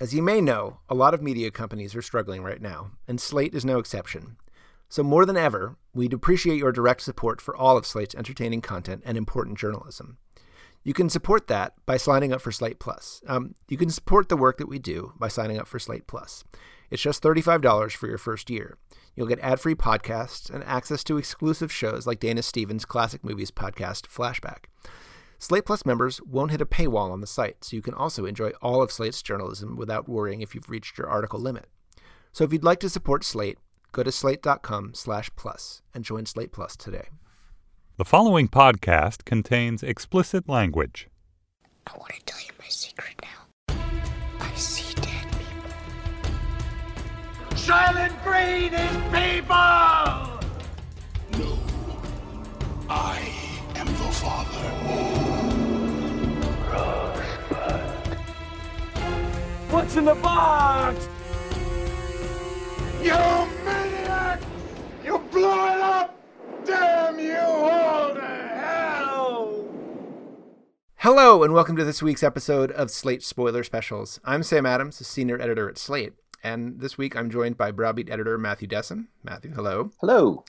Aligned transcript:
As 0.00 0.14
you 0.14 0.22
may 0.22 0.40
know, 0.40 0.78
a 0.88 0.94
lot 0.94 1.12
of 1.12 1.20
media 1.20 1.50
companies 1.50 1.94
are 1.94 2.00
struggling 2.00 2.42
right 2.42 2.62
now, 2.62 2.92
and 3.06 3.20
Slate 3.20 3.54
is 3.54 3.66
no 3.66 3.78
exception. 3.78 4.38
So, 4.88 5.02
more 5.02 5.26
than 5.26 5.36
ever, 5.36 5.76
we'd 5.92 6.14
appreciate 6.14 6.56
your 6.56 6.72
direct 6.72 7.02
support 7.02 7.38
for 7.38 7.54
all 7.54 7.76
of 7.76 7.84
Slate's 7.84 8.14
entertaining 8.14 8.62
content 8.62 9.02
and 9.04 9.18
important 9.18 9.58
journalism. 9.58 10.16
You 10.82 10.94
can 10.94 11.10
support 11.10 11.48
that 11.48 11.74
by 11.84 11.98
signing 11.98 12.32
up 12.32 12.40
for 12.40 12.50
Slate 12.50 12.78
Plus. 12.78 13.20
Um, 13.26 13.54
you 13.68 13.76
can 13.76 13.90
support 13.90 14.30
the 14.30 14.38
work 14.38 14.56
that 14.56 14.70
we 14.70 14.78
do 14.78 15.12
by 15.18 15.28
signing 15.28 15.58
up 15.58 15.68
for 15.68 15.78
Slate 15.78 16.06
Plus. 16.06 16.44
It's 16.90 17.02
just 17.02 17.22
$35 17.22 17.92
for 17.92 18.08
your 18.08 18.16
first 18.16 18.48
year. 18.48 18.78
You'll 19.14 19.26
get 19.26 19.38
ad 19.40 19.60
free 19.60 19.74
podcasts 19.74 20.48
and 20.48 20.64
access 20.64 21.04
to 21.04 21.18
exclusive 21.18 21.70
shows 21.70 22.06
like 22.06 22.20
Dana 22.20 22.42
Stevens' 22.42 22.86
classic 22.86 23.22
movies 23.22 23.50
podcast, 23.50 24.06
Flashback. 24.08 24.64
Slate 25.42 25.64
Plus 25.64 25.86
members 25.86 26.20
won't 26.20 26.50
hit 26.50 26.60
a 26.60 26.66
paywall 26.66 27.10
on 27.10 27.22
the 27.22 27.26
site, 27.26 27.64
so 27.64 27.74
you 27.74 27.80
can 27.80 27.94
also 27.94 28.26
enjoy 28.26 28.50
all 28.60 28.82
of 28.82 28.92
Slate's 28.92 29.22
journalism 29.22 29.74
without 29.74 30.06
worrying 30.06 30.42
if 30.42 30.54
you've 30.54 30.68
reached 30.68 30.98
your 30.98 31.08
article 31.08 31.40
limit. 31.40 31.64
So 32.30 32.44
if 32.44 32.52
you'd 32.52 32.62
like 32.62 32.78
to 32.80 32.90
support 32.90 33.24
Slate, 33.24 33.56
go 33.90 34.02
to 34.02 34.12
slate.com 34.12 34.92
slash 34.92 35.30
plus 35.36 35.80
and 35.94 36.04
join 36.04 36.26
Slate 36.26 36.52
Plus 36.52 36.76
today. 36.76 37.08
The 37.96 38.04
following 38.04 38.48
podcast 38.48 39.24
contains 39.24 39.82
explicit 39.82 40.46
language. 40.46 41.08
I 41.86 41.96
want 41.96 42.12
to 42.12 42.20
tell 42.26 42.40
you 42.40 42.52
my 42.58 42.68
secret 42.68 43.14
now. 43.22 43.74
I 44.40 44.54
see 44.56 44.92
dead 44.96 45.26
people. 45.32 45.70
Soylent 47.56 48.22
Green 48.22 48.74
is 48.74 48.96
people! 49.08 49.56
No. 51.38 51.58
I 52.90 53.20
am 53.44 53.49
the 53.92 54.12
father. 54.12 54.60
What's 59.70 59.96
in 59.96 60.04
the 60.04 60.14
box? 60.14 61.08
You 63.02 63.14
maniac! 63.64 64.40
You 65.04 65.18
blew 65.30 65.50
it 65.50 65.80
up! 65.80 66.16
Damn 66.64 67.18
you 67.18 67.36
all 67.36 68.14
to 68.14 68.20
hell! 68.20 69.64
Hello, 70.96 71.42
and 71.42 71.52
welcome 71.52 71.76
to 71.76 71.84
this 71.84 72.02
week's 72.02 72.22
episode 72.22 72.70
of 72.72 72.90
Slate 72.90 73.22
Spoiler 73.22 73.64
Specials. 73.64 74.20
I'm 74.24 74.42
Sam 74.42 74.66
Adams, 74.66 75.00
a 75.00 75.04
senior 75.04 75.40
editor 75.40 75.68
at 75.68 75.78
Slate, 75.78 76.12
and 76.44 76.80
this 76.80 76.96
week 76.96 77.16
I'm 77.16 77.30
joined 77.30 77.56
by 77.56 77.72
Browbeat 77.72 78.10
editor 78.10 78.38
Matthew 78.38 78.68
Dessem. 78.68 79.06
Matthew, 79.24 79.52
hello. 79.52 79.90
Hello. 80.00 80.44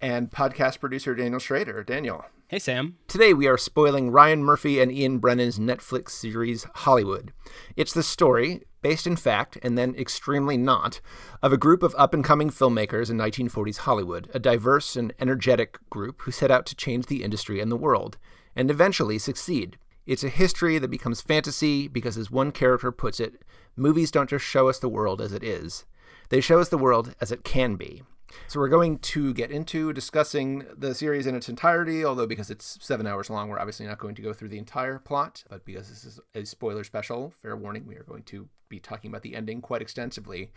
And 0.00 0.30
podcast 0.30 0.80
producer 0.80 1.14
Daniel 1.14 1.40
Schroeder. 1.40 1.82
Daniel. 1.82 2.24
Hey, 2.54 2.60
Sam. 2.60 2.98
Today 3.08 3.34
we 3.34 3.48
are 3.48 3.58
spoiling 3.58 4.12
Ryan 4.12 4.44
Murphy 4.44 4.78
and 4.78 4.92
Ian 4.92 5.18
Brennan's 5.18 5.58
Netflix 5.58 6.10
series 6.10 6.68
Hollywood. 6.72 7.32
It's 7.74 7.92
the 7.92 8.04
story, 8.04 8.62
based 8.80 9.08
in 9.08 9.16
fact 9.16 9.58
and 9.60 9.76
then 9.76 9.96
extremely 9.96 10.56
not, 10.56 11.00
of 11.42 11.52
a 11.52 11.56
group 11.56 11.82
of 11.82 11.96
up 11.98 12.14
and 12.14 12.22
coming 12.22 12.50
filmmakers 12.50 13.10
in 13.10 13.18
1940s 13.18 13.78
Hollywood, 13.78 14.30
a 14.32 14.38
diverse 14.38 14.94
and 14.94 15.12
energetic 15.18 15.80
group 15.90 16.22
who 16.22 16.30
set 16.30 16.52
out 16.52 16.64
to 16.66 16.76
change 16.76 17.06
the 17.06 17.24
industry 17.24 17.58
and 17.58 17.72
the 17.72 17.76
world, 17.76 18.18
and 18.54 18.70
eventually 18.70 19.18
succeed. 19.18 19.76
It's 20.06 20.22
a 20.22 20.28
history 20.28 20.78
that 20.78 20.92
becomes 20.92 21.20
fantasy 21.20 21.88
because, 21.88 22.16
as 22.16 22.30
one 22.30 22.52
character 22.52 22.92
puts 22.92 23.18
it, 23.18 23.42
movies 23.74 24.12
don't 24.12 24.30
just 24.30 24.44
show 24.44 24.68
us 24.68 24.78
the 24.78 24.88
world 24.88 25.20
as 25.20 25.32
it 25.32 25.42
is, 25.42 25.86
they 26.28 26.40
show 26.40 26.60
us 26.60 26.68
the 26.68 26.78
world 26.78 27.16
as 27.20 27.32
it 27.32 27.42
can 27.42 27.74
be. 27.74 28.04
So 28.48 28.60
we're 28.60 28.68
going 28.68 28.98
to 28.98 29.34
get 29.34 29.50
into 29.50 29.92
discussing 29.92 30.66
the 30.76 30.94
series 30.94 31.26
in 31.26 31.34
its 31.34 31.48
entirety, 31.48 32.04
although 32.04 32.26
because 32.26 32.50
it's 32.50 32.78
seven 32.80 33.06
hours 33.06 33.30
long, 33.30 33.48
we're 33.48 33.58
obviously 33.58 33.86
not 33.86 33.98
going 33.98 34.14
to 34.14 34.22
go 34.22 34.32
through 34.32 34.48
the 34.48 34.58
entire 34.58 34.98
plot. 34.98 35.44
But 35.48 35.64
because 35.64 35.88
this 35.88 36.04
is 36.04 36.20
a 36.34 36.44
spoiler 36.44 36.84
special, 36.84 37.30
fair 37.30 37.56
warning, 37.56 37.86
we 37.86 37.96
are 37.96 38.04
going 38.04 38.22
to 38.24 38.48
be 38.68 38.80
talking 38.80 39.10
about 39.10 39.22
the 39.22 39.34
ending 39.34 39.60
quite 39.60 39.82
extensively. 39.82 40.50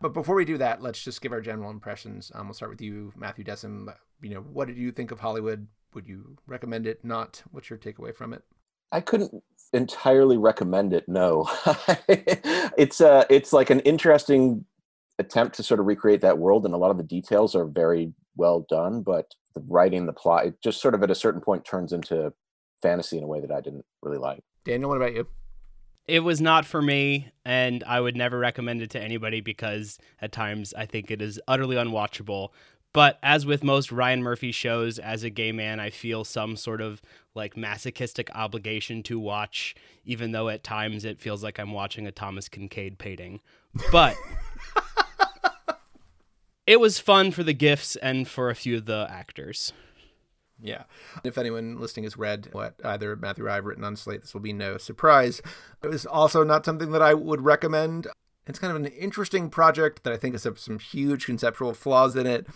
But 0.00 0.14
before 0.14 0.34
we 0.34 0.44
do 0.44 0.58
that, 0.58 0.82
let's 0.82 1.02
just 1.02 1.20
give 1.20 1.32
our 1.32 1.40
general 1.40 1.70
impressions. 1.70 2.30
Um, 2.34 2.46
we'll 2.46 2.54
start 2.54 2.70
with 2.70 2.80
you, 2.80 3.12
Matthew 3.16 3.44
Dessem. 3.44 3.94
You 4.20 4.34
know, 4.34 4.40
what 4.40 4.68
did 4.68 4.76
you 4.76 4.92
think 4.92 5.10
of 5.10 5.20
Hollywood? 5.20 5.66
Would 5.94 6.08
you 6.08 6.36
recommend 6.46 6.86
it? 6.86 7.04
Not? 7.04 7.42
What's 7.50 7.70
your 7.70 7.78
takeaway 7.78 8.14
from 8.14 8.32
it? 8.32 8.42
I 8.92 9.00
couldn't 9.00 9.42
entirely 9.72 10.36
recommend 10.36 10.92
it. 10.92 11.08
No, 11.08 11.48
it's 12.08 13.00
uh, 13.00 13.24
it's 13.28 13.52
like 13.52 13.70
an 13.70 13.80
interesting 13.80 14.64
attempt 15.18 15.56
to 15.56 15.62
sort 15.62 15.80
of 15.80 15.86
recreate 15.86 16.20
that 16.22 16.38
world, 16.38 16.64
and 16.64 16.74
a 16.74 16.78
lot 16.78 16.90
of 16.90 16.96
the 16.96 17.02
details 17.02 17.54
are 17.54 17.66
very 17.66 18.12
well 18.36 18.66
done. 18.68 19.02
But 19.02 19.34
the 19.54 19.62
writing, 19.68 20.06
the 20.06 20.12
plot, 20.12 20.46
it 20.46 20.62
just 20.62 20.80
sort 20.80 20.94
of 20.94 21.02
at 21.02 21.10
a 21.10 21.14
certain 21.14 21.40
point 21.40 21.64
turns 21.64 21.92
into 21.92 22.32
fantasy 22.82 23.18
in 23.18 23.24
a 23.24 23.26
way 23.26 23.40
that 23.40 23.50
I 23.50 23.60
didn't 23.60 23.84
really 24.02 24.18
like. 24.18 24.42
Daniel, 24.64 24.90
what 24.90 24.96
about 24.96 25.14
you? 25.14 25.26
It 26.06 26.20
was 26.20 26.40
not 26.40 26.66
for 26.66 26.82
me, 26.82 27.32
and 27.46 27.82
I 27.84 28.00
would 28.00 28.16
never 28.16 28.38
recommend 28.38 28.82
it 28.82 28.90
to 28.90 29.00
anybody 29.00 29.40
because 29.40 29.98
at 30.20 30.32
times 30.32 30.74
I 30.74 30.84
think 30.84 31.10
it 31.10 31.22
is 31.22 31.40
utterly 31.48 31.76
unwatchable. 31.76 32.50
But 32.92 33.18
as 33.22 33.44
with 33.44 33.64
most 33.64 33.90
Ryan 33.90 34.22
Murphy 34.22 34.52
shows, 34.52 34.98
as 34.98 35.24
a 35.24 35.30
gay 35.30 35.50
man, 35.50 35.80
I 35.80 35.90
feel 35.90 36.22
some 36.22 36.56
sort 36.56 36.80
of 36.80 37.02
like 37.34 37.56
masochistic 37.56 38.30
obligation 38.34 39.02
to 39.04 39.18
watch, 39.18 39.74
even 40.04 40.30
though 40.30 40.48
at 40.48 40.62
times 40.62 41.04
it 41.04 41.18
feels 41.18 41.42
like 41.42 41.58
I'm 41.58 41.72
watching 41.72 42.06
a 42.06 42.12
Thomas 42.12 42.48
Kinkade 42.48 42.98
painting. 42.98 43.40
But 43.90 44.16
it 46.66 46.80
was 46.80 46.98
fun 46.98 47.30
for 47.30 47.42
the 47.42 47.52
gifts 47.52 47.96
and 47.96 48.26
for 48.26 48.50
a 48.50 48.54
few 48.54 48.76
of 48.76 48.86
the 48.86 49.06
actors. 49.10 49.72
Yeah. 50.60 50.84
If 51.24 51.36
anyone 51.36 51.78
listening 51.78 52.04
has 52.04 52.16
read 52.16 52.48
what 52.52 52.74
either 52.84 53.16
Matthew 53.16 53.44
or 53.44 53.50
I 53.50 53.56
have 53.56 53.64
written 53.64 53.84
on 53.84 53.96
Slate, 53.96 54.22
this 54.22 54.34
will 54.34 54.40
be 54.40 54.52
no 54.52 54.78
surprise. 54.78 55.42
It 55.82 55.88
was 55.88 56.06
also 56.06 56.44
not 56.44 56.64
something 56.64 56.92
that 56.92 57.02
I 57.02 57.12
would 57.12 57.42
recommend. 57.42 58.06
It's 58.46 58.58
kind 58.58 58.70
of 58.70 58.76
an 58.76 58.92
interesting 58.92 59.50
project 59.50 60.04
that 60.04 60.12
I 60.12 60.16
think 60.16 60.34
has 60.34 60.46
some 60.56 60.78
huge 60.78 61.26
conceptual 61.26 61.74
flaws 61.74 62.14
in 62.14 62.26
it. 62.26 62.46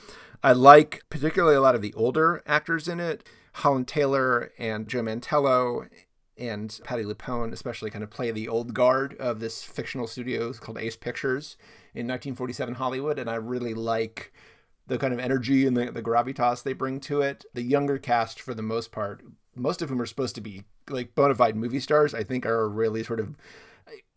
I 0.42 0.52
like 0.52 1.02
particularly 1.10 1.56
a 1.56 1.60
lot 1.60 1.75
of 1.75 1.82
the 1.82 1.94
older 1.94 2.42
actors 2.46 2.88
in 2.88 3.00
it. 3.00 3.28
Holland 3.54 3.88
Taylor 3.88 4.52
and 4.58 4.86
Joe 4.86 5.02
Mantello 5.02 5.88
and 6.36 6.78
Patti 6.84 7.02
LuPone 7.02 7.52
especially 7.52 7.90
kind 7.90 8.04
of 8.04 8.10
play 8.10 8.30
the 8.30 8.48
old 8.48 8.72
guard 8.72 9.16
of 9.19 9.40
this 9.40 9.64
fictional 9.64 10.06
studio 10.06 10.52
called 10.52 10.78
Ace 10.78 10.96
Pictures 10.96 11.56
in 11.94 12.06
1947 12.06 12.75
Hollywood, 12.75 13.19
and 13.19 13.28
I 13.28 13.34
really 13.34 13.75
like 13.75 14.32
the 14.87 14.99
kind 14.99 15.12
of 15.12 15.21
energy 15.21 15.66
and 15.66 15.76
the, 15.76 15.91
the 15.93 16.03
gravitas 16.03 16.62
they 16.62 16.72
bring 16.72 16.99
to 17.00 17.21
it. 17.21 17.44
The 17.54 17.62
younger 17.62 17.99
cast, 17.99 18.41
for 18.41 18.54
the 18.54 18.62
most 18.62 18.91
part, 18.91 19.22
most 19.54 19.82
of 19.82 19.88
whom 19.88 20.00
are 20.00 20.06
supposed 20.06 20.34
to 20.37 20.41
be 20.41 20.65
like 20.88 21.15
bona 21.15 21.34
fide 21.34 21.56
movie 21.56 21.81
stars, 21.81 22.15
I 22.15 22.25
think 22.25 22.47
are 22.47 22.69
really 22.69 23.04
sort 23.04 23.21
of, 23.21 23.37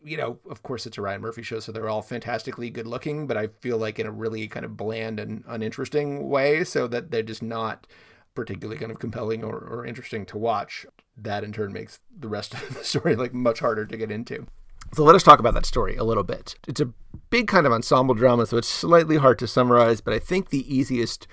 you 0.02 0.16
know, 0.16 0.38
of 0.48 0.62
course 0.62 0.86
it's 0.86 0.98
a 0.98 1.02
Ryan 1.02 1.20
Murphy 1.20 1.42
show, 1.42 1.60
so 1.60 1.72
they're 1.72 1.88
all 1.88 2.02
fantastically 2.02 2.70
good 2.70 2.86
looking, 2.86 3.26
but 3.26 3.36
I 3.36 3.48
feel 3.60 3.78
like 3.78 3.98
in 3.98 4.06
a 4.06 4.10
really 4.10 4.48
kind 4.48 4.64
of 4.64 4.76
bland 4.76 5.20
and 5.20 5.44
uninteresting 5.46 6.28
way, 6.28 6.64
so 6.64 6.86
that 6.88 7.10
they're 7.10 7.22
just 7.22 7.42
not 7.42 7.86
particularly 8.34 8.78
kind 8.78 8.90
of 8.90 8.98
compelling 8.98 9.44
or, 9.44 9.58
or 9.58 9.84
interesting 9.84 10.24
to 10.26 10.38
watch. 10.38 10.86
That 11.16 11.44
in 11.44 11.52
turn 11.52 11.72
makes 11.72 12.00
the 12.18 12.28
rest 12.28 12.54
of 12.62 12.74
the 12.74 12.84
story 12.84 13.16
like 13.16 13.34
much 13.34 13.60
harder 13.60 13.84
to 13.84 13.96
get 13.96 14.10
into. 14.10 14.46
So 14.94 15.04
let 15.04 15.14
us 15.14 15.22
talk 15.22 15.38
about 15.38 15.54
that 15.54 15.64
story 15.64 15.96
a 15.96 16.04
little 16.04 16.22
bit. 16.22 16.54
It's 16.68 16.80
a 16.80 16.92
big 17.30 17.48
kind 17.48 17.66
of 17.66 17.72
ensemble 17.72 18.14
drama, 18.14 18.44
so 18.44 18.58
it's 18.58 18.68
slightly 18.68 19.16
hard 19.16 19.38
to 19.38 19.46
summarize, 19.46 20.02
but 20.02 20.12
I 20.12 20.18
think 20.18 20.50
the 20.50 20.74
easiest 20.74 21.26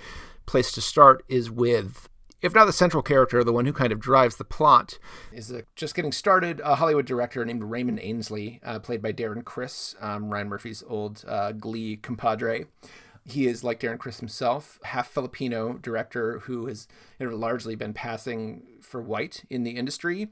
place 0.46 0.72
to 0.72 0.82
start 0.82 1.26
is 1.28 1.52
with, 1.52 2.08
if 2.42 2.56
not 2.56 2.66
the 2.66 2.74
central 2.74 3.04
character, 3.04 3.44
the 3.44 3.52
one 3.52 3.66
who 3.66 3.74
kind 3.74 3.92
of 3.92 4.00
drives 4.00 4.38
the 4.38 4.46
plot, 4.46 4.98
is 5.34 5.52
a, 5.52 5.64
just 5.76 5.94
getting 5.94 6.14
started, 6.14 6.62
a 6.62 6.76
Hollywood 6.76 7.06
director 7.06 7.44
named 7.44 7.66
Raymond 7.66 8.00
Ainsley, 8.02 8.62
uh, 8.64 8.80
played 8.80 9.02
by 9.02 9.12
Darren 9.12 9.44
Criss, 9.44 9.94
um, 10.00 10.30
Ryan 10.34 10.48
Murphy's 10.48 10.82
old 10.88 11.26
uh, 11.28 11.52
Glee 11.52 11.98
compadre. 11.98 12.66
He 13.26 13.46
is 13.46 13.62
like 13.62 13.82
Darren 13.82 14.00
Criss 14.00 14.22
himself, 14.22 14.80
half 14.84 15.10
Filipino 15.10 15.74
director 15.74 16.40
who 16.40 16.68
has 16.68 16.88
you 17.20 17.30
know, 17.30 17.36
largely 17.36 17.76
been 17.76 17.94
passing 17.94 18.64
for 18.82 19.02
white 19.02 19.44
in 19.50 19.64
the 19.64 19.72
industry 19.72 20.30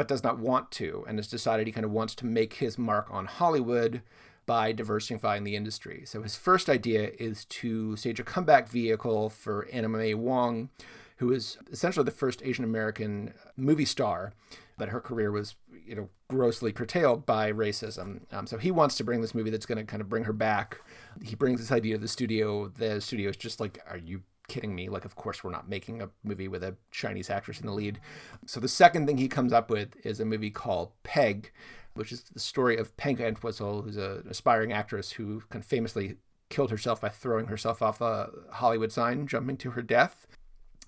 but 0.00 0.08
does 0.08 0.24
not 0.24 0.38
want 0.38 0.70
to, 0.70 1.04
and 1.06 1.18
has 1.18 1.28
decided 1.28 1.66
he 1.66 1.72
kind 1.74 1.84
of 1.84 1.90
wants 1.90 2.14
to 2.14 2.24
make 2.24 2.54
his 2.54 2.78
mark 2.78 3.06
on 3.10 3.26
Hollywood 3.26 4.00
by 4.46 4.72
diversifying 4.72 5.44
the 5.44 5.54
industry. 5.54 6.04
So 6.06 6.22
his 6.22 6.36
first 6.36 6.70
idea 6.70 7.10
is 7.18 7.44
to 7.44 7.96
stage 7.96 8.18
a 8.18 8.24
comeback 8.24 8.70
vehicle 8.70 9.28
for 9.28 9.68
May 9.70 10.14
Wong, 10.14 10.70
who 11.18 11.30
is 11.30 11.58
essentially 11.70 12.04
the 12.04 12.10
first 12.12 12.40
Asian 12.42 12.64
American 12.64 13.34
movie 13.58 13.84
star. 13.84 14.32
But 14.78 14.88
her 14.88 15.02
career 15.02 15.30
was 15.30 15.56
you 15.84 15.94
know 15.94 16.08
grossly 16.28 16.72
curtailed 16.72 17.26
by 17.26 17.52
racism. 17.52 18.20
Um, 18.32 18.46
so 18.46 18.56
he 18.56 18.70
wants 18.70 18.96
to 18.96 19.04
bring 19.04 19.20
this 19.20 19.34
movie 19.34 19.50
that's 19.50 19.66
going 19.66 19.76
to 19.76 19.84
kind 19.84 20.00
of 20.00 20.08
bring 20.08 20.24
her 20.24 20.32
back. 20.32 20.80
He 21.22 21.34
brings 21.36 21.60
this 21.60 21.70
idea 21.70 21.96
to 21.96 22.00
the 22.00 22.08
studio. 22.08 22.68
The 22.68 23.02
studio 23.02 23.28
is 23.28 23.36
just 23.36 23.60
like, 23.60 23.82
"Are 23.86 23.98
you 23.98 24.22
kidding 24.50 24.74
me? 24.74 24.88
Like, 24.88 25.04
of 25.04 25.14
course 25.14 25.42
we're 25.42 25.50
not 25.50 25.68
making 25.68 26.02
a 26.02 26.10
movie 26.22 26.48
with 26.48 26.62
a 26.62 26.76
Chinese 26.90 27.30
actress 27.30 27.60
in 27.60 27.66
the 27.66 27.72
lead." 27.72 28.00
So 28.46 28.60
the 28.60 28.68
second 28.68 29.06
thing 29.06 29.16
he 29.16 29.28
comes 29.28 29.52
up 29.52 29.70
with 29.70 29.94
is 30.04 30.20
a 30.20 30.24
movie 30.24 30.50
called 30.50 30.92
Peg, 31.02 31.52
which 31.94 32.12
is 32.12 32.22
the 32.22 32.40
story 32.40 32.76
of 32.76 32.96
Peg 32.96 33.20
Entwistle, 33.20 33.82
who's 33.82 33.96
an 33.96 34.26
aspiring 34.28 34.72
actress 34.72 35.12
who 35.12 35.42
kind 35.48 35.62
of 35.62 35.68
famously 35.68 36.16
killed 36.48 36.70
herself 36.70 37.00
by 37.00 37.08
throwing 37.08 37.46
herself 37.46 37.80
off 37.80 38.00
a 38.00 38.30
Hollywood 38.52 38.92
sign, 38.92 39.26
jumping 39.26 39.56
to 39.58 39.70
her 39.70 39.82
death. 39.82 40.26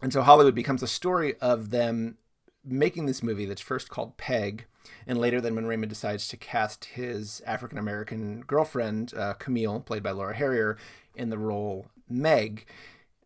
And 0.02 0.12
so 0.12 0.22
Hollywood 0.22 0.54
becomes 0.54 0.82
a 0.82 0.88
story 0.88 1.36
of 1.40 1.70
them 1.70 2.18
making 2.64 3.06
this 3.06 3.22
movie 3.22 3.46
that's 3.46 3.60
first 3.60 3.88
called 3.88 4.16
Peg, 4.16 4.66
and 5.06 5.18
later 5.18 5.40
then 5.40 5.54
when 5.54 5.66
Raymond 5.66 5.90
decides 5.90 6.28
to 6.28 6.36
cast 6.36 6.84
his 6.86 7.40
African 7.46 7.78
American 7.78 8.42
girlfriend, 8.42 9.14
uh, 9.14 9.34
Camille, 9.34 9.80
played 9.80 10.02
by 10.02 10.10
Laura 10.10 10.34
Harrier, 10.34 10.76
in 11.14 11.30
the 11.30 11.38
role 11.38 11.86
Meg. 12.08 12.66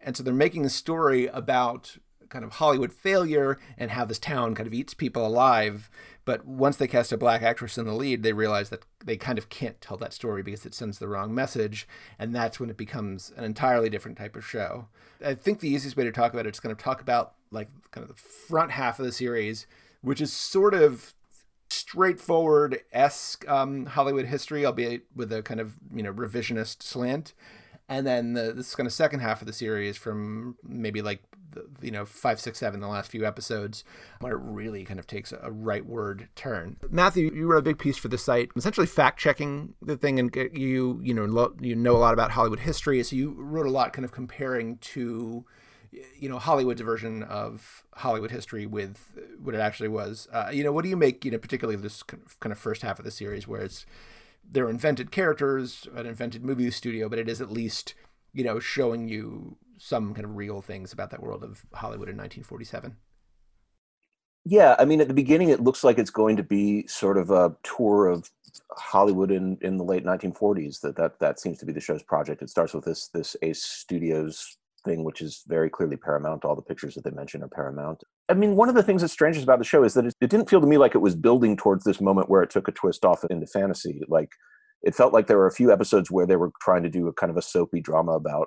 And 0.06 0.17
so 0.17 0.23
they're 0.23 0.32
making 0.32 0.64
a 0.64 0.70
story 0.70 1.26
about 1.26 1.99
kind 2.29 2.44
of 2.44 2.53
Hollywood 2.53 2.93
failure 2.93 3.58
and 3.76 3.91
how 3.91 4.05
this 4.05 4.19
town 4.19 4.55
kind 4.55 4.67
of 4.67 4.73
eats 4.73 4.94
people 4.94 5.26
alive. 5.26 5.91
But 6.25 6.47
once 6.47 6.76
they 6.76 6.87
cast 6.87 7.12
a 7.12 7.17
black 7.17 7.43
actress 7.43 7.76
in 7.76 7.87
the 7.87 7.93
lead, 7.93 8.23
they 8.23 8.32
realize 8.32 8.70
that 8.70 8.85
they 9.05 9.17
kind 9.17 9.37
of 9.37 9.49
can't 9.49 9.81
tell 9.81 9.97
that 9.99 10.12
story 10.12 10.43
because 10.43 10.64
it 10.64 10.75
sends 10.75 10.99
the 10.99 11.08
wrong 11.08 11.35
message. 11.35 11.87
And 12.19 12.35
that's 12.35 12.58
when 12.58 12.70
it 12.70 12.76
becomes 12.76 13.32
an 13.37 13.44
entirely 13.44 13.91
different 13.91 14.17
type 14.17 14.37
of 14.37 14.47
show. 14.47 14.87
I 15.25 15.35
think 15.35 15.61
the 15.61 15.69
easiest 15.69 15.97
way 15.97 16.05
to 16.05 16.12
talk 16.12 16.32
about 16.32 16.47
it 16.47 16.55
is 16.55 16.61
going 16.61 16.75
to 16.75 16.82
talk 16.82 17.00
about 17.00 17.35
like 17.50 17.69
kind 17.91 18.03
of 18.03 18.08
the 18.08 18.20
front 18.20 18.73
half 18.73 18.99
of 18.99 19.06
the 19.06 19.12
series, 19.12 19.67
which 20.03 20.20
is 20.20 20.32
sort 20.32 20.75
of 20.75 21.14
straightforward 21.69 22.81
esque 22.93 23.49
um, 23.49 23.87
Hollywood 23.87 24.26
history, 24.26 24.64
albeit 24.64 25.05
with 25.14 25.32
a 25.32 25.43
kind 25.43 25.61
of 25.61 25.75
you 25.94 26.03
know 26.03 26.12
revisionist 26.12 26.82
slant. 26.82 27.35
And 27.88 28.06
then 28.06 28.33
the, 28.33 28.53
this 28.53 28.75
kind 28.75 28.87
of 28.87 28.93
second 28.93 29.21
half 29.21 29.41
of 29.41 29.47
the 29.47 29.53
series, 29.53 29.97
from 29.97 30.56
maybe 30.65 31.03
like 31.03 31.23
the, 31.53 31.67
you 31.81 31.91
know 31.91 32.05
five, 32.05 32.41
six, 32.41 32.59
seven, 32.59 32.81
the 32.81 32.88
last 32.88 33.11
few 33.11 33.25
episodes, 33.25 33.85
where 34.21 34.33
it 34.33 34.41
really 34.41 34.85
kind 34.85 34.99
of 34.99 35.06
takes 35.06 35.33
a, 35.33 35.50
rightward 35.50 36.29
turn. 36.35 36.77
Matthew, 36.91 37.33
you 37.33 37.47
wrote 37.47 37.59
a 37.59 37.62
big 37.62 37.79
piece 37.79 37.97
for 37.97 38.09
the 38.09 38.19
site, 38.19 38.50
essentially 38.56 38.87
fact 38.87 39.19
checking 39.19 39.75
the 39.81 39.97
thing, 39.97 40.19
and 40.19 40.35
you 40.53 41.00
you 41.03 41.15
know 41.15 41.25
lo- 41.25 41.55
you 41.61 41.77
know 41.77 41.97
a 41.97 41.99
lot 41.99 42.12
about 42.12 42.33
Hollywood 42.33 42.61
history, 42.61 43.03
so 43.03 43.15
you 43.17 43.35
wrote 43.38 43.67
a 43.67 43.71
lot 43.71 43.93
kind 43.93 44.05
of 44.05 44.12
comparing 44.12 44.79
to 44.79 45.44
you 46.19 46.29
know 46.29 46.39
Hollywood's 46.39 46.81
version 46.81 47.23
of 47.23 47.85
Hollywood 47.94 48.31
history 48.31 48.67
with 48.67 49.12
what 49.41 49.55
it 49.55 49.61
actually 49.61 49.89
was. 49.89 50.29
Uh, 50.32 50.50
you 50.53 50.65
know, 50.65 50.73
what 50.73 50.82
do 50.82 50.89
you 50.89 50.97
make? 50.97 51.25
You 51.25 51.31
know, 51.31 51.39
particularly 51.39 51.81
this 51.81 52.03
kind 52.03 52.53
of 52.53 52.59
first 52.59 52.82
half 52.82 52.99
of 52.99 53.05
the 53.05 53.11
series, 53.11 53.47
where 53.49 53.62
it's 53.62 53.87
they're 54.50 54.70
invented 54.70 55.10
characters, 55.10 55.88
an 55.94 56.06
invented 56.06 56.44
movie 56.44 56.70
studio, 56.70 57.08
but 57.08 57.19
it 57.19 57.28
is 57.28 57.40
at 57.40 57.50
least 57.50 57.94
you 58.32 58.44
know 58.44 58.58
showing 58.58 59.08
you 59.08 59.56
some 59.78 60.14
kind 60.14 60.25
of 60.25 60.37
real 60.37 60.60
things 60.60 60.93
about 60.93 61.10
that 61.10 61.22
world 61.22 61.44
of 61.44 61.64
Hollywood 61.72 62.08
in 62.08 62.16
1947. 62.16 62.96
Yeah, 64.48 64.76
I 64.78 64.84
mean, 64.84 65.00
at 65.00 65.08
the 65.08 65.14
beginning, 65.14 65.48
it 65.48 65.60
looks 65.60 65.82
like 65.82 65.98
it's 65.98 66.10
going 66.10 66.37
to 66.37 66.43
be 66.43 66.87
sort 66.87 67.19
of 67.19 67.31
a 67.31 67.56
tour 67.64 68.06
of 68.06 68.31
Hollywood 68.70 69.32
in, 69.32 69.58
in 69.60 69.76
the 69.76 69.84
late 69.84 70.04
1940s. 70.04 70.81
That 70.81 70.96
that 70.96 71.19
that 71.19 71.40
seems 71.40 71.58
to 71.58 71.66
be 71.66 71.72
the 71.72 71.81
show's 71.81 72.02
project. 72.02 72.43
It 72.43 72.50
starts 72.50 72.72
with 72.72 72.84
this 72.84 73.08
this 73.08 73.37
Ace 73.43 73.62
Studios 73.62 74.56
thing, 74.87 75.05
which 75.05 75.21
is 75.21 75.43
very 75.47 75.69
clearly 75.69 75.97
Paramount. 75.97 76.44
All 76.44 76.56
the 76.56 76.62
pictures 76.62 76.94
that 76.94 77.05
they 77.05 77.11
mention 77.11 77.43
are 77.43 77.49
Paramount. 77.49 78.03
I 78.29 78.35
mean, 78.35 78.56
one 78.56 78.71
of 78.71 78.75
the 78.75 78.83
things 78.83 79.03
that's 79.03 79.12
strange 79.12 79.37
about 79.37 79.59
the 79.59 79.65
show 79.65 79.85
is 79.85 79.93
that 79.94 80.06
it, 80.06 80.15
it 80.21 80.31
didn't 80.31 80.49
feel 80.49 80.61
to 80.61 80.67
me 80.67 80.79
like 80.79 80.94
it 80.94 81.03
was 81.03 81.15
building 81.15 81.56
towards 81.56 81.85
this 81.85 82.00
moment 82.00 82.31
where 82.31 82.43
it 82.43 82.50
took 82.50 82.69
a 82.69 82.73
twist 82.73 83.05
off 83.05 83.25
into 83.29 83.47
fantasy. 83.47 84.00
Like, 84.09 84.31
it 84.83 84.94
felt 84.94 85.12
like 85.12 85.27
there 85.27 85.38
were 85.38 85.47
a 85.47 85.53
few 85.53 85.73
episodes 85.73 86.11
where 86.11 86.27
they 86.27 86.37
were 86.37 86.53
trying 86.62 86.83
to 86.85 86.88
do 86.88 87.09
a 87.09 87.12
kind 87.12 87.31
of 87.31 87.37
a 87.37 87.43
soapy 87.43 87.81
drama 87.81 88.12
about 88.12 88.47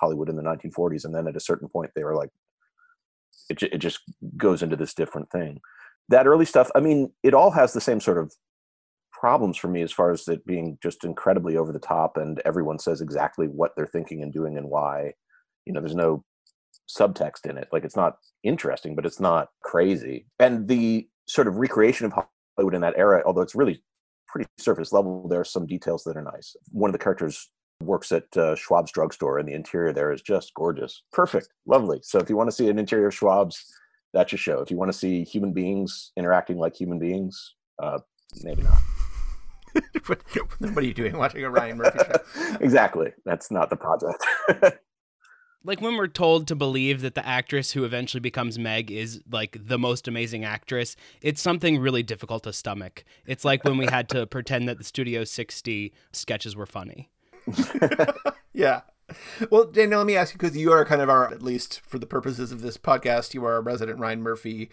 Hollywood 0.00 0.28
in 0.28 0.36
the 0.36 0.42
1940s, 0.42 1.04
and 1.04 1.14
then 1.14 1.26
at 1.26 1.36
a 1.36 1.40
certain 1.40 1.68
point, 1.68 1.90
they 1.94 2.04
were 2.04 2.16
like, 2.16 2.30
it, 3.50 3.62
it 3.62 3.78
just 3.78 4.00
goes 4.36 4.62
into 4.62 4.76
this 4.76 4.94
different 4.94 5.30
thing. 5.30 5.60
That 6.08 6.26
early 6.26 6.44
stuff, 6.44 6.70
I 6.74 6.80
mean, 6.80 7.12
it 7.22 7.34
all 7.34 7.50
has 7.50 7.72
the 7.72 7.80
same 7.80 8.00
sort 8.00 8.18
of 8.18 8.32
problems 9.20 9.56
for 9.58 9.68
me 9.68 9.82
as 9.82 9.92
far 9.92 10.10
as 10.10 10.26
it 10.28 10.46
being 10.46 10.78
just 10.82 11.04
incredibly 11.04 11.56
over 11.56 11.72
the 11.72 11.78
top 11.78 12.16
and 12.16 12.40
everyone 12.46 12.78
says 12.78 13.02
exactly 13.02 13.46
what 13.46 13.72
they're 13.76 13.86
thinking 13.86 14.22
and 14.22 14.32
doing 14.32 14.56
and 14.56 14.66
why 14.66 15.12
you 15.66 15.72
know 15.72 15.80
there's 15.80 15.94
no 15.94 16.24
subtext 16.88 17.48
in 17.48 17.56
it. 17.56 17.68
Like 17.72 17.84
it's 17.84 17.96
not 17.96 18.18
interesting 18.42 18.94
but 18.94 19.06
it's 19.06 19.20
not 19.20 19.48
crazy. 19.62 20.26
And 20.38 20.66
the 20.68 21.08
sort 21.26 21.46
of 21.46 21.56
recreation 21.56 22.06
of 22.06 22.12
hollywood 22.12 22.74
in 22.74 22.80
that 22.80 22.94
era 22.96 23.22
although 23.24 23.42
it's 23.42 23.54
really 23.54 23.82
pretty 24.26 24.48
surface 24.58 24.92
level 24.92 25.28
there 25.28 25.40
are 25.40 25.44
some 25.44 25.66
details 25.66 26.02
that 26.04 26.16
are 26.16 26.22
nice. 26.22 26.56
One 26.70 26.88
of 26.88 26.92
the 26.92 26.98
characters 26.98 27.50
works 27.82 28.12
at 28.12 28.24
uh, 28.36 28.54
schwab's 28.56 28.92
drugstore 28.92 29.38
and 29.38 29.48
the 29.48 29.54
interior 29.54 29.92
there 29.92 30.12
is 30.12 30.22
just 30.22 30.52
gorgeous. 30.54 31.02
Perfect. 31.12 31.48
Lovely. 31.66 32.00
So 32.02 32.18
if 32.18 32.28
you 32.28 32.36
want 32.36 32.48
to 32.50 32.56
see 32.56 32.68
an 32.68 32.78
interior 32.78 33.08
of 33.08 33.14
schwab's 33.14 33.64
that's 34.12 34.32
your 34.32 34.38
show. 34.38 34.60
If 34.60 34.72
you 34.72 34.76
want 34.76 34.90
to 34.90 34.98
see 34.98 35.22
human 35.22 35.52
beings 35.52 36.10
interacting 36.16 36.58
like 36.58 36.74
human 36.74 36.98
beings 36.98 37.54
uh, 37.82 37.98
maybe 38.42 38.62
not. 38.62 38.78
What, 40.06 40.20
what 40.58 40.78
are 40.78 40.82
you 40.82 40.94
doing 40.94 41.16
watching 41.16 41.44
a 41.44 41.50
ryan 41.50 41.76
murphy 41.76 41.98
show? 41.98 42.56
Exactly. 42.60 43.12
That's 43.24 43.52
not 43.52 43.70
the 43.70 43.76
project 43.76 44.24
like 45.64 45.80
when 45.80 45.96
we're 45.96 46.08
told 46.08 46.46
to 46.48 46.56
believe 46.56 47.02
that 47.02 47.14
the 47.14 47.26
actress 47.26 47.72
who 47.72 47.84
eventually 47.84 48.20
becomes 48.20 48.58
Meg 48.58 48.90
is 48.90 49.20
like 49.30 49.56
the 49.66 49.78
most 49.78 50.08
amazing 50.08 50.44
actress, 50.44 50.96
it's 51.22 51.40
something 51.40 51.78
really 51.78 52.02
difficult 52.02 52.44
to 52.44 52.52
stomach. 52.52 53.04
It's 53.26 53.44
like 53.44 53.64
when 53.64 53.76
we 53.76 53.86
had 53.86 54.08
to 54.10 54.26
pretend 54.26 54.68
that 54.68 54.78
the 54.78 54.84
Studio 54.84 55.24
60 55.24 55.92
sketches 56.12 56.56
were 56.56 56.66
funny. 56.66 57.10
yeah. 58.52 58.82
Well, 59.50 59.64
Daniel, 59.64 59.98
let 59.98 60.06
me 60.06 60.16
ask 60.16 60.34
you 60.34 60.38
because 60.38 60.56
you 60.56 60.72
are 60.72 60.84
kind 60.84 61.00
of 61.00 61.08
our, 61.08 61.30
at 61.30 61.42
least 61.42 61.80
for 61.80 61.98
the 61.98 62.06
purposes 62.06 62.52
of 62.52 62.62
this 62.62 62.76
podcast, 62.76 63.34
you 63.34 63.44
are 63.44 63.56
a 63.56 63.60
resident 63.60 63.98
Ryan 63.98 64.22
Murphy 64.22 64.70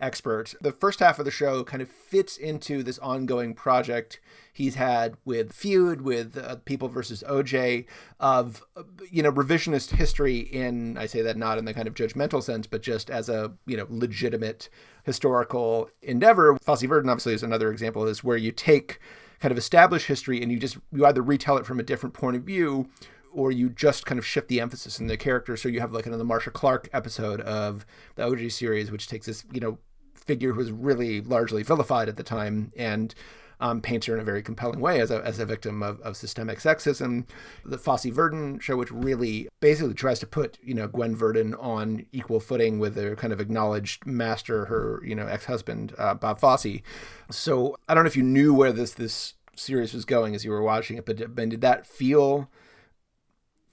expert. 0.00 0.54
The 0.60 0.72
first 0.72 1.00
half 1.00 1.18
of 1.18 1.24
the 1.24 1.30
show 1.30 1.62
kind 1.62 1.82
of 1.82 1.88
fits 1.88 2.36
into 2.36 2.82
this 2.82 2.98
ongoing 2.98 3.54
project 3.54 4.20
he's 4.52 4.74
had 4.74 5.16
with 5.24 5.52
Feud, 5.52 6.02
with 6.02 6.36
uh, 6.36 6.56
People 6.64 6.88
versus 6.88 7.22
OJ, 7.28 7.86
of, 8.18 8.62
you 9.10 9.22
know, 9.22 9.32
revisionist 9.32 9.92
history 9.92 10.38
in, 10.38 10.96
I 10.96 11.06
say 11.06 11.22
that 11.22 11.36
not 11.36 11.58
in 11.58 11.64
the 11.64 11.74
kind 11.74 11.86
of 11.86 11.94
judgmental 11.94 12.42
sense, 12.42 12.66
but 12.66 12.82
just 12.82 13.10
as 13.10 13.28
a, 13.28 13.52
you 13.66 13.76
know, 13.76 13.86
legitimate 13.88 14.68
historical 15.04 15.90
endeavor. 16.02 16.58
Fosse 16.62 16.82
Verdon, 16.82 17.10
obviously, 17.10 17.34
is 17.34 17.42
another 17.42 17.70
example 17.70 18.02
of 18.02 18.08
this, 18.08 18.24
where 18.24 18.36
you 18.36 18.52
take 18.52 18.98
kind 19.40 19.52
of 19.52 19.58
established 19.58 20.06
history 20.06 20.42
and 20.42 20.52
you 20.52 20.58
just, 20.58 20.78
you 20.92 21.06
either 21.06 21.22
retell 21.22 21.56
it 21.56 21.66
from 21.66 21.80
a 21.80 21.82
different 21.84 22.14
point 22.14 22.36
of 22.36 22.42
view 22.42 22.88
or 23.32 23.52
you 23.52 23.70
just 23.70 24.06
kind 24.06 24.18
of 24.18 24.26
shift 24.26 24.48
the 24.48 24.60
emphasis 24.60 24.98
in 24.98 25.06
the 25.06 25.16
character. 25.16 25.56
So 25.56 25.68
you 25.68 25.80
have 25.80 25.92
like 25.92 26.06
another 26.06 26.24
Marcia 26.24 26.50
Clark 26.50 26.88
episode 26.92 27.40
of 27.40 27.86
the 28.16 28.22
OJ 28.22 28.52
series, 28.52 28.90
which 28.90 29.08
takes 29.08 29.26
this, 29.26 29.44
you 29.52 29.60
know, 29.60 29.78
figure 30.14 30.52
who 30.52 30.58
was 30.58 30.70
really 30.70 31.20
largely 31.20 31.62
vilified 31.62 32.08
at 32.08 32.16
the 32.16 32.22
time 32.22 32.72
and 32.76 33.14
um, 33.60 33.80
paints 33.80 34.06
her 34.06 34.14
in 34.14 34.20
a 34.20 34.24
very 34.24 34.42
compelling 34.42 34.80
way 34.80 35.00
as 35.00 35.10
a, 35.10 35.22
as 35.24 35.38
a 35.38 35.44
victim 35.44 35.82
of, 35.82 36.00
of 36.00 36.16
systemic 36.16 36.58
sexism. 36.58 37.26
The 37.64 37.78
Fosse 37.78 38.06
Verdon 38.06 38.58
show, 38.58 38.76
which 38.76 38.90
really 38.90 39.48
basically 39.60 39.94
tries 39.94 40.18
to 40.20 40.26
put, 40.26 40.58
you 40.62 40.74
know, 40.74 40.88
Gwen 40.88 41.14
Verdon 41.14 41.54
on 41.54 42.06
equal 42.12 42.40
footing 42.40 42.78
with 42.78 42.96
her 42.96 43.14
kind 43.16 43.32
of 43.32 43.40
acknowledged 43.40 44.06
master, 44.06 44.66
her, 44.66 45.02
you 45.04 45.14
know, 45.14 45.26
ex-husband, 45.26 45.94
uh, 45.98 46.14
Bob 46.14 46.40
Fosse. 46.40 46.80
So 47.30 47.76
I 47.88 47.94
don't 47.94 48.04
know 48.04 48.08
if 48.08 48.16
you 48.16 48.22
knew 48.22 48.54
where 48.54 48.72
this, 48.72 48.92
this 48.94 49.34
series 49.54 49.92
was 49.92 50.06
going 50.06 50.34
as 50.34 50.44
you 50.44 50.50
were 50.50 50.62
watching 50.62 50.96
it, 50.96 51.04
but 51.04 51.16
did 51.16 51.60
that 51.60 51.86
feel 51.86 52.48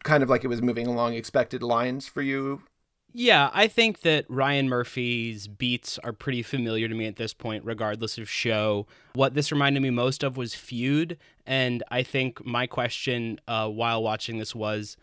kind 0.07 0.23
of 0.23 0.29
like 0.29 0.43
it 0.43 0.47
was 0.47 0.61
moving 0.61 0.87
along 0.87 1.13
expected 1.13 1.61
lines 1.61 2.07
for 2.07 2.21
you 2.21 2.61
yeah, 3.13 3.49
I 3.51 3.67
think 3.67 4.01
that 4.01 4.25
Ryan 4.29 4.69
Murphy's 4.69 5.47
beats 5.47 5.97
are 6.03 6.13
pretty 6.13 6.43
familiar 6.43 6.87
to 6.87 6.93
me 6.93 7.07
at 7.07 7.15
this 7.15 7.33
point, 7.33 7.65
regardless 7.65 8.19
of 8.19 8.29
show. 8.29 8.85
What 9.13 9.33
this 9.33 9.51
reminded 9.51 9.81
me 9.81 9.89
most 9.89 10.23
of 10.23 10.37
was 10.37 10.53
Feud. 10.53 11.17
And 11.43 11.81
I 11.89 12.03
think 12.03 12.45
my 12.45 12.67
question 12.67 13.39
uh, 13.47 13.69
while 13.69 14.03
watching 14.03 14.37
this 14.37 14.53
was 14.53 14.97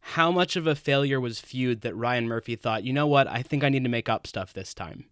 how 0.00 0.32
much 0.32 0.56
of 0.56 0.66
a 0.66 0.74
failure 0.74 1.20
was 1.20 1.38
Feud 1.38 1.82
that 1.82 1.94
Ryan 1.94 2.26
Murphy 2.26 2.56
thought, 2.56 2.82
you 2.82 2.92
know 2.92 3.06
what, 3.06 3.28
I 3.28 3.42
think 3.42 3.62
I 3.62 3.68
need 3.68 3.84
to 3.84 3.90
make 3.90 4.08
up 4.08 4.26
stuff 4.26 4.52
this 4.52 4.74
time. 4.74 5.04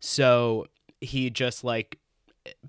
So 0.00 0.68
he 1.02 1.28
just 1.28 1.64
like 1.64 1.98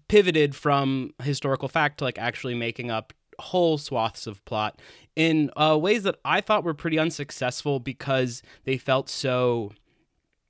pivoted 0.10 0.56
from 0.56 1.13
historical 1.22 1.70
fact 1.70 2.00
to 2.00 2.03
like 2.03 2.17
actually 2.17 2.56
making 2.56 2.91
up 2.91 3.13
whole 3.39 3.77
swaths 3.77 4.27
of 4.27 4.44
plot 4.46 4.79
in 5.15 5.51
uh, 5.56 5.77
ways 5.79 6.03
that 6.03 6.20
I 6.24 6.41
thought 6.41 6.63
were 6.63 6.74
pretty 6.74 7.00
unsuccessful 7.00 7.79
because 7.79 8.41
they 8.65 8.77
felt 8.77 9.10
so 9.10 9.72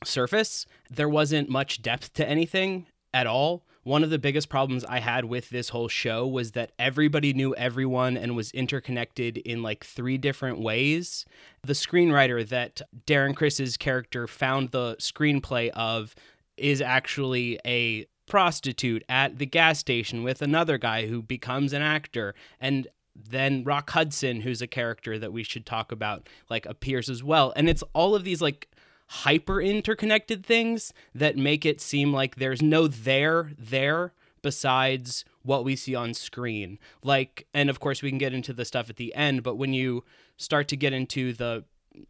surface. 0.04 0.66
There 0.90 1.10
wasn't 1.10 1.50
much 1.50 1.82
depth 1.82 2.14
to 2.14 2.28
anything 2.28 2.88
at 3.14 3.28
all. 3.28 3.64
One 3.84 4.04
of 4.04 4.10
the 4.10 4.20
biggest 4.20 4.50
problems 4.50 4.84
I 4.84 5.00
had 5.00 5.24
with 5.24 5.50
this 5.50 5.70
whole 5.70 5.88
show 5.88 6.28
was 6.28 6.52
that 6.52 6.74
everybody 6.78 7.34
knew 7.34 7.56
everyone 7.56 8.18
and 8.18 8.36
was 8.36 8.52
interconnected 8.52 9.38
in 9.38 9.64
like 9.64 9.86
three 9.86 10.18
different 10.18 10.60
ways. 10.60 11.24
The 11.64 11.72
screenwriter 11.72 12.46
that 12.50 12.82
Darren 13.06 13.34
Criss's 13.34 13.78
character 13.78 14.28
found 14.28 14.72
the 14.72 14.98
screenplay 15.00 15.70
of 15.70 16.14
is 16.58 16.82
actually 16.82 17.60
a 17.66 18.06
prostitute 18.28 19.04
at 19.10 19.40
the 19.40 19.46
gas 19.46 19.80
station 19.80 20.24
with 20.24 20.42
another 20.42 20.78
guy 20.78 21.08
who 21.08 21.22
becomes 21.22 21.74
an 21.74 21.82
actor. 21.82 22.36
And 22.60 22.88
then 23.16 23.64
Rock 23.64 23.90
Hudson 23.90 24.42
who's 24.42 24.62
a 24.62 24.68
character 24.68 25.18
that 25.18 25.34
we 25.34 25.44
should 25.44 25.66
talk 25.66 25.92
about 25.92 26.30
like 26.50 26.66
appears 26.66 27.10
as 27.10 27.24
well. 27.24 27.52
And 27.56 27.68
it's 27.68 27.84
all 27.94 28.14
of 28.14 28.24
these 28.24 28.42
like 28.42 28.70
hyper 29.08 29.62
interconnected 29.62 30.46
things 30.46 30.94
that 31.16 31.38
make 31.38 31.66
it 31.66 31.82
seem 31.82 32.14
like 32.14 32.36
there's 32.36 32.62
no 32.62 32.88
there 32.88 33.52
there 33.58 34.14
besides 34.42 35.26
what 35.42 35.64
we 35.64 35.76
see 35.76 35.96
on 35.96 36.14
screen. 36.14 36.78
Like 37.02 37.48
and 37.54 37.70
of 37.70 37.80
course 37.80 38.04
we 38.04 38.10
can 38.10 38.20
get 38.20 38.34
into 38.34 38.54
the 38.54 38.66
stuff 38.66 38.90
at 38.90 38.98
the 38.98 39.16
end 39.16 39.42
but 39.42 39.56
when 39.56 39.74
you 39.74 40.04
start 40.36 40.68
to 40.68 40.76
get 40.76 40.94
into 40.94 41.34
the 41.34 41.64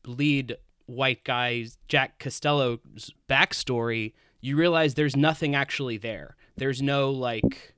lead 0.05 0.57
white 0.88 1.24
guy 1.24 1.65
Jack 1.88 2.17
Castello's 2.17 3.12
backstory 3.29 4.13
you 4.41 4.56
realize 4.56 4.94
there's 4.94 5.15
nothing 5.15 5.56
actually 5.56 5.98
there. 5.98 6.36
There's 6.56 6.82
no 6.82 7.10
like 7.10 7.75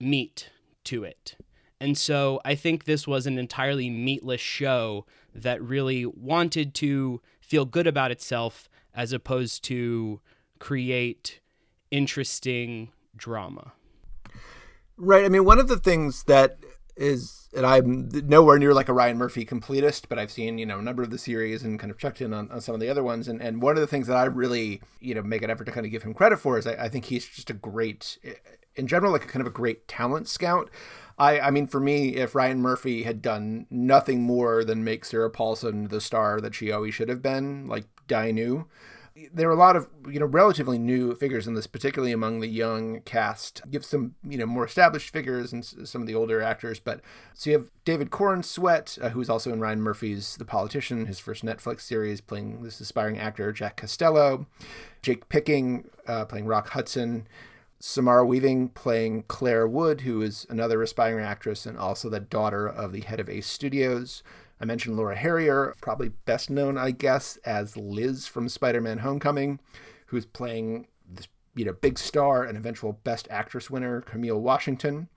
meat 0.00 0.50
to 0.84 1.04
it. 1.04 1.36
And 1.80 1.96
so 1.96 2.40
I 2.44 2.54
think 2.54 2.84
this 2.84 3.06
was 3.06 3.26
an 3.26 3.38
entirely 3.38 3.88
meatless 3.88 4.40
show 4.40 5.06
that 5.34 5.62
really 5.62 6.04
wanted 6.04 6.74
to 6.74 7.20
feel 7.40 7.64
good 7.64 7.86
about 7.86 8.10
itself 8.10 8.68
as 8.94 9.12
opposed 9.12 9.62
to 9.64 10.20
create 10.58 11.40
interesting 11.90 12.90
drama. 13.16 13.72
Right. 14.96 15.24
I 15.24 15.28
mean, 15.28 15.44
one 15.44 15.60
of 15.60 15.68
the 15.68 15.76
things 15.76 16.24
that 16.24 16.58
is, 16.98 17.48
and 17.56 17.64
I'm 17.64 18.08
nowhere 18.28 18.58
near 18.58 18.74
like 18.74 18.88
a 18.88 18.92
Ryan 18.92 19.16
Murphy 19.16 19.46
completist, 19.46 20.04
but 20.08 20.18
I've 20.18 20.30
seen, 20.30 20.58
you 20.58 20.66
know, 20.66 20.80
a 20.80 20.82
number 20.82 21.02
of 21.02 21.10
the 21.10 21.18
series 21.18 21.62
and 21.62 21.78
kind 21.78 21.90
of 21.90 21.98
checked 21.98 22.20
in 22.20 22.34
on, 22.34 22.50
on 22.50 22.60
some 22.60 22.74
of 22.74 22.80
the 22.80 22.88
other 22.88 23.02
ones. 23.02 23.28
And, 23.28 23.40
and 23.40 23.62
one 23.62 23.76
of 23.76 23.80
the 23.80 23.86
things 23.86 24.08
that 24.08 24.16
I 24.16 24.24
really, 24.24 24.82
you 25.00 25.14
know, 25.14 25.22
make 25.22 25.42
an 25.42 25.50
effort 25.50 25.64
to 25.64 25.72
kind 25.72 25.86
of 25.86 25.92
give 25.92 26.02
him 26.02 26.12
credit 26.12 26.38
for 26.38 26.58
is 26.58 26.66
I, 26.66 26.74
I 26.74 26.88
think 26.88 27.06
he's 27.06 27.26
just 27.26 27.50
a 27.50 27.54
great, 27.54 28.18
in 28.74 28.86
general, 28.86 29.12
like 29.12 29.24
a 29.24 29.28
kind 29.28 29.40
of 29.40 29.46
a 29.46 29.50
great 29.50 29.86
talent 29.86 30.28
scout. 30.28 30.70
I, 31.18 31.40
I 31.40 31.50
mean, 31.50 31.66
for 31.66 31.80
me, 31.80 32.16
if 32.16 32.34
Ryan 32.34 32.60
Murphy 32.60 33.04
had 33.04 33.22
done 33.22 33.66
nothing 33.70 34.22
more 34.22 34.64
than 34.64 34.84
make 34.84 35.04
Sarah 35.04 35.30
Paulson 35.30 35.88
the 35.88 36.00
star 36.00 36.40
that 36.40 36.54
she 36.54 36.70
always 36.70 36.94
should 36.94 37.08
have 37.08 37.22
been, 37.22 37.66
like 37.66 37.86
Dayenu, 38.06 38.66
there 39.32 39.48
are 39.48 39.52
a 39.52 39.56
lot 39.56 39.76
of 39.76 39.88
you 40.08 40.20
know 40.20 40.26
relatively 40.26 40.78
new 40.78 41.14
figures 41.14 41.46
in 41.46 41.54
this, 41.54 41.66
particularly 41.66 42.12
among 42.12 42.40
the 42.40 42.46
young 42.46 43.00
cast. 43.02 43.62
Give 43.70 43.84
some 43.84 44.14
you 44.22 44.38
know 44.38 44.46
more 44.46 44.64
established 44.64 45.10
figures 45.10 45.52
and 45.52 45.64
some 45.64 46.00
of 46.00 46.06
the 46.06 46.14
older 46.14 46.42
actors, 46.42 46.80
but 46.80 47.00
so 47.34 47.50
you 47.50 47.58
have 47.58 47.70
David 47.84 48.10
Corenswet, 48.10 49.02
uh, 49.02 49.10
who's 49.10 49.30
also 49.30 49.52
in 49.52 49.60
Ryan 49.60 49.80
Murphy's 49.80 50.36
The 50.36 50.44
Politician, 50.44 51.06
his 51.06 51.18
first 51.18 51.44
Netflix 51.44 51.82
series, 51.82 52.20
playing 52.20 52.62
this 52.62 52.80
aspiring 52.80 53.18
actor 53.18 53.52
Jack 53.52 53.76
Castello, 53.76 54.46
Jake 55.02 55.28
Picking 55.28 55.88
uh, 56.06 56.24
playing 56.24 56.46
Rock 56.46 56.70
Hudson. 56.70 57.26
Samara 57.80 58.26
Weaving 58.26 58.70
playing 58.70 59.22
Claire 59.28 59.68
Wood, 59.68 60.00
who 60.00 60.20
is 60.20 60.48
another 60.50 60.82
aspiring 60.82 61.24
actress 61.24 61.64
and 61.64 61.78
also 61.78 62.08
the 62.08 62.18
daughter 62.18 62.66
of 62.66 62.90
the 62.90 63.02
head 63.02 63.20
of 63.20 63.28
Ace 63.28 63.46
Studios. 63.46 64.24
I 64.60 64.64
mentioned 64.64 64.96
Laura 64.96 65.16
Harrier, 65.16 65.74
probably 65.80 66.10
best 66.24 66.50
known, 66.50 66.76
I 66.76 66.90
guess, 66.90 67.36
as 67.44 67.76
Liz 67.76 68.26
from 68.26 68.48
Spider-Man: 68.48 68.98
Homecoming, 68.98 69.60
who's 70.06 70.26
playing 70.26 70.88
this 71.08 71.28
you 71.54 71.64
know 71.64 71.72
big 71.72 71.98
star 71.98 72.44
and 72.44 72.56
eventual 72.56 73.00
Best 73.04 73.28
Actress 73.30 73.70
winner 73.70 74.00
Camille 74.00 74.40
Washington. 74.40 75.08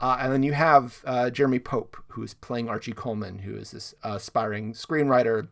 Uh, 0.00 0.18
and 0.20 0.32
then 0.32 0.42
you 0.42 0.52
have 0.52 1.00
uh, 1.04 1.30
Jeremy 1.30 1.60
Pope, 1.60 1.96
who's 2.08 2.34
playing 2.34 2.68
Archie 2.68 2.92
Coleman, 2.92 3.38
who 3.40 3.54
is 3.54 3.70
this 3.70 3.94
uh, 4.02 4.14
aspiring 4.16 4.72
screenwriter, 4.72 5.46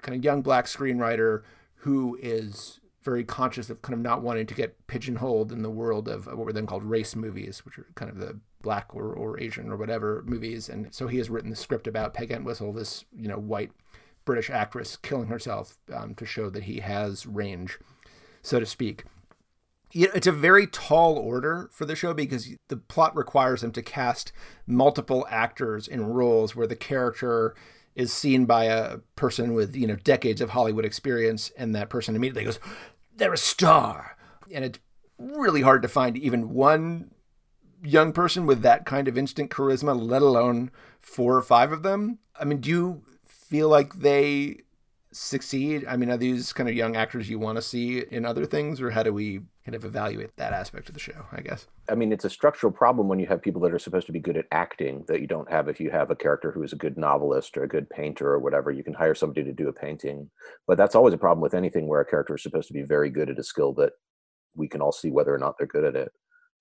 kind 0.00 0.16
of 0.16 0.24
young 0.24 0.40
black 0.42 0.64
screenwriter 0.66 1.42
who 1.80 2.18
is 2.20 2.79
very 3.02 3.24
conscious 3.24 3.70
of 3.70 3.80
kind 3.82 3.94
of 3.94 4.00
not 4.00 4.22
wanting 4.22 4.46
to 4.46 4.54
get 4.54 4.86
pigeonholed 4.86 5.52
in 5.52 5.62
the 5.62 5.70
world 5.70 6.08
of 6.08 6.26
what 6.26 6.38
were 6.38 6.52
then 6.52 6.66
called 6.66 6.84
race 6.84 7.16
movies, 7.16 7.64
which 7.64 7.78
are 7.78 7.86
kind 7.94 8.10
of 8.10 8.18
the 8.18 8.38
black 8.62 8.94
or, 8.94 9.12
or 9.12 9.40
Asian 9.40 9.70
or 9.70 9.76
whatever 9.76 10.22
movies. 10.26 10.68
And 10.68 10.94
so 10.94 11.06
he 11.06 11.18
has 11.18 11.30
written 11.30 11.50
the 11.50 11.56
script 11.56 11.86
about 11.86 12.12
Peg 12.12 12.30
Entwistle, 12.30 12.72
this, 12.72 13.04
you 13.16 13.28
know, 13.28 13.38
white 13.38 13.72
British 14.24 14.50
actress 14.50 14.96
killing 14.96 15.28
herself 15.28 15.78
um, 15.92 16.14
to 16.14 16.26
show 16.26 16.50
that 16.50 16.64
he 16.64 16.80
has 16.80 17.26
range, 17.26 17.78
so 18.42 18.60
to 18.60 18.66
speak. 18.66 19.04
It's 19.92 20.28
a 20.28 20.32
very 20.32 20.68
tall 20.68 21.16
order 21.16 21.68
for 21.72 21.84
the 21.84 21.96
show 21.96 22.14
because 22.14 22.50
the 22.68 22.76
plot 22.76 23.16
requires 23.16 23.62
them 23.62 23.72
to 23.72 23.82
cast 23.82 24.30
multiple 24.66 25.26
actors 25.28 25.88
in 25.88 26.06
roles 26.06 26.54
where 26.54 26.68
the 26.68 26.76
character 26.76 27.56
is 27.96 28.12
seen 28.12 28.44
by 28.44 28.64
a 28.64 28.98
person 29.16 29.52
with 29.52 29.74
you 29.74 29.86
know 29.86 29.96
decades 29.96 30.40
of 30.40 30.50
Hollywood 30.50 30.84
experience, 30.84 31.50
and 31.56 31.74
that 31.74 31.90
person 31.90 32.14
immediately 32.14 32.44
goes, 32.44 32.60
"They're 33.20 33.32
a 33.34 33.38
star," 33.38 34.16
and 34.50 34.64
it's 34.64 34.80
really 35.18 35.60
hard 35.60 35.82
to 35.82 35.88
find 35.88 36.16
even 36.16 36.54
one 36.54 37.10
young 37.82 38.12
person 38.12 38.46
with 38.46 38.62
that 38.62 38.86
kind 38.86 39.08
of 39.08 39.18
instant 39.18 39.50
charisma, 39.50 39.94
let 39.94 40.22
alone 40.22 40.70
four 41.00 41.36
or 41.36 41.42
five 41.42 41.70
of 41.70 41.82
them. 41.82 42.18
I 42.38 42.44
mean, 42.44 42.60
do 42.60 42.70
you 42.70 43.02
feel 43.24 43.68
like 43.68 43.96
they 43.96 44.62
succeed? 45.12 45.84
I 45.86 45.96
mean, 45.96 46.10
are 46.10 46.16
these 46.16 46.54
kind 46.54 46.68
of 46.68 46.74
young 46.74 46.96
actors 46.96 47.28
you 47.28 47.38
want 47.38 47.56
to 47.56 47.62
see 47.62 47.98
in 47.98 48.24
other 48.24 48.46
things, 48.46 48.80
or 48.80 48.90
how 48.90 49.02
do 49.02 49.12
we 49.12 49.42
kind 49.64 49.74
of 49.74 49.84
evaluate 49.84 50.36
that 50.36 50.52
aspect 50.52 50.88
of 50.88 50.94
the 50.94 51.00
show? 51.00 51.26
I 51.32 51.40
guess. 51.40 51.66
I 51.88 51.94
mean, 51.94 52.12
it's 52.12 52.24
a 52.24 52.30
structural 52.30 52.72
problem 52.72 53.08
when 53.08 53.18
you 53.18 53.26
have 53.26 53.42
people 53.42 53.60
that 53.62 53.72
are 53.72 53.78
supposed 53.78 54.06
to 54.06 54.12
be 54.12 54.20
good 54.20 54.36
at 54.36 54.46
acting 54.52 55.04
that 55.08 55.20
you 55.20 55.26
don't 55.26 55.50
have 55.50 55.68
if 55.68 55.80
you 55.80 55.90
have 55.90 56.10
a 56.10 56.16
character 56.16 56.50
who 56.50 56.62
is 56.62 56.72
a 56.72 56.76
good 56.76 56.96
novelist 56.96 57.56
or 57.56 57.64
a 57.64 57.68
good 57.68 57.88
painter 57.90 58.28
or 58.28 58.38
whatever. 58.38 58.70
You 58.70 58.84
can 58.84 58.94
hire 58.94 59.14
somebody 59.14 59.44
to 59.44 59.52
do 59.52 59.68
a 59.68 59.72
painting, 59.72 60.30
but 60.66 60.78
that's 60.78 60.94
always 60.94 61.14
a 61.14 61.18
problem 61.18 61.42
with 61.42 61.54
anything 61.54 61.86
where 61.88 62.00
a 62.00 62.06
character 62.06 62.34
is 62.34 62.42
supposed 62.42 62.68
to 62.68 62.74
be 62.74 62.82
very 62.82 63.10
good 63.10 63.30
at 63.30 63.38
a 63.38 63.44
skill 63.44 63.72
that 63.74 63.92
we 64.54 64.68
can 64.68 64.80
all 64.80 64.92
see 64.92 65.10
whether 65.10 65.34
or 65.34 65.38
not 65.38 65.56
they're 65.58 65.66
good 65.66 65.84
at 65.84 65.96
it 65.96 66.12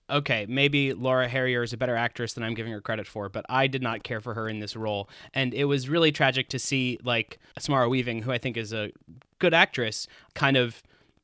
okay, 0.09 0.45
maybe 0.49 0.93
Laura 0.93 1.27
Harrier 1.27 1.63
is 1.63 1.73
a 1.73 1.77
better 1.77 1.95
actress 1.95 2.33
than 2.33 2.43
I'm 2.43 2.53
giving 2.53 2.71
her 2.71 2.81
credit 2.81 3.07
for, 3.07 3.29
but 3.29 3.45
I 3.49 3.67
did 3.67 3.81
not 3.81 4.03
care 4.03 4.21
for 4.21 4.33
her 4.33 4.49
in 4.49 4.59
this 4.59 4.75
role. 4.75 5.09
And 5.33 5.53
it 5.53 5.65
was 5.65 5.89
really 5.89 6.11
tragic 6.11 6.49
to 6.49 6.59
see, 6.59 6.99
like, 7.03 7.39
Samara 7.57 7.89
Weaving, 7.89 8.23
who 8.23 8.31
I 8.31 8.37
think 8.37 8.57
is 8.57 8.73
a 8.73 8.91
good 9.39 9.53
actress, 9.53 10.07
kind 10.33 10.57
of 10.57 10.81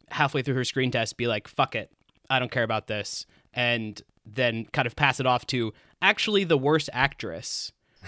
halfway 0.09 0.41
through 0.41 0.55
her 0.55 0.63
screen 0.63 0.91
test 0.91 1.17
be 1.17 1.27
like, 1.27 1.47
fuck 1.47 1.75
it, 1.75 1.91
I 2.29 2.39
don't 2.39 2.51
care 2.51 2.63
about 2.63 2.87
this. 2.87 3.25
And 3.53 4.01
then 4.25 4.65
kind 4.73 4.85
of 4.85 4.95
pass 4.95 5.19
it 5.19 5.25
off 5.25 5.45
to 5.47 5.73
actually 6.01 6.43
the 6.43 6.57
worst 6.57 6.89
actress, 6.93 7.71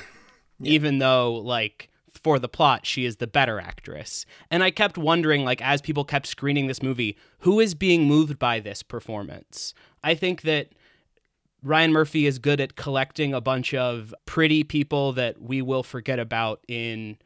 yeah. 0.60 0.72
even 0.72 1.00
though, 1.00 1.34
like, 1.34 1.90
for 2.24 2.40
the 2.40 2.50
plot, 2.50 2.86
she 2.86 3.06
is 3.06 3.18
the 3.18 3.28
better 3.28 3.60
actress. 3.60 4.26
And 4.50 4.64
I 4.64 4.72
kept 4.72 4.98
wondering, 4.98 5.46
like, 5.46 5.62
as 5.62 5.82
people 5.82 6.04
kept 6.04 6.26
screening 6.26 6.68
this 6.68 6.82
movie, 6.82 7.18
who 7.40 7.60
is 7.60 7.76
being 7.76 8.06
moved 8.06 8.40
by 8.40 8.60
this 8.60 8.84
performance? 8.84 9.74
I 10.04 10.16
think 10.16 10.42
that 10.42 10.70
Ryan 11.64 11.92
Murphy 11.92 12.26
is 12.26 12.40
good 12.40 12.60
at 12.60 12.76
collecting 12.76 13.34
a 13.34 13.42
bunch 13.42 13.74
of 13.74 14.14
pretty 14.26 14.64
people 14.64 15.14
that 15.14 15.42
we 15.42 15.62
will 15.62 15.84
forget 15.84 16.20
about 16.20 16.64
in 16.68 17.18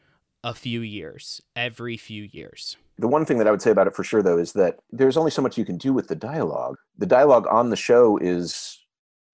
a 0.43 0.53
few 0.53 0.81
years, 0.81 1.41
every 1.55 1.97
few 1.97 2.23
years. 2.23 2.77
The 3.01 3.07
one 3.07 3.25
thing 3.25 3.39
that 3.39 3.47
I 3.47 3.51
would 3.51 3.63
say 3.63 3.71
about 3.71 3.87
it 3.87 3.95
for 3.95 4.03
sure, 4.03 4.21
though, 4.21 4.37
is 4.37 4.53
that 4.53 4.77
there's 4.91 5.17
only 5.17 5.31
so 5.31 5.41
much 5.41 5.57
you 5.57 5.65
can 5.65 5.77
do 5.77 5.91
with 5.91 6.07
the 6.07 6.15
dialogue. 6.15 6.75
The 6.99 7.07
dialogue 7.07 7.47
on 7.49 7.71
the 7.71 7.75
show 7.75 8.17
is 8.17 8.77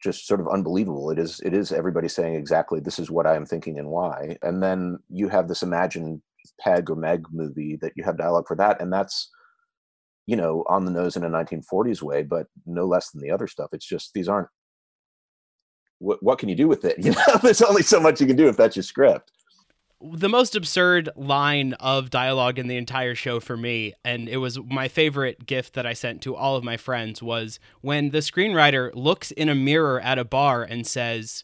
just 0.02 0.26
sort 0.26 0.40
of 0.40 0.48
unbelievable. 0.48 1.10
It 1.10 1.20
is 1.20 1.42
it 1.42 1.54
is 1.54 1.74
everybody 1.74 2.08
saying 2.08 2.36
exactly 2.36 2.80
this 2.80 2.98
is 2.98 3.12
what 3.12 3.28
I 3.28 3.36
am 3.36 3.46
thinking 3.46 3.78
and 3.78 3.90
why. 3.90 4.38
And 4.42 4.64
then 4.64 5.00
you 5.10 5.28
have 5.28 5.50
this 5.50 5.64
imagined 5.64 6.22
Peg 6.62 6.90
or 6.90 6.96
Meg 6.96 7.26
movie 7.30 7.76
that 7.82 7.92
you 7.98 8.06
have 8.06 8.18
dialogue 8.18 8.48
for 8.48 8.56
that, 8.56 8.80
and 8.82 8.94
that's 8.94 9.30
you 10.28 10.38
know 10.38 10.64
on 10.70 10.86
the 10.86 10.92
nose 10.92 11.18
in 11.18 11.26
a 11.26 11.30
1940s 11.30 12.02
way, 12.02 12.24
but 12.24 12.48
no 12.66 12.86
less 12.86 13.12
than 13.12 13.22
the 13.22 13.32
other 13.32 13.48
stuff. 13.48 13.72
It's 13.74 13.86
just 13.86 14.14
these 14.14 14.30
aren't. 14.30 14.48
What 16.00 16.24
what 16.24 16.40
can 16.40 16.48
you 16.48 16.56
do 16.56 16.70
with 16.70 16.86
it? 16.86 16.96
You 17.04 17.12
know, 17.12 17.38
there's 17.44 17.62
only 17.62 17.84
so 17.84 18.00
much 18.00 18.22
you 18.22 18.28
can 18.28 18.38
do 18.38 18.48
if 18.48 18.56
that's 18.56 18.78
your 18.78 18.84
script 18.84 19.34
the 20.00 20.30
most 20.30 20.56
absurd 20.56 21.10
line 21.16 21.74
of 21.74 22.10
dialogue 22.10 22.60
in 22.60 22.68
the 22.68 22.77
entire 22.77 23.16
show 23.16 23.39
for 23.39 23.58
me 23.58 23.94
and 24.06 24.30
it 24.30 24.38
was 24.38 24.60
my 24.60 24.88
favorite 24.88 25.48
gift 25.48 25.74
that 25.74 25.88
i 25.88 25.94
sent 25.94 26.22
to 26.22 26.36
all 26.36 26.56
of 26.56 26.63
my 26.63 26.77
friends 26.77 27.24
was 27.24 27.60
when 27.82 28.12
the 28.12 28.20
screenwriter 28.20 28.92
looks 28.94 29.32
in 29.32 29.50
a 29.50 29.56
mirror 29.56 30.00
at 30.01 30.20
a 30.20 30.24
bar 30.24 30.62
and 30.62 30.86
says 30.86 31.44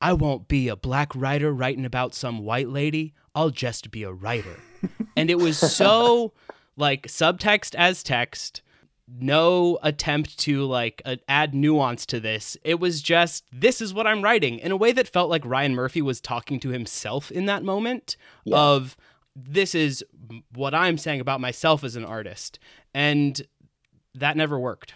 i 0.00 0.12
won't 0.12 0.48
be 0.48 0.68
a 0.68 0.76
black 0.76 1.14
writer 1.14 1.52
writing 1.52 1.84
about 1.84 2.14
some 2.14 2.38
white 2.38 2.68
lady. 2.68 3.14
I'll 3.34 3.50
just 3.50 3.90
be 3.90 4.02
a 4.02 4.12
writer. 4.12 4.56
And 5.16 5.30
it 5.30 5.38
was 5.38 5.56
so 5.58 6.34
like 6.76 7.06
subtext 7.06 7.74
as 7.76 8.02
text 8.02 8.60
no 9.08 9.78
attempt 9.82 10.38
to 10.40 10.64
like 10.64 11.02
uh, 11.04 11.16
add 11.28 11.54
nuance 11.54 12.06
to 12.06 12.20
this. 12.20 12.56
It 12.64 12.80
was 12.80 13.02
just 13.02 13.44
this 13.52 13.80
is 13.80 13.92
what 13.92 14.06
I'm 14.06 14.22
writing 14.22 14.58
in 14.58 14.72
a 14.72 14.76
way 14.76 14.92
that 14.92 15.08
felt 15.08 15.30
like 15.30 15.44
Ryan 15.44 15.74
Murphy 15.74 16.02
was 16.02 16.20
talking 16.20 16.58
to 16.60 16.70
himself 16.70 17.30
in 17.30 17.46
that 17.46 17.62
moment 17.62 18.16
yeah. 18.44 18.56
of 18.56 18.96
this 19.36 19.74
is 19.74 20.04
what 20.54 20.74
I'm 20.74 20.98
saying 20.98 21.20
about 21.20 21.40
myself 21.40 21.84
as 21.84 21.96
an 21.96 22.04
artist. 22.04 22.58
And 22.94 23.40
that 24.14 24.36
never 24.36 24.58
worked. 24.58 24.94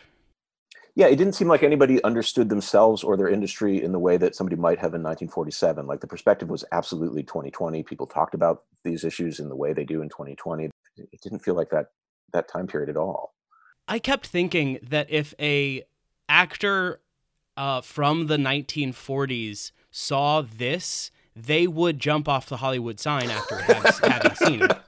Yeah, 0.95 1.07
it 1.07 1.17
didn't 1.17 1.35
seem 1.35 1.47
like 1.47 1.62
anybody 1.62 2.03
understood 2.03 2.49
themselves 2.49 3.05
or 3.05 3.17
their 3.17 3.29
industry 3.29 3.83
in 3.83 3.93
the 3.93 4.00
way 4.00 4.17
that 4.17 4.35
somebody 4.35 4.57
might 4.57 4.79
have 4.79 4.95
in 4.95 5.03
1947. 5.03 5.87
Like 5.87 6.00
the 6.00 6.09
perspective 6.09 6.49
was 6.49 6.65
absolutely 6.73 7.23
2020. 7.23 7.85
People 7.85 8.07
talked 8.07 8.35
about 8.35 8.65
these 8.85 9.05
issues 9.05 9.38
in 9.38 9.49
the 9.49 9.55
way 9.55 9.73
they 9.73 9.85
do 9.85 10.03
in 10.03 10.09
2020. 10.09 10.71
It 10.97 11.21
didn't 11.23 11.38
feel 11.41 11.55
like 11.55 11.71
that 11.71 11.87
that 12.33 12.49
time 12.49 12.67
period 12.67 12.91
at 12.91 12.97
all. 12.97 13.33
I 13.88 13.99
kept 13.99 14.26
thinking 14.26 14.78
that 14.83 15.11
if 15.11 15.35
a 15.40 15.83
actor 16.28 17.00
uh, 17.57 17.80
from 17.80 18.26
the 18.26 18.37
1940s 18.37 19.73
saw 19.90 20.42
this, 20.42 21.11
they 21.35 21.66
would 21.66 21.99
jump 21.99 22.28
off 22.28 22.49
the 22.49 22.59
Hollywood 22.59 23.00
sign 23.00 23.30
after 23.30 23.57
having, 24.09 24.35
seen 24.35 24.62
it. 24.62 24.78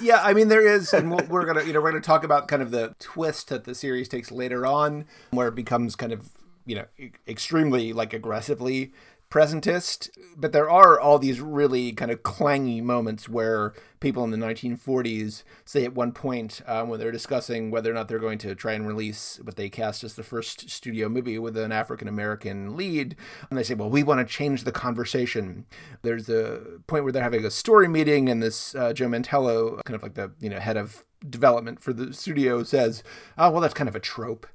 Yeah, 0.00 0.20
I 0.22 0.34
mean 0.34 0.48
there 0.48 0.66
is, 0.66 0.92
and 0.92 1.10
we're 1.28 1.46
gonna 1.46 1.64
you 1.64 1.72
know 1.72 1.80
we're 1.80 1.90
gonna 1.90 2.02
talk 2.02 2.24
about 2.24 2.46
kind 2.46 2.62
of 2.62 2.70
the 2.70 2.94
twist 2.98 3.48
that 3.48 3.64
the 3.64 3.74
series 3.74 4.08
takes 4.08 4.30
later 4.30 4.66
on, 4.66 5.06
where 5.30 5.48
it 5.48 5.54
becomes 5.54 5.96
kind 5.96 6.12
of 6.12 6.30
you 6.66 6.76
know 6.76 6.84
extremely 7.26 7.92
like 7.92 8.12
aggressively 8.12 8.92
presentist, 9.36 10.08
but 10.34 10.52
there 10.52 10.70
are 10.70 10.98
all 10.98 11.18
these 11.18 11.42
really 11.42 11.92
kind 11.92 12.10
of 12.10 12.22
clangy 12.22 12.82
moments 12.82 13.28
where 13.28 13.74
people 14.00 14.24
in 14.24 14.30
the 14.30 14.38
1940s 14.38 15.42
say 15.66 15.84
at 15.84 15.94
one 15.94 16.10
point 16.10 16.62
um, 16.66 16.88
when 16.88 16.98
they're 16.98 17.12
discussing 17.12 17.70
whether 17.70 17.90
or 17.90 17.92
not 17.92 18.08
they're 18.08 18.18
going 18.18 18.38
to 18.38 18.54
try 18.54 18.72
and 18.72 18.88
release 18.88 19.38
what 19.42 19.56
they 19.56 19.68
cast 19.68 20.02
as 20.02 20.14
the 20.14 20.22
first 20.22 20.70
studio 20.70 21.10
movie 21.10 21.38
with 21.38 21.54
an 21.58 21.70
African 21.70 22.08
American 22.08 22.78
lead, 22.78 23.14
and 23.50 23.58
they 23.58 23.62
say, 23.62 23.74
"Well, 23.74 23.90
we 23.90 24.02
want 24.02 24.26
to 24.26 24.34
change 24.34 24.64
the 24.64 24.72
conversation." 24.72 25.66
There's 26.00 26.30
a 26.30 26.80
point 26.86 27.04
where 27.04 27.12
they're 27.12 27.22
having 27.22 27.44
a 27.44 27.50
story 27.50 27.88
meeting, 27.88 28.30
and 28.30 28.42
this 28.42 28.74
uh, 28.74 28.94
Joe 28.94 29.08
Mantello, 29.08 29.82
kind 29.84 29.96
of 29.96 30.02
like 30.02 30.14
the 30.14 30.32
you 30.40 30.48
know 30.48 30.60
head 30.60 30.78
of 30.78 31.04
development 31.28 31.82
for 31.82 31.92
the 31.92 32.14
studio, 32.14 32.62
says, 32.62 33.02
"Oh, 33.36 33.50
well, 33.50 33.60
that's 33.60 33.74
kind 33.74 33.88
of 33.88 33.96
a 33.96 34.00
trope." 34.00 34.46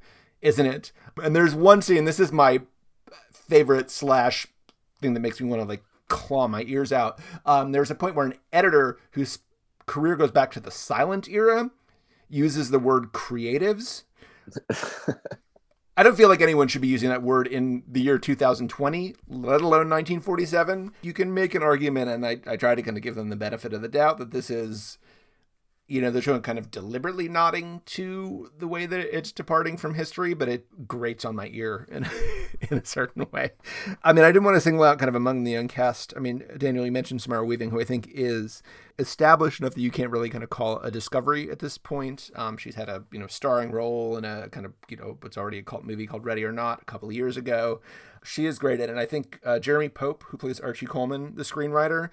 Isn't 0.42 0.66
it? 0.66 0.92
And 1.22 1.36
there's 1.36 1.54
one 1.54 1.84
scene. 1.84 2.06
This 2.06 2.20
is 2.20 2.32
my 2.32 2.62
favorite 3.32 3.92
slash 3.92 4.48
thing 5.02 5.14
that 5.14 5.20
makes 5.20 5.40
me 5.42 5.50
want 5.50 5.62
to 5.62 5.68
like 5.68 5.84
claw 6.08 6.48
my 6.48 6.64
ears 6.64 6.92
out. 6.92 7.20
Um, 7.46 7.72
there's 7.72 7.92
a 7.92 7.96
point 7.96 8.16
where 8.16 8.26
an 8.26 8.36
editor 8.52 9.00
whose 9.12 9.40
career 9.86 10.16
goes 10.16 10.32
back 10.32 10.52
to 10.52 10.60
the 10.60 10.72
silent 10.72 11.28
era 11.28 11.72
uses 12.30 12.70
the 12.70 12.80
word 12.80 13.12
creatives. 13.12 14.04
I 15.98 16.04
don't 16.04 16.16
feel 16.16 16.30
like 16.30 16.42
anyone 16.42 16.68
should 16.68 16.82
be 16.82 16.88
using 16.88 17.10
that 17.10 17.22
word 17.22 17.48
in 17.48 17.84
the 17.88 18.02
year 18.02 18.18
2020, 18.18 19.16
let 19.28 19.62
alone 19.62 19.90
1947. 19.90 20.94
You 21.02 21.14
can 21.14 21.34
make 21.34 21.54
an 21.54 21.62
argument, 21.62 22.10
and 22.10 22.26
I, 22.26 22.40
I 22.48 22.56
try 22.56 22.76
to 22.76 22.82
kind 22.82 22.98
of 22.98 23.04
give 23.04 23.16
them 23.16 23.30
the 23.30 23.36
benefit 23.36 23.74
of 23.74 23.82
the 23.82 23.90
doubt 23.90 24.18
that 24.18 24.32
this 24.32 24.50
is 24.50 24.98
you 25.92 26.00
know, 26.00 26.10
they're 26.10 26.22
showing 26.22 26.42
kind 26.42 26.58
of 26.58 26.72
deliberately 26.72 27.28
nodding 27.28 27.82
to 27.86 28.50
the 28.58 28.68
way 28.68 28.86
that 28.86 29.00
it's 29.14 29.34
departing 29.34 29.76
from 29.76 29.96
history, 29.96 30.34
but 30.34 30.48
it 30.48 30.88
grates 30.88 31.26
on 31.26 31.36
my 31.36 31.50
ear 31.52 31.86
in, 31.92 32.08
in 32.70 32.78
a 32.78 32.86
certain 32.86 33.28
way. 33.34 33.52
I 34.02 34.14
mean, 34.14 34.24
I 34.24 34.30
didn't 34.30 34.46
want 34.46 34.56
to 34.56 34.62
single 34.62 34.86
out 34.86 35.00
kind 35.00 35.10
of 35.10 35.16
among 35.16 35.44
the 35.44 35.52
young 35.52 35.68
cast. 35.68 36.14
I 36.16 36.22
mean, 36.22 36.46
Daniel, 36.58 36.86
you 36.86 36.94
mentioned 36.94 37.22
Samara 37.22 37.44
Weaving, 37.44 37.72
who 37.72 37.82
I 37.82 37.84
think 37.84 38.08
is 38.10 38.64
established 39.00 39.60
enough 39.60 39.74
that 39.74 39.82
you 39.82 39.92
can't 39.92 40.12
really 40.12 40.30
kind 40.30 40.46
of 40.46 40.50
call 40.50 40.80
a 40.80 40.90
discovery 40.90 41.52
at 41.52 41.60
this 41.60 41.78
point. 41.78 42.32
Um, 42.38 42.56
she's 42.56 42.76
had 42.76 42.88
a, 42.88 43.04
you 43.12 43.20
know, 43.20 43.28
starring 43.28 43.72
role 43.72 44.16
in 44.16 44.24
a 44.24 44.48
kind 44.48 44.66
of, 44.66 44.72
you 44.88 44.96
know, 44.96 45.18
what's 45.20 45.38
already 45.38 45.58
a 45.58 45.64
cult 45.64 45.84
movie 45.84 46.08
called 46.08 46.24
Ready 46.24 46.46
or 46.46 46.54
Not 46.54 46.84
a 46.84 46.86
couple 46.86 47.10
of 47.10 47.16
years 47.16 47.36
ago. 47.36 47.82
She 48.24 48.46
is 48.46 48.60
great 48.60 48.80
at 48.80 48.88
it. 48.88 48.92
And 48.92 49.00
I 49.00 49.06
think 49.06 49.42
uh, 49.44 49.60
Jeremy 49.60 49.90
Pope, 49.90 50.24
who 50.30 50.38
plays 50.38 50.62
Archie 50.62 50.86
Coleman, 50.86 51.36
the 51.36 51.44
screenwriter, 51.44 52.12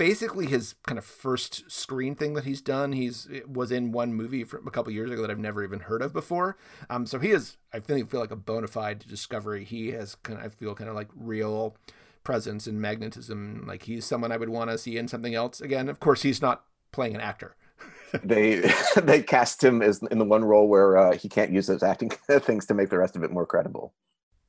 basically 0.00 0.46
his 0.46 0.76
kind 0.86 0.96
of 0.96 1.04
first 1.04 1.70
screen 1.70 2.14
thing 2.14 2.32
that 2.32 2.44
he's 2.44 2.62
done. 2.62 2.92
He's 2.92 3.28
was 3.46 3.70
in 3.70 3.92
one 3.92 4.14
movie 4.14 4.44
from 4.44 4.66
a 4.66 4.70
couple 4.70 4.90
years 4.94 5.10
ago 5.10 5.20
that 5.20 5.30
I've 5.30 5.38
never 5.38 5.62
even 5.62 5.80
heard 5.80 6.00
of 6.00 6.14
before. 6.14 6.56
Um, 6.88 7.04
so 7.04 7.18
he 7.18 7.32
is, 7.32 7.58
I 7.74 7.80
think, 7.80 8.10
feel 8.10 8.20
like 8.20 8.30
a 8.30 8.36
bona 8.36 8.66
fide 8.66 9.00
discovery. 9.00 9.62
He 9.62 9.88
has 9.88 10.14
kind 10.14 10.38
of, 10.38 10.46
I 10.46 10.48
feel 10.48 10.74
kind 10.74 10.88
of 10.88 10.96
like 10.96 11.08
real 11.14 11.76
presence 12.24 12.66
and 12.66 12.80
magnetism. 12.80 13.66
Like 13.68 13.82
he's 13.82 14.06
someone 14.06 14.32
I 14.32 14.38
would 14.38 14.48
want 14.48 14.70
to 14.70 14.78
see 14.78 14.96
in 14.96 15.06
something 15.06 15.34
else 15.34 15.60
again. 15.60 15.90
Of 15.90 16.00
course, 16.00 16.22
he's 16.22 16.40
not 16.40 16.64
playing 16.92 17.14
an 17.14 17.20
actor. 17.20 17.54
they 18.24 18.72
they 18.96 19.22
cast 19.22 19.62
him 19.62 19.82
as 19.82 20.02
in 20.10 20.16
the 20.16 20.24
one 20.24 20.46
role 20.46 20.66
where 20.66 20.96
uh, 20.96 21.12
he 21.14 21.28
can't 21.28 21.52
use 21.52 21.66
those 21.66 21.82
acting 21.82 22.08
things 22.40 22.64
to 22.64 22.72
make 22.72 22.88
the 22.88 22.96
rest 22.96 23.16
of 23.16 23.22
it 23.22 23.30
more 23.30 23.44
credible. 23.44 23.92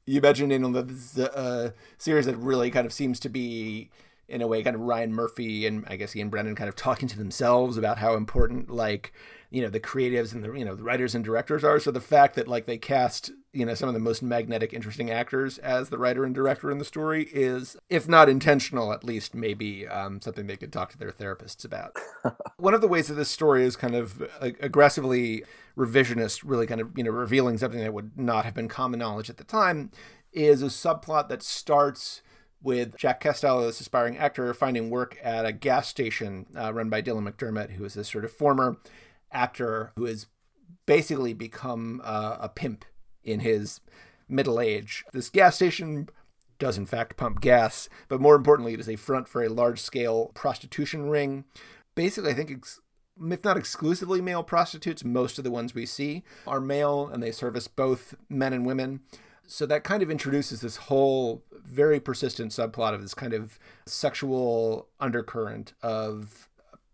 You 0.06 0.20
imagine 0.20 0.50
in 0.50 0.72
the 0.72 1.32
uh, 1.36 1.72
series 1.98 2.26
that 2.26 2.38
really 2.38 2.72
kind 2.72 2.86
of 2.86 2.94
seems 2.94 3.20
to 3.20 3.30
be 3.30 3.92
in 4.32 4.42
a 4.42 4.48
way 4.48 4.64
kind 4.64 4.76
of 4.76 4.82
Ryan 4.82 5.14
Murphy 5.14 5.68
and 5.68 5.86
I 5.88 5.98
guess 5.98 6.16
Ian 6.16 6.30
Brennan 6.30 6.56
kind 6.56 6.70
of 6.70 6.76
talking 6.76 7.08
to 7.10 7.18
themselves 7.18 7.78
about 7.78 7.98
how 7.98 8.16
important 8.16 8.72
like 8.72 9.14
you 9.50 9.62
know 9.62 9.70
the 9.70 9.80
creatives 9.80 10.34
and 10.34 10.42
the 10.42 10.54
you 10.54 10.64
know 10.64 10.74
the 10.74 10.84
writers 10.84 11.14
and 11.14 11.24
directors 11.24 11.64
are. 11.64 11.80
So 11.80 11.92
the 11.92 12.00
fact 12.00 12.36
that 12.36 12.48
like 12.48 12.66
they 12.66 12.78
cast 12.78 13.32
you 13.52 13.66
know 13.66 13.74
some 13.74 13.90
of 13.90 13.94
the 13.94 14.00
most 14.00 14.24
magnetic 14.24 14.74
interesting 14.74 15.12
actors 15.12 15.58
as 15.58 15.90
the 15.90 15.98
writer 15.98 16.24
and 16.24 16.34
director 16.34 16.72
in 16.72 16.78
the 16.78 16.86
story 16.86 17.26
is 17.34 17.76
if 17.90 18.08
not 18.08 18.30
intentional 18.30 18.94
at 18.94 19.04
least 19.04 19.36
maybe 19.36 19.86
um, 19.88 20.22
something 20.22 20.48
they 20.48 20.56
could 20.56 20.72
talk 20.72 20.92
to 20.92 20.98
their 20.98 21.12
therapists 21.12 21.66
about. 21.66 21.98
One 22.58 22.74
of 22.74 22.80
the 22.80 22.88
ways 22.88 23.10
that 23.10 23.16
this 23.16 23.30
story 23.30 23.66
is 23.66 23.76
kind 23.76 23.96
of 23.96 24.22
uh, 24.22 24.52
aggressively 24.62 25.44
revisionist 25.78 26.44
really 26.46 26.68
kind 26.68 26.80
of 26.80 26.98
you 26.98 27.04
know 27.04 27.12
revealing 27.12 27.58
something 27.58 27.82
that 27.82 27.94
would 27.94 28.18
not 28.18 28.46
have 28.46 28.54
been 28.54 28.70
common 28.70 29.00
knowledge 29.00 29.30
at 29.30 29.36
the 29.36 29.44
time 29.44 29.92
is 30.32 30.62
a 30.62 30.68
subplot 30.68 31.28
that 31.28 31.44
starts 31.44 32.22
with 32.64 32.98
Jack 32.98 33.20
Castello, 33.20 33.66
this 33.66 33.82
aspiring 33.82 34.18
actor, 34.18 34.54
finding 34.54 34.90
work 34.90 35.18
at 35.24 35.46
a 35.46 35.52
gas 35.52 35.88
station 35.88 36.46
uh, 36.58 36.74
run 36.74 36.90
by 36.90 37.02
Dylan 37.02 37.28
McDermott, 37.30 37.72
who 37.72 37.86
is 37.86 37.94
this 37.94 38.10
sort 38.10 38.26
of 38.26 38.32
former 38.32 38.78
actor 39.32 39.92
who 39.96 40.06
has 40.06 40.28
basically 40.86 41.34
become 41.34 42.02
uh, 42.04 42.38
a 42.40 42.50
pimp 42.50 42.86
in 43.24 43.40
his 43.40 43.82
middle 44.28 44.60
age. 44.60 45.04
This 45.14 45.30
gas 45.30 45.56
station 45.56 46.10
does, 46.60 46.78
in 46.78 46.86
fact, 46.86 47.18
pump 47.18 47.42
gas, 47.42 47.90
but 48.08 48.22
more 48.22 48.36
importantly, 48.36 48.74
it 48.74 48.80
is 48.80 48.90
a 48.90 48.96
front 48.96 49.28
for 49.28 49.44
a 49.44 49.50
large 49.50 49.80
scale 49.80 50.32
prostitution 50.34 51.10
ring. 51.10 51.46
Basically, 51.96 52.32
I 52.32 52.34
think. 52.34 52.66
If 53.24 53.44
not 53.44 53.58
exclusively 53.58 54.20
male 54.22 54.42
prostitutes, 54.42 55.04
most 55.04 55.38
of 55.38 55.44
the 55.44 55.52
ones 55.52 55.76
we 55.76 55.86
see 55.86 56.24
are 56.48 56.62
male 56.62 57.08
and 57.12 57.22
they 57.22 57.32
service 57.32 57.68
both 57.68 58.16
men 58.30 58.54
and 58.54 58.66
women 58.66 59.02
so 59.48 59.66
that 59.66 59.84
kind 59.84 60.02
of 60.02 60.10
introduces 60.10 60.62
this 60.62 60.78
whole 60.78 61.44
very 61.52 62.00
persistent 62.00 62.52
subplot 62.52 62.94
of 62.94 63.02
this 63.02 63.14
kind 63.14 63.34
of 63.34 63.60
sexual 63.86 64.88
undercurrent 65.00 65.74
of 65.82 66.50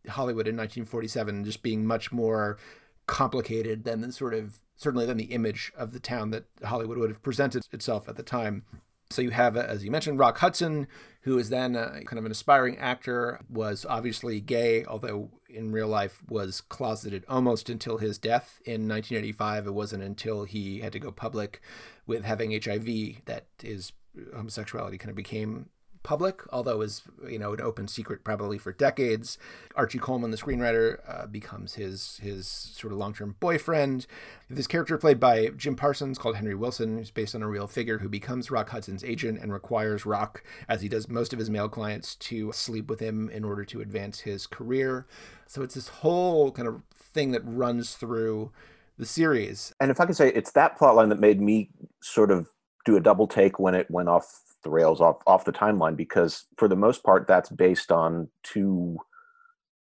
Hollywood 0.07 0.47
in 0.47 0.55
1947 0.55 1.43
just 1.43 1.61
being 1.61 1.85
much 1.85 2.11
more 2.11 2.57
complicated 3.05 3.83
than 3.83 4.01
the 4.01 4.11
sort 4.11 4.33
of 4.33 4.59
certainly 4.75 5.05
than 5.05 5.17
the 5.17 5.25
image 5.25 5.71
of 5.75 5.91
the 5.91 5.99
town 5.99 6.29
that 6.31 6.45
Hollywood 6.63 6.97
would 6.97 7.09
have 7.09 7.23
presented 7.23 7.63
itself 7.71 8.07
at 8.07 8.15
the 8.15 8.23
time. 8.23 8.63
So 9.09 9.21
you 9.21 9.31
have, 9.31 9.55
as 9.55 9.83
you 9.83 9.91
mentioned, 9.91 10.19
Rock 10.19 10.39
Hudson, 10.39 10.87
who 11.21 11.37
is 11.37 11.49
then 11.49 11.75
a, 11.75 12.03
kind 12.05 12.19
of 12.19 12.25
an 12.25 12.31
aspiring 12.31 12.77
actor, 12.77 13.39
was 13.49 13.85
obviously 13.87 14.41
gay, 14.41 14.85
although 14.85 15.29
in 15.49 15.71
real 15.71 15.87
life 15.87 16.21
was 16.27 16.61
closeted 16.61 17.23
almost 17.29 17.69
until 17.69 17.97
his 17.97 18.17
death 18.17 18.59
in 18.65 18.87
1985. 18.87 19.67
It 19.67 19.73
wasn't 19.73 20.03
until 20.03 20.43
he 20.43 20.79
had 20.79 20.93
to 20.93 20.99
go 20.99 21.11
public 21.11 21.61
with 22.05 22.25
having 22.25 22.51
HIV 22.51 23.25
that 23.25 23.45
his 23.61 23.93
homosexuality 24.35 24.97
kind 24.97 25.09
of 25.09 25.15
became 25.15 25.69
public, 26.03 26.41
although 26.51 26.81
is 26.81 27.03
you 27.27 27.39
know 27.39 27.53
an 27.53 27.61
open 27.61 27.87
secret 27.87 28.23
probably 28.23 28.57
for 28.57 28.71
decades. 28.71 29.37
Archie 29.75 29.99
Coleman, 29.99 30.31
the 30.31 30.37
screenwriter, 30.37 30.99
uh, 31.07 31.27
becomes 31.27 31.75
his 31.75 32.19
his 32.21 32.47
sort 32.47 32.93
of 32.93 32.99
long 32.99 33.13
term 33.13 33.35
boyfriend. 33.39 34.07
This 34.49 34.67
character 34.67 34.97
played 34.97 35.19
by 35.19 35.47
Jim 35.55 35.75
Parsons 35.75 36.17
called 36.17 36.35
Henry 36.35 36.55
Willson, 36.55 36.99
is 36.99 37.11
based 37.11 37.35
on 37.35 37.43
a 37.43 37.47
real 37.47 37.67
figure 37.67 37.99
who 37.99 38.09
becomes 38.09 38.51
Rock 38.51 38.69
Hudson's 38.69 39.03
agent 39.03 39.39
and 39.41 39.53
requires 39.53 40.05
Rock, 40.05 40.43
as 40.67 40.81
he 40.81 40.89
does 40.89 41.09
most 41.09 41.33
of 41.33 41.39
his 41.39 41.49
male 41.49 41.69
clients, 41.69 42.15
to 42.15 42.51
sleep 42.51 42.89
with 42.89 42.99
him 42.99 43.29
in 43.29 43.43
order 43.43 43.65
to 43.65 43.81
advance 43.81 44.21
his 44.21 44.47
career. 44.47 45.05
So 45.47 45.61
it's 45.61 45.75
this 45.75 45.87
whole 45.87 46.51
kind 46.51 46.67
of 46.67 46.81
thing 46.93 47.31
that 47.31 47.41
runs 47.43 47.95
through 47.95 48.51
the 48.97 49.05
series. 49.05 49.73
And 49.79 49.91
if 49.91 49.99
I 49.99 50.05
could 50.05 50.15
say, 50.15 50.29
it's 50.29 50.51
that 50.51 50.77
plotline 50.77 51.09
that 51.09 51.19
made 51.19 51.41
me 51.41 51.69
sort 52.01 52.31
of 52.31 52.49
do 52.85 52.95
a 52.95 53.01
double 53.01 53.27
take 53.27 53.59
when 53.59 53.75
it 53.75 53.89
went 53.91 54.09
off 54.09 54.46
the 54.67 54.71
rails 54.71 54.99
off 54.99 55.17
off 55.25 55.45
the 55.45 55.53
timeline 55.53 55.95
because 55.95 56.45
for 56.57 56.67
the 56.67 56.75
most 56.75 57.03
part 57.03 57.25
that's 57.25 57.49
based 57.49 57.89
on 57.89 58.27
two 58.43 58.97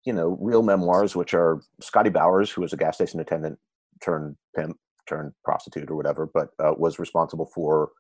you 0.04 0.12
know 0.12 0.37
real 0.40 0.62
memoirs 0.62 1.16
which 1.16 1.33
are 1.33 1.62
scotty 1.81 2.11
bowers 2.11 2.50
who 2.50 2.61
was 2.61 2.74
a 2.74 2.76
gas 2.76 2.96
station 2.96 3.18
attendant 3.18 3.59
turned 4.02 4.37
pimp 4.54 4.76
turned 5.09 5.33
prostitute 5.42 5.90
or 5.90 5.96
whatever 5.96 6.28
but 6.33 6.50
uh, 6.62 6.74
was 6.76 6.98
responsible 6.98 7.50
for 7.54 7.90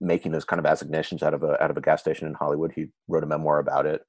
making 0.00 0.32
those 0.32 0.44
kind 0.44 0.58
of 0.58 0.66
assignations 0.66 1.22
out 1.22 1.32
of 1.32 1.44
a 1.44 1.62
out 1.62 1.70
of 1.70 1.76
a 1.76 1.80
gas 1.80 2.00
station 2.00 2.26
in 2.26 2.34
hollywood 2.34 2.72
he 2.74 2.86
wrote 3.06 3.22
a 3.22 3.26
memoir 3.26 3.60
about 3.60 3.86
it 3.86 4.02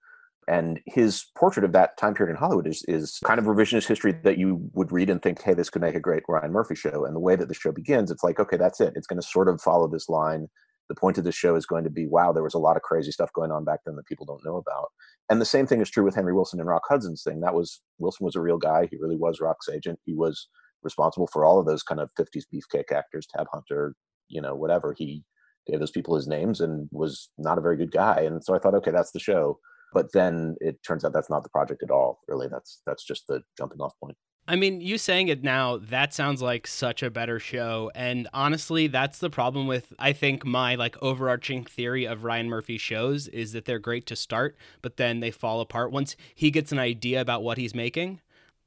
and 0.48 0.80
his 0.88 1.28
portrait 1.38 1.64
of 1.64 1.72
that 1.74 1.98
time 1.98 2.16
period 2.16 2.34
in 2.34 2.38
Hollywood 2.38 2.66
is, 2.66 2.84
is 2.88 3.20
kind 3.24 3.40
of 3.40 3.46
revisionist 3.46 3.88
history 3.88 4.12
that 4.24 4.40
you 4.40 4.60
would 4.74 4.92
read 4.92 5.10
and 5.10 5.22
think, 5.22 5.40
hey, 5.40 5.54
this 5.54 5.70
could 5.70 5.84
make 5.84 5.94
a 5.94 6.00
great 6.00 6.24
Ryan 6.28 6.52
Murphy 6.52 6.74
show. 6.74 7.06
And 7.06 7.16
the 7.16 7.20
way 7.20 7.36
that 7.36 7.48
the 7.48 7.54
show 7.54 7.72
begins, 7.72 8.10
it's 8.10 8.24
like, 8.24 8.40
okay, 8.40 8.58
that's 8.58 8.82
it. 8.82 8.94
It's 8.96 9.06
going 9.06 9.22
to 9.22 9.28
sort 9.28 9.48
of 9.48 9.62
follow 9.62 9.88
this 9.88 10.10
line 10.10 10.50
the 10.92 11.00
point 11.00 11.18
of 11.18 11.24
this 11.24 11.36
show 11.36 11.56
is 11.56 11.66
going 11.66 11.86
to 11.86 11.90
be 11.90 12.06
wow 12.06 12.34
there 12.34 12.44
was 12.44 12.54
a 12.54 12.60
lot 12.60 12.76
of 12.76 12.82
crazy 12.82 13.12
stuff 13.12 13.32
going 13.32 13.50
on 13.50 13.64
back 13.64 13.80
then 13.86 13.96
that 13.96 14.06
people 14.06 14.26
don't 14.26 14.44
know 14.44 14.58
about. 14.58 14.90
And 15.30 15.40
the 15.40 15.46
same 15.46 15.66
thing 15.66 15.80
is 15.80 15.90
true 15.90 16.04
with 16.04 16.16
henry 16.16 16.34
willson 16.34 16.60
and 16.60 16.68
rock 16.68 16.84
hudson's 16.90 17.24
thing. 17.24 17.40
That 17.40 17.56
was 17.56 17.82
willson 18.02 18.26
was 18.26 18.36
a 18.36 18.42
real 18.42 18.58
guy. 18.58 18.90
He 18.92 18.98
really 18.98 19.16
was 19.16 19.40
rock's 19.40 19.70
agent. 19.70 20.00
He 20.06 20.14
was 20.14 20.50
responsible 20.84 21.28
for 21.28 21.46
all 21.46 21.60
of 21.60 21.66
those 21.66 21.82
kind 21.82 22.02
of 22.02 22.12
50s 22.20 22.44
beefcake 22.54 22.92
actors 22.92 23.26
tab 23.34 23.48
hunter 23.54 23.96
you 24.28 24.42
know 24.42 24.56
whatever. 24.56 24.94
He 24.98 25.24
gave 25.66 25.80
those 25.80 25.92
people 25.92 26.16
his 26.16 26.28
names 26.28 26.60
and 26.60 26.90
was 26.92 27.30
not 27.38 27.58
a 27.58 27.62
very 27.62 27.78
good 27.78 27.92
guy. 27.92 28.22
And 28.22 28.44
so 28.44 28.54
i 28.54 28.60
thought 28.60 28.76
okay 28.76 28.92
that's 28.92 29.12
the 29.12 29.20
show. 29.20 29.60
But 29.94 30.08
then 30.14 30.56
it 30.60 30.82
turns 30.86 31.06
out 31.06 31.14
that's 31.14 31.30
not 31.30 31.44
the 31.44 31.50
project 31.50 31.84
at 31.84 31.92
all. 31.92 32.20
Really 32.28 32.48
that's 32.50 32.82
that's 32.86 33.06
just 33.06 33.28
the 33.28 33.42
jumping 33.58 33.80
off 33.80 33.94
point 34.04 34.18
I 34.48 34.56
mean, 34.56 34.82
you 34.82 34.98
saying 34.98 35.28
it 35.28 35.44
now, 35.44 35.78
that 35.78 36.14
sounds 36.14 36.42
like 36.42 36.66
such 36.68 37.04
a 37.04 37.12
better 37.12 37.40
show. 37.40 37.92
And 37.94 38.28
honestly, 38.34 38.88
that's 38.88 39.20
the 39.20 39.30
problem 39.30 39.68
with, 39.68 39.94
I 40.00 40.14
think, 40.14 40.46
my 40.46 40.76
like 40.76 41.02
overarching 41.02 41.64
theory 41.64 42.06
of 42.06 42.24
Ryan 42.24 42.50
Murphy 42.50 42.78
shows 42.78 43.28
is 43.28 43.54
that 43.54 43.66
they're 43.66 43.80
great 43.80 44.06
to 44.08 44.16
start, 44.16 44.58
but 44.82 44.98
then 44.98 45.20
they 45.20 45.32
fall 45.32 45.62
apart 45.62 45.92
once 45.92 46.16
he 46.34 46.52
gets 46.52 46.72
an 46.72 46.80
idea 46.80 47.22
about 47.22 47.44
what 47.44 47.58
he's 47.58 47.76
making. 47.76 48.20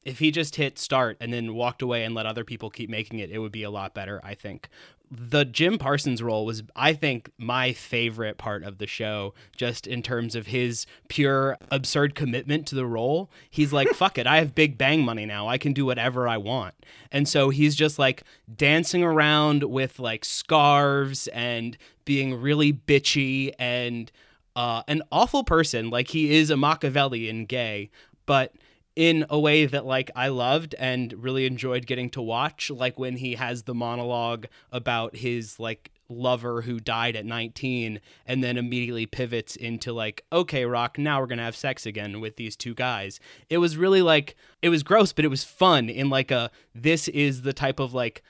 If 0.05 0.19
he 0.19 0.31
just 0.31 0.57
hit 0.57 0.79
start 0.79 1.17
and 1.21 1.33
then 1.33 1.55
walked 1.55 1.83
away 1.83 2.05
and 2.05 2.15
let 2.15 2.27
other 2.27 2.45
people 2.45 2.71
keep 2.71 2.91
making 2.91 3.19
it, 3.19 3.31
it 3.31 3.39
would 3.39 3.53
be 3.53 3.63
a 3.63 3.71
lot 3.71 3.95
better, 3.95 4.21
I 4.23 4.35
think 4.35 4.69
the 5.11 5.45
Jim 5.45 5.79
Parsons 5.79 6.23
role 6.23 6.45
was, 6.45 6.63
I 6.75 6.93
think, 6.93 7.31
my 7.39 7.73
favorite 7.73 8.39
part 8.39 8.65
of 8.65 8.79
the 8.79 8.87
show, 8.87 9.35
just 9.57 9.87
in 9.87 10.03
terms 10.03 10.35
of 10.35 10.49
his 10.49 10.87
pure 11.09 11.57
absurd 11.71 12.15
commitment 12.15 12.67
to 12.69 12.75
the 12.75 12.87
role. 12.87 13.31
He's 13.51 13.73
like, 13.73 13.89
fuck 13.95 14.19
it, 14.19 14.27
I 14.27 14.39
have 14.39 14.55
big 14.55 14.77
bang 14.77 15.05
money 15.05 15.27
now. 15.27 15.49
I 15.49 15.59
can 15.59 15.73
do 15.73 15.87
whatever 15.87 16.27
I 16.27 16.37
want. 16.37 16.75
And 17.13 17.29
so 17.29 17.51
he's 17.51 17.77
just 17.77 17.99
like 17.99 18.25
dancing 18.55 19.03
around 19.05 19.63
with 19.65 19.99
like 19.99 20.25
scarves 20.25 21.29
and 21.29 21.77
being 22.05 22.41
really 22.41 22.73
bitchy 22.73 23.53
and 23.59 24.11
uh, 24.57 24.83
an 24.89 25.03
awful 25.13 25.45
person. 25.45 25.91
Like 25.91 26.09
he 26.09 26.35
is 26.35 26.51
a 26.51 26.57
Machiavellian 26.57 27.45
gay, 27.45 27.91
but 28.27 28.53
in 28.97 29.27
a 29.29 29.39
way 29.39 29.67
that 29.67 29.85
like 29.85 30.11
I 30.15 30.29
loved 30.29 30.75
and 30.79 31.13
really 31.15 31.47
enjoyed 31.47 31.87
getting 31.87 32.11
to 32.11 32.23
watch 32.23 32.71
like 32.71 32.99
when 32.99 33.17
he 33.17 33.35
has 33.35 33.65
the 33.65 33.75
monologue 33.75 34.47
about 34.71 35.17
his 35.17 35.59
like 35.59 35.91
lover 36.09 36.63
who 36.63 36.79
died 36.79 37.17
at 37.17 37.25
19 37.25 38.01
and 38.27 38.45
then 38.45 38.57
immediately 38.57 39.07
pivots 39.07 39.57
into 39.57 39.93
like 39.93 40.25
okay 40.33 40.65
rock 40.65 40.99
now 40.99 41.21
we're 41.21 41.27
going 41.27 41.39
to 41.39 41.45
have 41.45 41.57
sex 41.57 41.87
again 41.87 42.21
with 42.21 42.37
these 42.37 42.57
two 42.57 42.75
guys. 42.75 43.19
It 43.49 43.59
was 43.59 43.77
really 43.77 44.03
like 44.03 44.37
it 44.63 44.69
was 44.69 44.83
gross 44.83 45.13
but 45.13 45.25
it 45.25 45.29
was 45.29 45.45
fun 45.45 45.89
in 45.89 46.09
like 46.09 46.31
a 46.31 46.51
this 46.75 47.09
is 47.09 47.43
the 47.43 47.53
type 47.53 47.81
of 47.81 47.95
like 47.95 48.23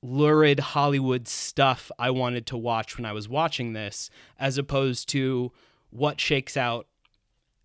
lurid 0.00 0.60
hollywood 0.60 1.26
stuff 1.26 1.90
i 1.98 2.08
wanted 2.08 2.46
to 2.46 2.56
watch 2.56 2.96
when 2.96 3.04
i 3.04 3.10
was 3.10 3.28
watching 3.28 3.72
this 3.72 4.10
as 4.38 4.56
opposed 4.56 5.08
to 5.08 5.50
what 5.90 6.20
shakes 6.20 6.56
out 6.56 6.86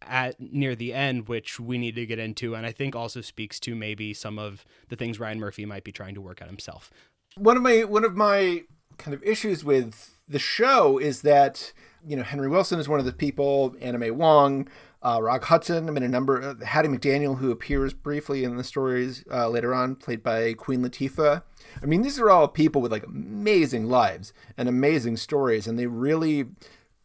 at 0.08 0.40
near 0.40 0.76
the 0.76 0.94
end, 0.94 1.28
which 1.28 1.60
we 1.60 1.78
need 1.78 1.96
to 1.96 2.06
get 2.06 2.20
into, 2.20 2.56
and 2.56 2.66
I 2.66 2.72
think 2.72 2.96
also 2.96 3.22
speaks 3.22 3.60
to 3.62 3.76
maybe 3.76 4.14
some 4.14 4.40
of 4.40 4.66
the 4.90 4.96
things 4.96 5.20
Ryan 5.20 5.40
Murphy 5.40 5.66
might 5.66 5.84
be 5.84 5.92
trying 5.92 6.16
to 6.16 6.22
work 6.22 6.42
out 6.42 6.48
himself. 6.48 6.92
One 7.36 7.58
of 7.58 7.64
my 7.64 7.84
one 7.84 8.04
of 8.04 8.16
my 8.16 8.64
kind 8.98 9.14
of 9.14 9.24
issues 9.24 9.64
with 9.64 10.18
the 10.28 10.40
show 10.40 10.98
is 10.98 11.22
that 11.22 11.74
you 12.06 12.16
know 12.16 12.24
Henry 12.24 12.48
Willson 12.48 12.80
is 12.80 12.88
one 12.88 13.00
of 13.00 13.06
the 13.06 13.14
people, 13.14 13.76
May 13.82 14.12
Wong, 14.12 14.68
uh, 15.02 15.20
Rock 15.22 15.44
Hudson. 15.46 15.88
I 15.88 15.92
mean, 15.92 16.04
a 16.04 16.08
number 16.08 16.42
uh, 16.42 16.66
Hattie 16.66 16.88
McDaniel, 16.88 17.38
who 17.38 17.52
appears 17.52 17.94
briefly 17.94 18.44
in 18.44 18.56
the 18.56 18.64
stories 18.64 19.24
uh, 19.32 19.50
later 19.50 19.74
on, 19.74 19.96
played 19.96 20.24
by 20.24 20.54
Queen 20.54 20.82
Latifah. 20.82 21.44
I 21.82 21.86
mean, 21.86 22.02
these 22.02 22.20
are 22.20 22.30
all 22.30 22.48
people 22.48 22.82
with 22.82 22.92
like 22.92 23.06
amazing 23.06 23.90
lives 23.90 24.34
and 24.58 24.70
amazing 24.70 25.18
stories, 25.18 25.68
and 25.68 25.78
they 25.78 25.88
really, 25.88 26.46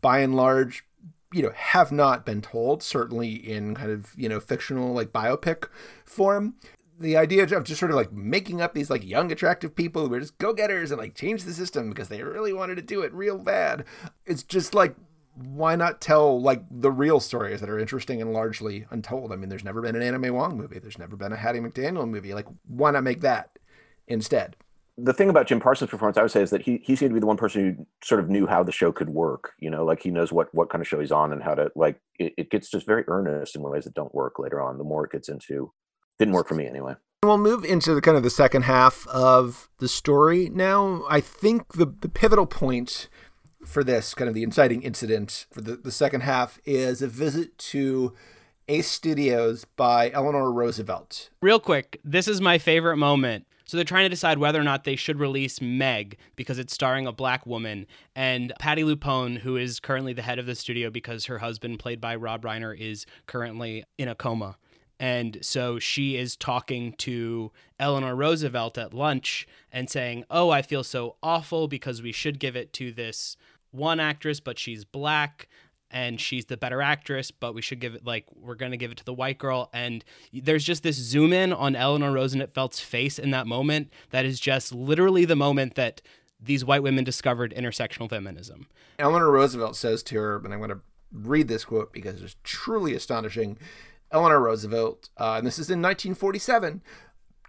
by 0.00 0.20
and 0.20 0.36
large, 0.36 0.84
you 1.32 1.42
know 1.42 1.52
have 1.54 1.92
not 1.92 2.24
been 2.24 2.40
told 2.40 2.82
certainly 2.82 3.32
in 3.32 3.74
kind 3.74 3.90
of 3.90 4.12
you 4.16 4.28
know 4.28 4.40
fictional 4.40 4.92
like 4.92 5.12
biopic 5.12 5.68
form. 6.04 6.54
The 7.00 7.16
idea 7.16 7.44
of 7.44 7.64
just 7.64 7.78
sort 7.78 7.92
of 7.92 7.96
like 7.96 8.12
making 8.12 8.60
up 8.60 8.74
these 8.74 8.90
like 8.90 9.04
young 9.04 9.30
attractive 9.30 9.76
people 9.76 10.08
who 10.08 10.14
are 10.14 10.20
just 10.20 10.36
go-getters 10.38 10.90
and 10.90 11.00
like 11.00 11.14
change 11.14 11.44
the 11.44 11.52
system 11.52 11.90
because 11.90 12.08
they 12.08 12.24
really 12.24 12.52
wanted 12.52 12.74
to 12.74 12.82
do 12.82 13.02
it 13.02 13.14
real 13.14 13.38
bad. 13.38 13.84
It's 14.26 14.42
just 14.42 14.74
like 14.74 14.96
why 15.34 15.76
not 15.76 16.00
tell 16.00 16.40
like 16.42 16.64
the 16.68 16.90
real 16.90 17.20
stories 17.20 17.60
that 17.60 17.70
are 17.70 17.78
interesting 17.78 18.20
and 18.20 18.32
largely 18.32 18.86
untold? 18.90 19.32
I 19.32 19.36
mean 19.36 19.48
there's 19.48 19.64
never 19.64 19.80
been 19.80 19.94
an 19.94 20.20
May 20.20 20.30
Wong 20.30 20.56
movie. 20.56 20.80
There's 20.80 20.98
never 20.98 21.16
been 21.16 21.32
a 21.32 21.36
hattie 21.36 21.60
mcdaniel 21.60 22.08
movie. 22.08 22.34
Like 22.34 22.46
why 22.66 22.90
not 22.90 23.04
make 23.04 23.20
that 23.20 23.58
instead 24.08 24.56
the 25.00 25.12
thing 25.12 25.30
about 25.30 25.46
Jim 25.46 25.60
Parsons' 25.60 25.90
performance, 25.90 26.18
I 26.18 26.22
would 26.22 26.30
say, 26.30 26.42
is 26.42 26.50
that 26.50 26.62
he 26.62 26.80
he 26.82 26.96
seemed 26.96 27.10
to 27.10 27.14
be 27.14 27.20
the 27.20 27.26
one 27.26 27.36
person 27.36 27.76
who 27.76 27.86
sort 28.02 28.20
of 28.20 28.28
knew 28.28 28.46
how 28.46 28.62
the 28.64 28.72
show 28.72 28.90
could 28.90 29.10
work. 29.10 29.52
You 29.60 29.70
know, 29.70 29.84
like 29.84 30.02
he 30.02 30.10
knows 30.10 30.32
what 30.32 30.52
what 30.52 30.70
kind 30.70 30.82
of 30.82 30.88
show 30.88 30.98
he's 30.98 31.12
on 31.12 31.32
and 31.32 31.42
how 31.42 31.54
to 31.54 31.70
like. 31.76 32.00
It, 32.18 32.34
it 32.36 32.50
gets 32.50 32.68
just 32.68 32.84
very 32.84 33.04
earnest 33.06 33.54
in 33.54 33.62
ways 33.62 33.84
that 33.84 33.94
don't 33.94 34.14
work 34.14 34.38
later 34.38 34.60
on. 34.60 34.76
The 34.76 34.84
more 34.84 35.04
it 35.04 35.12
gets 35.12 35.28
into, 35.28 35.72
didn't 36.18 36.34
work 36.34 36.48
for 36.48 36.54
me 36.54 36.66
anyway. 36.66 36.94
We'll 37.22 37.38
move 37.38 37.64
into 37.64 37.94
the 37.94 38.00
kind 38.00 38.16
of 38.16 38.22
the 38.22 38.30
second 38.30 38.62
half 38.62 39.06
of 39.08 39.68
the 39.78 39.88
story 39.88 40.48
now. 40.48 41.04
I 41.08 41.20
think 41.20 41.74
the 41.74 41.86
the 41.86 42.08
pivotal 42.08 42.46
point 42.46 43.08
for 43.64 43.84
this 43.84 44.14
kind 44.14 44.28
of 44.28 44.34
the 44.34 44.42
inciting 44.42 44.82
incident 44.82 45.46
for 45.52 45.60
the, 45.60 45.76
the 45.76 45.92
second 45.92 46.22
half 46.22 46.58
is 46.64 47.02
a 47.02 47.08
visit 47.08 47.58
to 47.58 48.14
Ace 48.68 48.88
Studios 48.88 49.64
by 49.76 50.10
Eleanor 50.10 50.52
Roosevelt. 50.52 51.30
Real 51.42 51.58
quick, 51.58 52.00
this 52.04 52.28
is 52.28 52.40
my 52.40 52.58
favorite 52.58 52.98
moment 52.98 53.47
so 53.68 53.76
they're 53.76 53.84
trying 53.84 54.06
to 54.06 54.08
decide 54.08 54.38
whether 54.38 54.58
or 54.58 54.64
not 54.64 54.84
they 54.84 54.96
should 54.96 55.20
release 55.20 55.60
Meg 55.60 56.16
because 56.36 56.58
it's 56.58 56.72
starring 56.72 57.06
a 57.06 57.12
black 57.12 57.44
woman. 57.44 57.86
And 58.16 58.54
Patti 58.58 58.82
LuPone, 58.82 59.40
who 59.40 59.58
is 59.58 59.78
currently 59.78 60.14
the 60.14 60.22
head 60.22 60.38
of 60.38 60.46
the 60.46 60.54
studio 60.54 60.88
because 60.88 61.26
her 61.26 61.40
husband, 61.40 61.78
played 61.78 62.00
by 62.00 62.16
Rob 62.16 62.42
Reiner, 62.44 62.74
is 62.76 63.04
currently 63.26 63.84
in 63.98 64.08
a 64.08 64.14
coma. 64.14 64.56
And 64.98 65.36
so 65.42 65.78
she 65.78 66.16
is 66.16 66.34
talking 66.34 66.94
to 66.94 67.52
Eleanor 67.78 68.16
Roosevelt 68.16 68.78
at 68.78 68.94
lunch 68.94 69.46
and 69.70 69.90
saying, 69.90 70.24
Oh, 70.30 70.48
I 70.48 70.62
feel 70.62 70.82
so 70.82 71.16
awful 71.22 71.68
because 71.68 72.00
we 72.00 72.10
should 72.10 72.40
give 72.40 72.56
it 72.56 72.72
to 72.72 72.90
this 72.90 73.36
one 73.70 74.00
actress, 74.00 74.40
but 74.40 74.58
she's 74.58 74.86
black 74.86 75.46
and 75.90 76.20
she's 76.20 76.46
the 76.46 76.56
better 76.56 76.82
actress, 76.82 77.30
but 77.30 77.54
we 77.54 77.62
should 77.62 77.80
give 77.80 77.94
it 77.94 78.04
like 78.04 78.24
we're 78.34 78.54
gonna 78.54 78.76
give 78.76 78.90
it 78.90 78.98
to 78.98 79.04
the 79.04 79.14
white 79.14 79.38
girl. 79.38 79.70
And 79.72 80.04
there's 80.32 80.64
just 80.64 80.82
this 80.82 80.96
zoom 80.96 81.32
in 81.32 81.52
on 81.52 81.74
Eleanor 81.74 82.12
Roosevelt's 82.12 82.80
face 82.80 83.18
in 83.18 83.30
that 83.30 83.46
moment 83.46 83.92
that 84.10 84.24
is 84.24 84.40
just 84.40 84.74
literally 84.74 85.24
the 85.24 85.36
moment 85.36 85.74
that 85.74 86.02
these 86.40 86.64
white 86.64 86.82
women 86.82 87.04
discovered 87.04 87.52
intersectional 87.56 88.08
feminism. 88.08 88.66
Eleanor 88.98 89.30
Roosevelt 89.30 89.76
says 89.76 90.02
to 90.04 90.16
her, 90.16 90.36
and 90.44 90.52
I'm 90.52 90.60
to 90.68 90.80
read 91.12 91.48
this 91.48 91.64
quote 91.64 91.92
because 91.92 92.22
it's 92.22 92.36
truly 92.44 92.94
astonishing. 92.94 93.58
Eleanor 94.10 94.40
Roosevelt, 94.40 95.08
uh, 95.18 95.34
and 95.38 95.46
this 95.46 95.58
is 95.58 95.68
in 95.70 95.82
1947, 95.82 96.82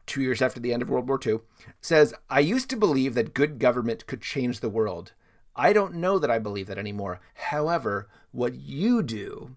two 0.06 0.22
years 0.22 0.42
after 0.42 0.60
the 0.60 0.74
end 0.74 0.82
of 0.82 0.90
World 0.90 1.08
War 1.08 1.20
II, 1.24 1.40
says, 1.82 2.14
I 2.30 2.40
used 2.40 2.70
to 2.72 2.76
believe 2.76 3.14
that 3.16 3.34
good 3.34 3.60
government 3.60 4.08
could 4.08 4.22
change 4.22 4.60
the 4.60 4.70
world. 4.70 5.14
I 5.56 5.74
don't 5.74 5.96
know 5.96 6.20
that 6.20 6.32
I 6.32 6.40
believe 6.40 6.68
that 6.68 6.78
anymore. 6.78 7.20
However, 7.36 8.08
what 8.32 8.56
you 8.56 9.02
do, 9.04 9.56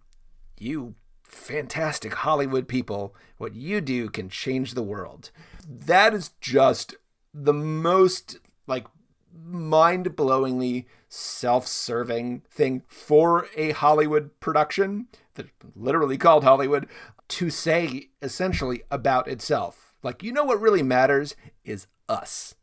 you 0.58 0.94
fantastic 1.22 2.14
Hollywood 2.14 2.68
people, 2.68 3.14
what 3.38 3.54
you 3.54 3.80
do 3.80 4.08
can 4.08 4.28
change 4.28 4.74
the 4.74 4.82
world. 4.82 5.30
That 5.68 6.14
is 6.14 6.30
just 6.40 6.94
the 7.32 7.52
most 7.52 8.38
like 8.66 8.86
mind-blowingly 9.34 10.84
self-serving 11.08 12.42
thing 12.50 12.82
for 12.86 13.48
a 13.56 13.72
Hollywood 13.72 14.38
production 14.40 15.08
that 15.34 15.46
literally 15.74 16.18
called 16.18 16.44
Hollywood 16.44 16.86
to 17.28 17.50
say 17.50 18.10
essentially 18.20 18.82
about 18.90 19.28
itself. 19.28 19.94
Like 20.02 20.22
you 20.22 20.32
know 20.32 20.44
what 20.44 20.60
really 20.60 20.82
matters 20.82 21.34
is 21.64 21.86
us 22.08 22.54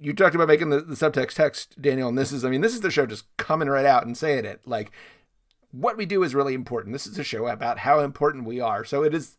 you 0.00 0.12
talked 0.12 0.34
about 0.34 0.48
making 0.48 0.70
the, 0.70 0.80
the 0.80 0.94
subtext 0.94 1.34
text, 1.34 1.80
Daniel, 1.80 2.08
and 2.08 2.16
this 2.16 2.32
is, 2.32 2.44
I 2.44 2.50
mean, 2.50 2.60
this 2.60 2.74
is 2.74 2.80
the 2.80 2.90
show 2.90 3.06
just 3.06 3.24
coming 3.36 3.68
right 3.68 3.84
out 3.84 4.06
and 4.06 4.16
saying 4.16 4.44
it. 4.44 4.60
Like, 4.64 4.92
what 5.70 5.96
we 5.96 6.06
do 6.06 6.22
is 6.22 6.34
really 6.34 6.54
important. 6.54 6.92
This 6.92 7.06
is 7.06 7.18
a 7.18 7.24
show 7.24 7.46
about 7.46 7.78
how 7.78 8.00
important 8.00 8.44
we 8.44 8.60
are. 8.60 8.84
So 8.84 9.02
it 9.02 9.14
is, 9.14 9.36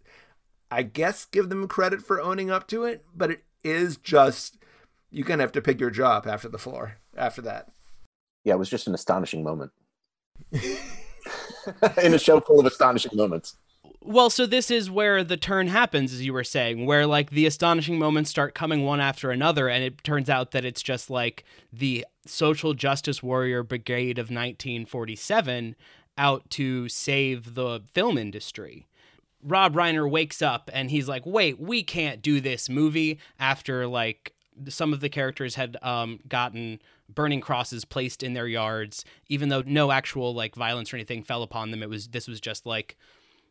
I 0.70 0.84
guess, 0.84 1.26
give 1.26 1.50
them 1.50 1.68
credit 1.68 2.02
for 2.02 2.22
owning 2.22 2.52
up 2.52 2.68
to 2.68 2.84
it, 2.84 3.04
but 3.16 3.32
it 3.32 3.44
is 3.64 3.98
just, 3.98 4.58
you 5.12 5.24
kind 5.24 5.42
of 5.42 5.46
have 5.46 5.52
to 5.54 5.62
pick 5.62 5.80
your 5.80 5.90
jaw 5.90 6.18
up 6.18 6.28
after 6.28 6.50
the 6.50 6.58
floor 6.58 6.98
after 7.18 7.42
that. 7.44 7.70
Yeah, 8.44 8.54
it 8.54 8.60
was 8.60 8.70
just 8.70 8.88
an 8.88 8.94
astonishing 8.94 9.44
moment. 9.44 9.72
In 12.02 12.14
a 12.14 12.20
show 12.20 12.40
full 12.40 12.60
of 12.60 12.66
astonishing 12.66 13.16
moments. 13.16 13.58
Well, 14.02 14.30
so 14.30 14.46
this 14.46 14.72
is 14.72 14.90
where 14.90 15.24
the 15.26 15.36
turn 15.36 15.68
happens, 15.68 16.14
as 16.14 16.26
you 16.26 16.32
were 16.32 16.46
saying, 16.46 16.86
where 16.86 17.06
like 17.06 17.32
the 17.32 17.46
astonishing 17.46 18.00
moments 18.00 18.30
start 18.30 18.56
coming 18.56 18.86
one 18.86 19.02
after 19.02 19.30
another, 19.30 19.68
and 19.68 19.84
it 19.84 20.04
turns 20.04 20.30
out 20.30 20.52
that 20.52 20.64
it's 20.64 20.82
just 20.82 21.10
like 21.10 21.44
the 21.74 22.06
social 22.26 22.74
justice 22.74 23.22
warrior 23.22 23.62
brigade 23.62 24.18
of 24.18 24.26
1947 24.26 25.76
out 26.20 26.48
to 26.52 26.88
save 26.90 27.56
the 27.56 27.82
film 27.94 28.18
industry. 28.18 28.86
Rob 29.42 29.74
Reiner 29.74 30.08
wakes 30.10 30.42
up 30.42 30.70
and 30.74 30.92
he's 30.92 31.08
like, 31.08 31.26
wait, 31.26 31.60
we 31.60 31.82
can't 31.82 32.22
do 32.22 32.42
this 32.42 32.70
movie 32.70 33.20
after 33.40 33.88
like 33.88 34.34
some 34.68 34.92
of 34.92 35.00
the 35.00 35.10
characters 35.10 35.56
had 35.56 35.78
um, 35.82 36.20
gotten 36.28 36.82
burning 37.08 37.40
crosses 37.40 37.86
placed 37.86 38.22
in 38.22 38.34
their 38.34 38.48
yards, 38.48 39.06
even 39.30 39.48
though 39.48 39.64
no 39.66 39.92
actual 39.92 40.34
like 40.34 40.56
violence 40.56 40.94
or 40.94 40.98
anything 40.98 41.24
fell 41.24 41.42
upon 41.42 41.72
them. 41.72 41.82
It 41.82 41.90
was 41.90 42.10
this 42.10 42.28
was 42.28 42.42
just 42.42 42.66
like 42.66 42.98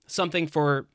something 0.07 0.47
for 0.47 0.87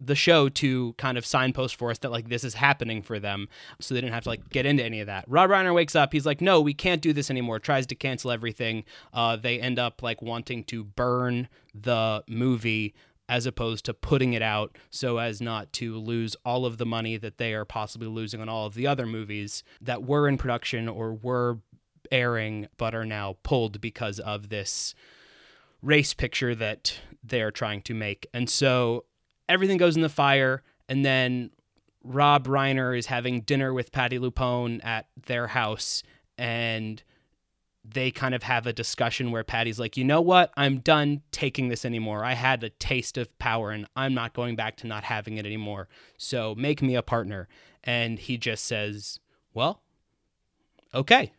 the 0.00 0.14
show 0.14 0.48
to 0.48 0.94
kind 0.94 1.18
of 1.18 1.26
signpost 1.26 1.76
for 1.76 1.90
us 1.90 1.98
that 1.98 2.10
like 2.10 2.28
this 2.28 2.44
is 2.44 2.54
happening 2.54 3.02
for 3.02 3.18
them. 3.18 3.48
So 3.80 3.94
they 3.94 4.00
didn't 4.00 4.14
have 4.14 4.24
to 4.24 4.30
like 4.30 4.48
get 4.50 4.66
into 4.66 4.82
any 4.82 5.00
of 5.00 5.06
that. 5.06 5.24
Rob 5.28 5.50
reiner 5.50 5.74
wakes 5.74 5.94
up. 5.94 6.12
He's 6.12 6.26
like 6.26 6.40
no 6.40 6.60
we 6.60 6.74
can't 6.74 7.02
do 7.02 7.12
this 7.12 7.30
anymore. 7.30 7.58
Tries 7.58 7.86
to 7.88 7.94
cancel 7.94 8.30
everything. 8.30 8.84
Uh, 9.12 9.36
they 9.36 9.60
end 9.60 9.78
up 9.78 10.02
like 10.02 10.22
wanting 10.22 10.64
to 10.64 10.84
burn 10.84 11.48
the 11.74 12.24
movie 12.28 12.94
as 13.28 13.46
opposed 13.46 13.84
to 13.84 13.94
putting 13.94 14.32
it 14.32 14.42
out 14.42 14.76
so 14.90 15.18
as 15.18 15.40
not 15.40 15.72
to 15.72 15.96
lose 15.96 16.34
all 16.44 16.66
of 16.66 16.78
the 16.78 16.86
money 16.86 17.16
that 17.16 17.38
they 17.38 17.54
are 17.54 17.64
possibly 17.64 18.08
losing 18.08 18.40
on 18.40 18.48
all 18.48 18.66
of 18.66 18.74
the 18.74 18.88
other 18.88 19.06
movies 19.06 19.62
that 19.80 20.02
were 20.02 20.26
in 20.26 20.36
production 20.36 20.88
or 20.88 21.14
were 21.14 21.58
airing 22.10 22.66
but 22.76 22.92
are 22.92 23.06
now 23.06 23.36
pulled 23.44 23.80
because 23.80 24.18
of 24.18 24.48
this 24.48 24.96
race 25.80 26.12
picture 26.12 26.54
that 26.54 26.98
they're 27.22 27.52
trying 27.52 27.82
to 27.82 27.94
make. 27.94 28.26
And 28.34 28.50
so 28.50 29.04
everything 29.50 29.76
goes 29.76 29.96
in 29.96 30.02
the 30.02 30.08
fire 30.08 30.62
and 30.88 31.04
then 31.04 31.50
Rob 32.02 32.46
Reiner 32.46 32.96
is 32.96 33.06
having 33.06 33.42
dinner 33.42 33.74
with 33.74 33.92
Patti 33.92 34.18
LuPone 34.18 34.82
at 34.84 35.08
their 35.26 35.48
house 35.48 36.02
and 36.38 37.02
they 37.84 38.10
kind 38.10 38.34
of 38.34 38.44
have 38.44 38.66
a 38.66 38.72
discussion 38.72 39.32
where 39.32 39.42
Patti's 39.42 39.80
like, 39.80 39.96
you 39.96 40.04
know 40.04 40.20
what? 40.20 40.52
I'm 40.56 40.78
done 40.78 41.22
taking 41.32 41.68
this 41.68 41.84
anymore. 41.84 42.24
I 42.24 42.34
had 42.34 42.62
a 42.62 42.70
taste 42.70 43.18
of 43.18 43.36
power 43.38 43.70
and 43.70 43.86
I'm 43.96 44.14
not 44.14 44.34
going 44.34 44.54
back 44.54 44.76
to 44.78 44.86
not 44.86 45.04
having 45.04 45.36
it 45.36 45.46
anymore. 45.46 45.88
So 46.16 46.54
make 46.54 46.80
me 46.80 46.94
a 46.94 47.02
partner. 47.02 47.48
And 47.82 48.18
he 48.18 48.38
just 48.38 48.64
says, 48.64 49.18
well, 49.52 49.82
okay. 50.94 51.32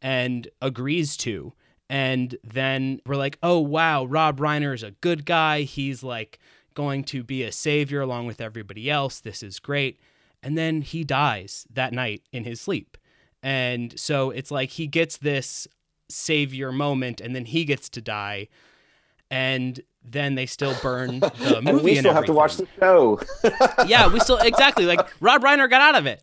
And 0.00 0.48
agrees 0.62 1.16
to. 1.18 1.52
And 1.88 2.36
then 2.44 3.00
we're 3.04 3.16
like, 3.16 3.38
oh, 3.42 3.58
wow, 3.58 4.04
Rob 4.04 4.38
Reiner 4.38 4.72
is 4.72 4.84
a 4.84 4.92
good 4.92 5.26
guy. 5.26 5.62
He's 5.62 6.02
like 6.02 6.38
going 6.74 7.04
to 7.04 7.22
be 7.22 7.42
a 7.42 7.52
savior 7.52 8.00
along 8.00 8.26
with 8.26 8.40
everybody 8.40 8.90
else. 8.90 9.20
This 9.20 9.42
is 9.42 9.58
great. 9.58 9.98
And 10.42 10.56
then 10.56 10.82
he 10.82 11.04
dies 11.04 11.66
that 11.72 11.92
night 11.92 12.22
in 12.32 12.44
his 12.44 12.60
sleep. 12.60 12.96
And 13.42 13.98
so 13.98 14.30
it's 14.30 14.50
like 14.50 14.70
he 14.70 14.86
gets 14.86 15.18
this 15.18 15.66
savior 16.08 16.72
moment 16.72 17.20
and 17.20 17.34
then 17.34 17.44
he 17.44 17.64
gets 17.64 17.88
to 17.90 18.00
die 18.00 18.48
and 19.30 19.80
then 20.04 20.34
they 20.34 20.46
still 20.46 20.74
burn 20.82 21.20
the 21.20 21.60
movie 21.62 21.68
and 21.70 21.82
we 21.82 21.94
still 21.96 22.10
and 22.10 22.16
have 22.16 22.24
to 22.24 22.32
watch 22.32 22.56
the 22.56 22.66
show 22.78 23.20
yeah 23.86 24.08
we 24.08 24.18
still 24.20 24.38
exactly 24.38 24.86
like 24.86 25.06
rob 25.20 25.42
reiner 25.42 25.70
got 25.70 25.80
out 25.80 25.94
of 25.94 26.06
it 26.06 26.22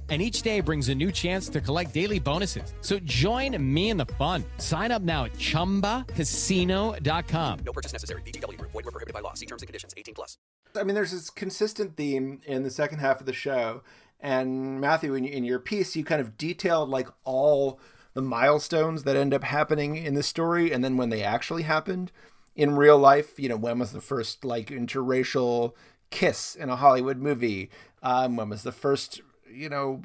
and 0.11 0.21
each 0.21 0.43
day 0.43 0.59
brings 0.59 0.89
a 0.89 0.95
new 0.95 1.11
chance 1.11 1.49
to 1.49 1.59
collect 1.61 1.93
daily 1.93 2.19
bonuses. 2.19 2.73
So 2.81 2.99
join 2.99 3.57
me 3.73 3.89
in 3.91 3.97
the 3.97 4.05
fun. 4.05 4.43
Sign 4.57 4.91
up 4.91 5.01
now 5.01 5.23
at 5.23 5.31
ChumbaCasino.com. 5.33 7.59
No 7.65 7.71
purchase 7.71 7.93
necessary. 7.93 8.21
VGW. 8.23 8.59
Void 8.59 8.73
were 8.73 8.91
prohibited 8.91 9.13
by 9.13 9.21
law. 9.21 9.31
See 9.33 9.45
terms 9.45 9.61
and 9.61 9.67
conditions. 9.67 9.93
18 9.95 10.13
plus. 10.13 10.37
I 10.75 10.83
mean, 10.83 10.95
there's 10.95 11.11
this 11.11 11.29
consistent 11.29 11.95
theme 11.95 12.41
in 12.45 12.63
the 12.63 12.69
second 12.69 12.99
half 12.99 13.21
of 13.21 13.25
the 13.25 13.31
show. 13.31 13.83
And 14.19 14.81
Matthew, 14.81 15.15
in, 15.15 15.23
in 15.23 15.45
your 15.45 15.59
piece, 15.59 15.95
you 15.95 16.03
kind 16.03 16.19
of 16.19 16.37
detailed 16.37 16.89
like 16.89 17.07
all 17.23 17.79
the 18.13 18.21
milestones 18.21 19.03
that 19.03 19.15
end 19.15 19.33
up 19.33 19.45
happening 19.45 19.95
in 19.95 20.13
the 20.13 20.23
story 20.23 20.73
and 20.73 20.83
then 20.83 20.97
when 20.97 21.07
they 21.09 21.23
actually 21.23 21.63
happened 21.63 22.11
in 22.53 22.75
real 22.75 22.97
life. 22.97 23.39
You 23.39 23.47
know, 23.47 23.55
when 23.55 23.79
was 23.79 23.93
the 23.93 24.01
first 24.01 24.43
like 24.43 24.67
interracial 24.67 25.71
kiss 26.09 26.53
in 26.53 26.67
a 26.69 26.75
Hollywood 26.75 27.17
movie? 27.17 27.69
Um, 28.03 28.35
when 28.35 28.49
was 28.49 28.63
the 28.63 28.73
first 28.73 29.21
you 29.53 29.69
know, 29.69 30.01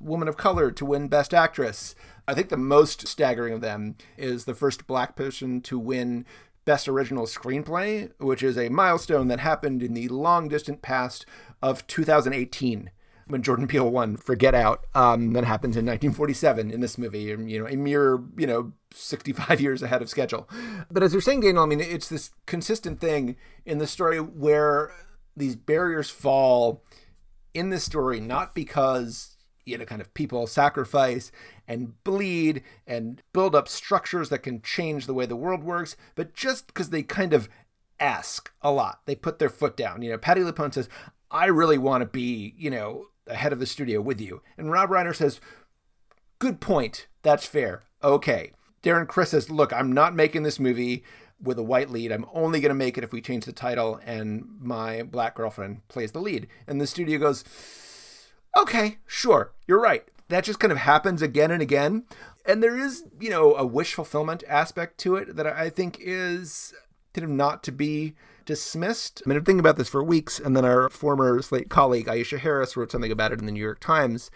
woman 0.00 0.28
of 0.28 0.36
color 0.36 0.70
to 0.70 0.84
win 0.84 1.08
Best 1.08 1.34
Actress. 1.34 1.94
I 2.26 2.34
think 2.34 2.48
the 2.48 2.56
most 2.56 3.06
staggering 3.06 3.54
of 3.54 3.60
them 3.60 3.96
is 4.16 4.44
the 4.44 4.54
first 4.54 4.86
black 4.86 5.16
person 5.16 5.60
to 5.62 5.78
win 5.78 6.24
Best 6.64 6.88
Original 6.88 7.26
Screenplay, 7.26 8.12
which 8.18 8.42
is 8.42 8.56
a 8.56 8.68
milestone 8.68 9.28
that 9.28 9.40
happened 9.40 9.82
in 9.82 9.94
the 9.94 10.08
long 10.08 10.48
distant 10.48 10.82
past 10.82 11.26
of 11.62 11.86
2018 11.86 12.90
when 13.26 13.42
Jordan 13.42 13.66
Peele 13.66 13.90
won 13.90 14.16
for 14.16 14.34
Get 14.34 14.54
Out. 14.54 14.86
Um, 14.94 15.32
that 15.32 15.44
happens 15.44 15.76
in 15.76 15.86
1947 15.86 16.70
in 16.70 16.80
this 16.80 16.98
movie, 16.98 17.22
you 17.22 17.58
know, 17.58 17.66
a 17.66 17.76
mere, 17.76 18.20
you 18.36 18.46
know, 18.46 18.72
65 18.92 19.60
years 19.60 19.82
ahead 19.82 20.02
of 20.02 20.10
schedule. 20.10 20.48
But 20.90 21.02
as 21.02 21.12
you're 21.12 21.22
saying, 21.22 21.40
Daniel, 21.40 21.62
I 21.62 21.66
mean, 21.66 21.80
it's 21.80 22.08
this 22.08 22.30
consistent 22.46 23.00
thing 23.00 23.36
in 23.64 23.78
the 23.78 23.86
story 23.86 24.18
where 24.18 24.92
these 25.36 25.56
barriers 25.56 26.10
fall 26.10 26.84
in 27.54 27.70
this 27.70 27.84
story 27.84 28.20
not 28.20 28.54
because 28.54 29.36
you 29.64 29.76
know 29.76 29.84
kind 29.84 30.00
of 30.00 30.12
people 30.14 30.46
sacrifice 30.46 31.30
and 31.68 32.02
bleed 32.04 32.62
and 32.86 33.22
build 33.32 33.54
up 33.54 33.68
structures 33.68 34.28
that 34.28 34.42
can 34.42 34.62
change 34.62 35.06
the 35.06 35.14
way 35.14 35.26
the 35.26 35.36
world 35.36 35.62
works 35.62 35.96
but 36.14 36.34
just 36.34 36.66
because 36.66 36.90
they 36.90 37.02
kind 37.02 37.32
of 37.32 37.48
ask 38.00 38.50
a 38.62 38.72
lot. 38.72 39.00
They 39.04 39.14
put 39.14 39.38
their 39.38 39.50
foot 39.50 39.76
down. 39.76 40.02
You 40.02 40.10
know 40.10 40.18
patti 40.18 40.40
lupone 40.40 40.74
says 40.74 40.88
i 41.30 41.46
really 41.46 41.78
want 41.78 42.00
to 42.00 42.06
be 42.06 42.54
you 42.56 42.70
know 42.70 43.06
ahead 43.26 43.52
of 43.52 43.60
the 43.60 43.66
studio 43.66 44.00
with 44.00 44.20
you. 44.20 44.42
And 44.56 44.70
rob 44.72 44.90
reiner 44.90 45.14
says 45.14 45.40
good 46.38 46.60
point. 46.60 47.06
That's 47.22 47.46
fair. 47.46 47.82
Okay. 48.02 48.52
Darren 48.82 49.06
criss 49.06 49.30
says 49.30 49.50
look 49.50 49.72
i'm 49.72 49.92
not 49.92 50.16
making 50.16 50.42
this 50.42 50.58
movie 50.58 51.04
with 51.42 51.58
a 51.58 51.62
white 51.62 51.90
lead. 51.90 52.12
I'm 52.12 52.26
only 52.32 52.60
going 52.60 52.70
to 52.70 52.74
make 52.74 52.98
it 52.98 53.04
if 53.04 53.12
we 53.12 53.20
change 53.20 53.44
the 53.44 53.52
title 53.52 54.00
and 54.04 54.46
my 54.60 55.02
black 55.02 55.34
girlfriend 55.34 55.86
plays 55.88 56.12
the 56.12 56.20
lead. 56.20 56.46
And 56.66 56.80
the 56.80 56.86
studio 56.86 57.18
goes, 57.18 57.44
okay, 58.58 58.98
sure, 59.06 59.52
you're 59.66 59.80
right. 59.80 60.04
That 60.28 60.44
just 60.44 60.60
kind 60.60 60.72
of 60.72 60.78
happens 60.78 61.22
again 61.22 61.50
and 61.50 61.62
again. 61.62 62.04
And 62.46 62.62
there 62.62 62.78
is, 62.78 63.04
you 63.18 63.30
know, 63.30 63.54
a 63.54 63.66
wish 63.66 63.94
fulfillment 63.94 64.44
aspect 64.48 64.98
to 64.98 65.16
it 65.16 65.36
that 65.36 65.46
I 65.46 65.70
think 65.70 65.98
is 66.00 66.72
kind 67.14 67.24
of 67.24 67.30
not 67.30 67.62
to 67.64 67.72
be 67.72 68.14
dismissed. 68.44 69.22
I 69.24 69.28
mean, 69.28 69.36
I've 69.36 69.44
been 69.44 69.54
thinking 69.54 69.60
about 69.60 69.76
this 69.76 69.88
for 69.88 70.02
weeks, 70.02 70.38
and 70.38 70.56
then 70.56 70.64
our 70.64 70.88
former 70.88 71.42
Slate 71.42 71.68
colleague, 71.68 72.06
Aisha 72.06 72.38
Harris, 72.38 72.76
wrote 72.76 72.90
something 72.90 73.12
about 73.12 73.32
it 73.32 73.40
in 73.40 73.46
the 73.46 73.52
New 73.52 73.60
York 73.60 73.80
Times 73.80 74.30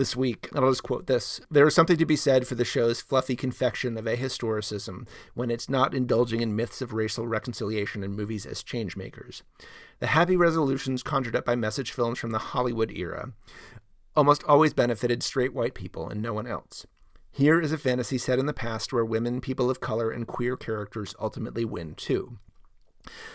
this 0.00 0.16
week. 0.16 0.48
And 0.54 0.64
I'll 0.64 0.70
just 0.70 0.82
quote 0.82 1.06
this 1.06 1.42
There 1.50 1.66
is 1.66 1.74
something 1.74 1.98
to 1.98 2.06
be 2.06 2.16
said 2.16 2.46
for 2.46 2.54
the 2.54 2.64
show's 2.64 3.02
fluffy 3.02 3.36
confection 3.36 3.98
of 3.98 4.06
ahistoricism 4.06 5.06
when 5.34 5.50
it's 5.50 5.68
not 5.68 5.94
indulging 5.94 6.40
in 6.40 6.56
myths 6.56 6.80
of 6.80 6.94
racial 6.94 7.28
reconciliation 7.28 8.02
in 8.02 8.12
movies 8.12 8.46
as 8.46 8.64
changemakers. 8.64 9.42
The 9.98 10.08
happy 10.08 10.38
resolutions 10.38 11.02
conjured 11.02 11.36
up 11.36 11.44
by 11.44 11.54
message 11.54 11.92
films 11.92 12.18
from 12.18 12.30
the 12.30 12.38
Hollywood 12.38 12.90
era 12.90 13.34
almost 14.16 14.42
always 14.44 14.72
benefited 14.72 15.22
straight 15.22 15.52
white 15.52 15.74
people 15.74 16.08
and 16.08 16.22
no 16.22 16.32
one 16.32 16.46
else. 16.46 16.86
Here 17.30 17.60
is 17.60 17.70
a 17.70 17.78
fantasy 17.78 18.16
set 18.16 18.38
in 18.38 18.46
the 18.46 18.54
past 18.54 18.94
where 18.94 19.04
women, 19.04 19.42
people 19.42 19.68
of 19.68 19.80
color, 19.80 20.10
and 20.10 20.26
queer 20.26 20.56
characters 20.56 21.14
ultimately 21.20 21.66
win 21.66 21.94
too. 21.94 22.38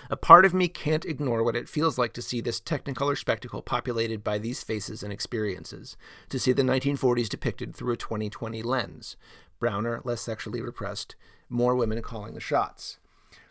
A 0.10 0.15
part 0.15 0.45
of 0.45 0.54
me 0.54 0.67
can't 0.67 1.06
ignore 1.06 1.43
what 1.43 1.56
it 1.56 1.69
feels 1.69 1.97
like 1.97 2.13
to 2.13 2.21
see 2.21 2.41
this 2.41 2.62
Technicolor 2.62 3.17
spectacle 3.17 3.62
populated 3.62 4.23
by 4.23 4.38
these 4.38 4.63
faces 4.63 5.04
and 5.04 5.12
experiences, 5.12 5.97
to 6.30 6.39
see 6.39 6.51
the 6.51 6.62
1940s 6.62 7.30
depicted 7.30 7.75
through 7.75 7.93
a 7.93 7.97
2020 7.97 8.62
lens. 8.62 9.17
Browner, 9.60 10.01
less 10.04 10.21
sexually 10.21 10.62
repressed, 10.62 11.15
more 11.49 11.75
women 11.75 12.01
calling 12.01 12.34
the 12.34 12.39
shots. 12.39 12.99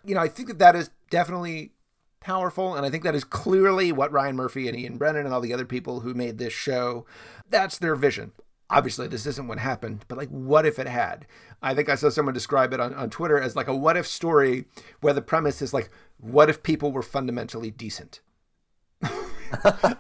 You 0.05 0.15
know, 0.15 0.21
I 0.21 0.29
think 0.29 0.49
that 0.49 0.59
that 0.59 0.77
is 0.77 0.91
definitely 1.11 1.73
powerful, 2.21 2.75
and 2.75 2.87
I 2.87 2.91
think 2.91 3.05
that 3.05 3.15
is 3.15 3.25
clearly 3.25 3.93
what 3.93 4.13
Ryan 4.13 4.37
Murphy 4.37 4.69
and 4.69 4.77
Ian 4.77 4.99
Brennan 4.99 5.25
and 5.27 5.35
all 5.35 5.41
the 5.41 5.53
other 5.53 5.67
people 5.67 6.01
who 6.01 6.15
made 6.15 6.39
this 6.39 6.53
show, 6.53 7.07
that's 7.49 7.79
their 7.79 7.97
vision 7.97 8.33
obviously 8.75 9.07
this 9.07 9.25
isn't 9.25 9.47
what 9.47 9.61
happened, 9.61 10.05
but 10.09 10.19
like, 10.19 10.29
what 10.29 10.67
if 10.67 10.81
it 10.81 10.89
had? 10.89 11.27
I 11.63 11.75
think 11.75 11.89
I 11.89 11.95
saw 11.95 12.09
someone 12.09 12.35
describe 12.35 12.73
it 12.73 12.81
on, 12.81 12.93
on 12.93 13.09
Twitter 13.09 13.39
as 13.39 13.55
like 13.55 13.69
a 13.69 13.77
what 13.77 13.97
if 13.97 14.07
story 14.07 14.65
where 15.01 15.13
the 15.13 15.23
premise 15.23 15.63
is 15.63 15.73
like, 15.73 15.91
what 16.19 16.51
if 16.51 16.65
people 16.65 16.91
were 16.91 17.03
fundamentally 17.03 17.71
decent? 17.71 18.21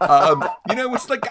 um, 0.00 0.42
you 0.68 0.74
know, 0.74 0.92
it's 0.92 1.08
like 1.08 1.22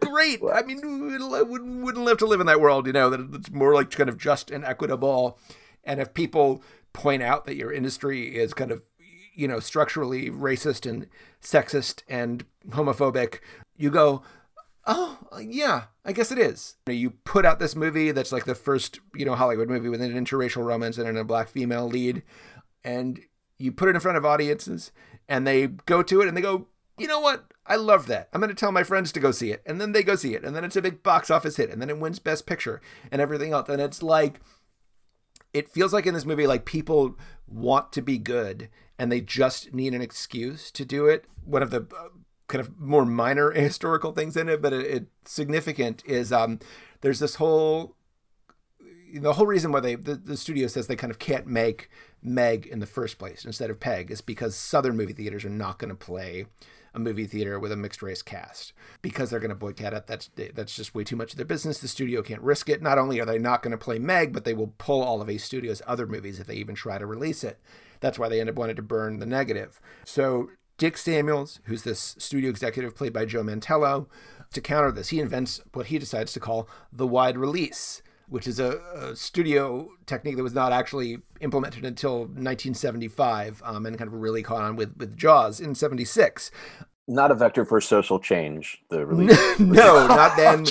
great. 0.00 0.40
I 0.52 0.62
mean, 0.62 0.80
wouldn't, 1.08 1.82
wouldn't 1.82 2.04
live 2.04 2.18
to 2.18 2.26
live 2.26 2.40
in 2.40 2.46
that 2.46 2.60
world, 2.60 2.88
you 2.88 2.92
know, 2.92 3.10
that 3.10 3.34
it's 3.34 3.52
more 3.52 3.72
like 3.72 3.90
kind 3.92 4.10
of 4.10 4.18
just 4.18 4.50
and 4.50 4.64
equitable. 4.64 5.38
And 5.84 6.00
if 6.00 6.14
people 6.14 6.64
point 6.92 7.22
out 7.22 7.46
that 7.46 7.54
your 7.54 7.72
industry 7.72 8.34
is 8.34 8.52
kind 8.54 8.72
of, 8.72 8.82
you 9.36 9.46
know, 9.46 9.60
structurally 9.60 10.30
racist 10.30 10.88
and 10.88 11.06
sexist 11.40 12.02
and 12.08 12.44
homophobic, 12.70 13.38
you 13.76 13.90
go, 13.90 14.22
oh 14.86 15.18
uh, 15.32 15.38
yeah 15.38 15.84
i 16.04 16.12
guess 16.12 16.30
it 16.30 16.38
is. 16.38 16.76
You 16.86 17.10
put 17.10 17.44
out 17.44 17.58
this 17.58 17.76
movie 17.76 18.12
that's 18.12 18.32
like 18.32 18.44
the 18.44 18.54
first 18.54 19.00
you 19.14 19.24
know 19.24 19.34
hollywood 19.34 19.68
movie 19.68 19.88
with 19.88 20.00
an 20.00 20.12
interracial 20.12 20.64
romance 20.64 20.98
and 20.98 21.18
a 21.18 21.24
black 21.24 21.48
female 21.48 21.86
lead 21.88 22.22
and 22.84 23.20
you 23.58 23.72
put 23.72 23.88
it 23.88 23.94
in 23.94 24.00
front 24.00 24.18
of 24.18 24.24
audiences 24.24 24.92
and 25.28 25.46
they 25.46 25.66
go 25.66 26.02
to 26.02 26.20
it 26.20 26.28
and 26.28 26.36
they 26.36 26.42
go 26.42 26.68
you 26.98 27.06
know 27.06 27.20
what? 27.20 27.52
I 27.66 27.76
love 27.76 28.06
that. 28.06 28.28
I'm 28.32 28.40
going 28.40 28.48
to 28.48 28.54
tell 28.54 28.72
my 28.72 28.82
friends 28.82 29.12
to 29.12 29.20
go 29.20 29.30
see 29.30 29.50
it. 29.50 29.62
And 29.66 29.80
then 29.80 29.92
they 29.92 30.02
go 30.02 30.14
see 30.14 30.34
it 30.34 30.44
and 30.44 30.54
then 30.56 30.64
it's 30.64 30.76
a 30.76 30.82
big 30.82 31.02
box 31.02 31.30
office 31.30 31.56
hit 31.56 31.70
and 31.70 31.80
then 31.80 31.90
it 31.90 31.98
wins 31.98 32.18
best 32.18 32.46
picture 32.46 32.80
and 33.10 33.20
everything 33.20 33.52
else. 33.52 33.68
And 33.68 33.80
it's 33.80 34.02
like 34.02 34.40
it 35.52 35.68
feels 35.68 35.92
like 35.92 36.06
in 36.06 36.14
this 36.14 36.24
movie 36.24 36.46
like 36.46 36.64
people 36.64 37.18
want 37.46 37.92
to 37.92 38.02
be 38.02 38.18
good 38.18 38.68
and 38.98 39.12
they 39.12 39.20
just 39.20 39.74
need 39.74 39.94
an 39.94 40.02
excuse 40.02 40.70
to 40.70 40.84
do 40.84 41.06
it. 41.06 41.26
One 41.44 41.62
of 41.62 41.70
the 41.70 41.82
uh, 41.82 42.08
kind 42.48 42.60
of 42.60 42.78
more 42.78 43.04
minor 43.04 43.50
historical 43.52 44.12
things 44.12 44.36
in 44.36 44.48
it, 44.48 44.62
but 44.62 44.72
it, 44.72 44.86
it 44.86 45.06
significant 45.24 46.02
is 46.06 46.32
um, 46.32 46.58
there's 47.00 47.20
this 47.20 47.36
whole 47.36 47.96
the 49.14 49.34
whole 49.34 49.46
reason 49.46 49.72
why 49.72 49.80
they 49.80 49.94
the, 49.94 50.14
the 50.14 50.36
studio 50.36 50.66
says 50.66 50.86
they 50.86 50.96
kind 50.96 51.10
of 51.10 51.18
can't 51.18 51.46
make 51.46 51.88
Meg 52.22 52.66
in 52.66 52.80
the 52.80 52.86
first 52.86 53.18
place 53.18 53.44
instead 53.44 53.70
of 53.70 53.80
Peg 53.80 54.10
is 54.10 54.20
because 54.20 54.56
Southern 54.56 54.96
movie 54.96 55.12
theaters 55.12 55.44
are 55.44 55.50
not 55.50 55.78
going 55.78 55.90
to 55.90 55.94
play 55.94 56.46
a 56.96 56.98
movie 56.98 57.26
theater 57.26 57.60
with 57.60 57.70
a 57.70 57.76
mixed 57.76 58.02
race 58.02 58.22
cast 58.22 58.72
because 59.02 59.28
they're 59.30 59.38
going 59.38 59.50
to 59.50 59.54
boycott 59.54 59.92
it. 59.92 60.06
That's 60.06 60.30
that's 60.54 60.74
just 60.74 60.94
way 60.94 61.04
too 61.04 61.14
much 61.14 61.32
of 61.32 61.36
their 61.36 61.46
business. 61.46 61.78
The 61.78 61.88
studio 61.88 62.22
can't 62.22 62.40
risk 62.40 62.68
it. 62.68 62.82
Not 62.82 62.98
only 62.98 63.20
are 63.20 63.26
they 63.26 63.38
not 63.38 63.62
going 63.62 63.72
to 63.72 63.78
play 63.78 63.98
Meg, 63.98 64.32
but 64.32 64.44
they 64.44 64.54
will 64.54 64.74
pull 64.78 65.02
all 65.02 65.20
of 65.20 65.28
A 65.28 65.36
Studio's 65.36 65.82
other 65.86 66.06
movies 66.06 66.40
if 66.40 66.46
they 66.46 66.56
even 66.56 66.74
try 66.74 66.98
to 66.98 67.06
release 67.06 67.44
it. 67.44 67.60
That's 68.00 68.18
why 68.18 68.28
they 68.28 68.40
end 68.40 68.50
up 68.50 68.56
wanting 68.56 68.76
to 68.76 68.82
burn 68.82 69.18
the 69.18 69.26
negative. 69.26 69.80
So 70.04 70.50
Dick 70.78 70.98
Samuels, 70.98 71.60
who's 71.64 71.82
this 71.82 72.16
studio 72.18 72.50
executive 72.50 72.94
played 72.94 73.12
by 73.12 73.24
Joe 73.24 73.42
Mantello, 73.42 74.06
to 74.52 74.60
counter 74.60 74.92
this, 74.92 75.08
he 75.08 75.20
invents 75.20 75.60
what 75.72 75.86
he 75.86 75.98
decides 75.98 76.32
to 76.32 76.40
call 76.40 76.68
the 76.92 77.06
wide 77.06 77.36
release 77.36 78.02
which 78.28 78.46
is 78.46 78.58
a, 78.58 78.80
a, 78.94 79.16
studio 79.16 79.88
technique 80.04 80.36
that 80.36 80.42
was 80.42 80.54
not 80.54 80.72
actually 80.72 81.18
implemented 81.40 81.84
until 81.84 82.20
1975 82.20 83.62
um, 83.64 83.86
and 83.86 83.96
kind 83.98 84.08
of 84.08 84.14
really 84.14 84.42
caught 84.42 84.62
on 84.62 84.76
with, 84.76 84.96
with 84.96 85.16
Jaws 85.16 85.60
in 85.60 85.74
76. 85.74 86.50
Not 87.08 87.30
a 87.30 87.34
vector 87.34 87.64
for 87.64 87.80
social 87.80 88.18
change, 88.18 88.82
the 88.88 89.06
release. 89.06 89.60
no, 89.60 90.08
not 90.08 90.36
then, 90.36 90.64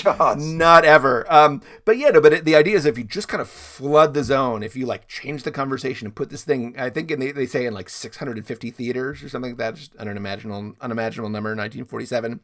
not 0.58 0.84
ever. 0.84 1.24
Um, 1.32 1.62
but 1.86 1.96
yeah, 1.96 2.10
no, 2.10 2.20
but 2.20 2.32
it, 2.34 2.44
the 2.44 2.54
idea 2.54 2.76
is 2.76 2.84
if 2.84 2.98
you 2.98 3.04
just 3.04 3.26
kind 3.28 3.40
of 3.40 3.48
flood 3.48 4.12
the 4.12 4.22
zone, 4.22 4.62
if 4.62 4.76
you 4.76 4.84
like 4.84 5.08
change 5.08 5.44
the 5.44 5.50
conversation 5.50 6.06
and 6.06 6.14
put 6.14 6.28
this 6.28 6.44
thing, 6.44 6.74
I 6.78 6.90
think 6.90 7.10
in 7.10 7.20
the, 7.20 7.32
they 7.32 7.46
say 7.46 7.64
in 7.64 7.72
like 7.72 7.88
650 7.88 8.70
theaters 8.70 9.22
or 9.22 9.30
something 9.30 9.52
like 9.52 9.58
that, 9.58 9.76
just 9.76 9.94
an 9.94 10.08
unimaginable, 10.08 10.74
unimaginable 10.82 11.30
number, 11.30 11.50
1947, 11.50 12.40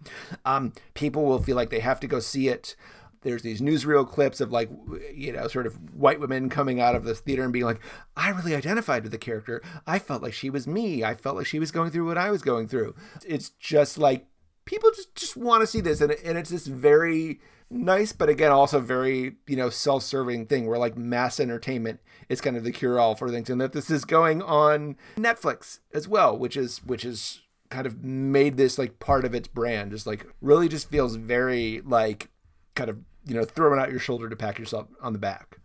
um, 0.47 0.73
people 0.95 1.25
will 1.25 1.39
feel 1.39 1.57
like 1.57 1.69
they 1.69 1.81
have 1.81 2.01
to 2.01 2.07
go 2.07 2.19
see 2.19 2.49
it 2.49 2.75
there's 3.23 3.43
these 3.43 3.61
newsreel 3.61 4.09
clips 4.09 4.41
of 4.41 4.53
like 4.53 4.71
you 5.15 5.33
know 5.33 5.49
sort 5.49 5.67
of 5.67 5.75
white 5.95 6.21
women 6.21 6.49
coming 6.49 6.81
out 6.81 6.95
of 6.95 7.05
the 7.05 7.15
theater 7.15 7.43
and 7.43 7.53
being 7.53 7.65
like 7.65 7.81
i 8.17 8.31
really 8.31 8.55
identified 8.55 9.03
with 9.03 9.13
the 9.13 9.19
character. 9.19 9.63
I 9.87 9.99
felt 9.99 10.23
like 10.23 10.35
she 10.35 10.51
was 10.51 10.67
me. 10.67 11.05
I 11.05 11.15
felt 11.15 11.37
like 11.37 11.47
she 11.47 11.59
was 11.59 11.71
going 11.71 11.91
through 11.91 12.07
what 12.07 12.19
i 12.19 12.31
was 12.31 12.43
going 12.43 12.69
through. 12.69 12.95
It's 13.27 13.51
just 13.51 13.99
like 13.99 14.27
people 14.65 14.91
just 14.91 15.15
just 15.15 15.37
want 15.37 15.63
to 15.63 15.67
see 15.67 15.81
this 15.81 16.01
and, 16.01 16.13
and 16.25 16.39
it's 16.39 16.51
this 16.51 16.67
very 16.67 17.41
nice 17.71 18.13
but 18.13 18.29
again 18.29 18.53
also 18.53 18.79
very 18.81 19.37
you 19.47 19.57
know 19.57 19.71
self-serving 19.71 20.47
thing 20.47 20.67
where 20.67 20.79
like 20.79 20.97
mass 20.97 21.41
entertainment 21.41 22.01
is 22.29 22.41
kind 22.41 22.55
of 22.55 22.65
the 22.65 22.71
cure-all 22.71 23.15
for 23.15 23.31
things 23.31 23.49
and 23.49 23.63
that 23.63 23.73
this 23.73 23.91
is 23.91 24.05
going 24.05 24.43
on 24.43 24.95
netflix 25.17 25.79
as 25.95 26.07
well 26.07 26.37
which 26.37 26.55
is 26.55 26.85
which 26.85 27.03
is 27.03 27.41
kind 27.73 27.87
of 27.87 28.05
made 28.05 28.57
this 28.57 28.79
like 28.79 29.01
part 29.01 29.25
of 29.25 29.35
its 29.35 29.49
brand. 29.49 29.91
Just 29.91 30.07
like 30.07 30.27
really 30.41 30.69
just 30.69 30.89
feels 30.89 31.17
very 31.17 31.81
like 31.85 32.31
kind 32.75 32.91
of 32.91 32.99
you 33.27 33.35
know 33.35 33.45
throwing 33.45 33.81
out 33.81 33.91
your 33.91 34.01
shoulder 34.01 34.29
to 34.29 34.37
pat 34.37 34.59
yourself 34.59 34.89
on 35.01 35.13
the 35.13 35.19
back. 35.19 35.59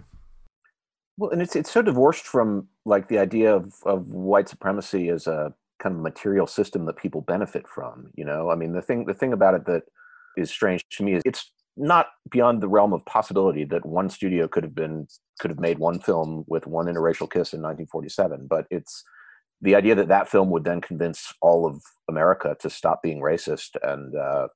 Well, 1.17 1.31
and 1.31 1.41
it's 1.41 1.55
it's 1.55 1.71
so 1.71 1.81
divorced 1.81 2.25
from 2.25 2.67
like 2.85 3.07
the 3.07 3.17
idea 3.17 3.55
of 3.55 3.73
of 3.85 4.07
white 4.07 4.49
supremacy 4.49 5.09
as 5.09 5.27
a 5.27 5.53
kind 5.79 5.95
of 5.95 6.01
material 6.01 6.47
system 6.47 6.85
that 6.85 6.97
people 6.97 7.21
benefit 7.21 7.67
from. 7.67 8.09
You 8.15 8.25
know, 8.25 8.49
I 8.49 8.55
mean 8.55 8.73
the 8.73 8.81
thing 8.81 9.05
the 9.05 9.13
thing 9.13 9.33
about 9.33 9.55
it 9.55 9.65
that 9.65 9.83
is 10.37 10.49
strange 10.49 10.83
to 10.91 11.03
me 11.03 11.15
is 11.15 11.23
it's 11.25 11.51
not 11.77 12.07
beyond 12.31 12.61
the 12.61 12.67
realm 12.67 12.91
of 12.91 13.05
possibility 13.05 13.63
that 13.63 13.85
one 13.85 14.09
studio 14.09 14.47
could 14.47 14.63
have 14.63 14.75
been 14.75 15.07
could 15.39 15.51
have 15.51 15.59
made 15.59 15.77
one 15.77 15.99
film 15.99 16.43
with 16.47 16.65
one 16.65 16.87
interracial 16.87 17.29
kiss 17.29 17.53
in 17.53 17.61
1947 17.61 18.47
but 18.49 18.65
it's 18.71 19.03
the 19.61 19.75
idea 19.75 19.93
that 19.93 20.07
that 20.07 20.27
film 20.27 20.49
would 20.49 20.63
then 20.63 20.81
convince 20.81 21.33
all 21.39 21.67
of 21.67 21.81
america 22.09 22.57
to 22.59 22.69
stop 22.69 23.03
being 23.03 23.21
racist 23.21 23.75
and 23.83 24.15
uh, 24.15 24.47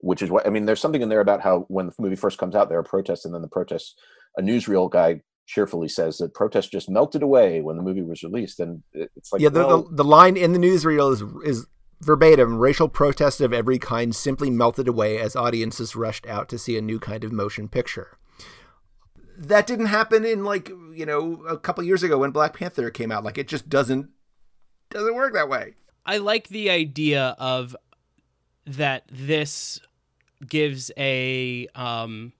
which 0.00 0.22
is 0.22 0.30
what 0.30 0.46
I 0.46 0.50
mean. 0.50 0.66
There's 0.66 0.80
something 0.80 1.02
in 1.02 1.08
there 1.08 1.20
about 1.20 1.40
how 1.40 1.66
when 1.68 1.86
the 1.86 1.94
movie 1.98 2.16
first 2.16 2.38
comes 2.38 2.54
out, 2.54 2.68
there 2.68 2.78
are 2.78 2.84
protests, 2.84 3.24
and 3.24 3.34
then 3.34 3.42
the 3.42 3.48
protests. 3.48 3.94
A 4.36 4.42
newsreel 4.42 4.90
guy 4.90 5.22
cheerfully 5.46 5.88
says 5.88 6.18
that 6.18 6.34
protests 6.34 6.68
just 6.68 6.90
melted 6.90 7.22
away 7.22 7.60
when 7.60 7.76
the 7.76 7.82
movie 7.82 8.02
was 8.02 8.22
released, 8.22 8.60
and 8.60 8.82
it's 8.92 9.32
like 9.32 9.40
yeah, 9.40 9.48
the, 9.48 9.66
well, 9.66 9.82
the, 9.82 9.96
the 9.96 10.04
line 10.04 10.36
in 10.36 10.52
the 10.52 10.58
newsreel 10.58 11.12
is 11.12 11.22
is 11.44 11.66
verbatim: 12.00 12.58
racial 12.58 12.88
protests 12.88 13.40
of 13.40 13.52
every 13.52 13.78
kind 13.78 14.14
simply 14.14 14.50
melted 14.50 14.86
away 14.86 15.18
as 15.18 15.34
audiences 15.34 15.96
rushed 15.96 16.26
out 16.26 16.48
to 16.50 16.58
see 16.58 16.76
a 16.76 16.82
new 16.82 17.00
kind 17.00 17.24
of 17.24 17.32
motion 17.32 17.68
picture. 17.68 18.18
That 19.36 19.66
didn't 19.66 19.86
happen 19.86 20.24
in 20.24 20.44
like 20.44 20.68
you 20.92 21.06
know 21.06 21.42
a 21.48 21.58
couple 21.58 21.82
years 21.84 22.02
ago 22.02 22.18
when 22.18 22.30
Black 22.30 22.54
Panther 22.54 22.90
came 22.90 23.10
out. 23.10 23.24
Like 23.24 23.38
it 23.38 23.48
just 23.48 23.68
doesn't 23.68 24.10
doesn't 24.90 25.14
work 25.14 25.34
that 25.34 25.48
way. 25.48 25.74
I 26.06 26.18
like 26.18 26.48
the 26.48 26.70
idea 26.70 27.36
of 27.38 27.74
that 28.66 29.04
this 29.10 29.80
gives 30.46 30.90
a 30.96 31.66
um, 31.74 32.32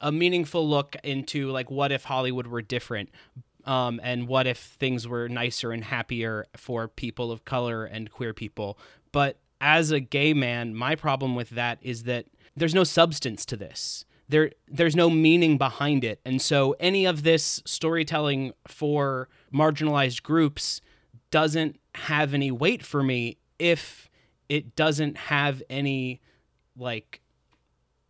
a 0.00 0.10
meaningful 0.10 0.68
look 0.68 0.96
into 1.04 1.50
like 1.50 1.70
what 1.70 1.92
if 1.92 2.04
Hollywood 2.04 2.46
were 2.46 2.62
different, 2.62 3.10
um, 3.64 4.00
and 4.02 4.28
what 4.28 4.46
if 4.46 4.58
things 4.58 5.06
were 5.06 5.28
nicer 5.28 5.72
and 5.72 5.84
happier 5.84 6.46
for 6.56 6.88
people 6.88 7.30
of 7.30 7.44
color 7.44 7.84
and 7.84 8.10
queer 8.10 8.32
people. 8.32 8.78
But 9.12 9.38
as 9.60 9.90
a 9.90 10.00
gay 10.00 10.32
man, 10.32 10.74
my 10.74 10.94
problem 10.94 11.34
with 11.34 11.50
that 11.50 11.78
is 11.82 12.04
that 12.04 12.26
there's 12.56 12.74
no 12.74 12.84
substance 12.84 13.44
to 13.46 13.56
this. 13.56 14.04
There, 14.28 14.52
there's 14.68 14.94
no 14.94 15.10
meaning 15.10 15.58
behind 15.58 16.04
it, 16.04 16.20
and 16.24 16.40
so 16.40 16.76
any 16.78 17.04
of 17.04 17.24
this 17.24 17.62
storytelling 17.66 18.52
for 18.68 19.28
marginalized 19.52 20.22
groups 20.22 20.80
doesn't 21.32 21.80
have 21.94 22.32
any 22.32 22.50
weight 22.50 22.84
for 22.84 23.02
me 23.02 23.38
if 23.58 24.08
it 24.48 24.76
doesn't 24.76 25.16
have 25.16 25.62
any 25.68 26.20
like 26.80 27.20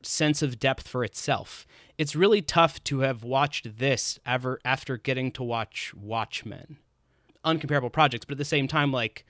sense 0.02 0.42
of 0.42 0.58
depth 0.58 0.88
for 0.88 1.04
itself. 1.04 1.66
It's 1.98 2.16
really 2.16 2.40
tough 2.40 2.82
to 2.84 3.00
have 3.00 3.22
watched 3.22 3.78
this 3.78 4.18
ever 4.24 4.58
after 4.64 4.96
getting 4.96 5.30
to 5.32 5.42
watch 5.42 5.92
Watchmen. 5.94 6.78
Uncomparable 7.44 7.92
projects, 7.92 8.24
but 8.24 8.32
at 8.32 8.38
the 8.38 8.44
same 8.44 8.68
time, 8.68 8.92
like 8.92 9.24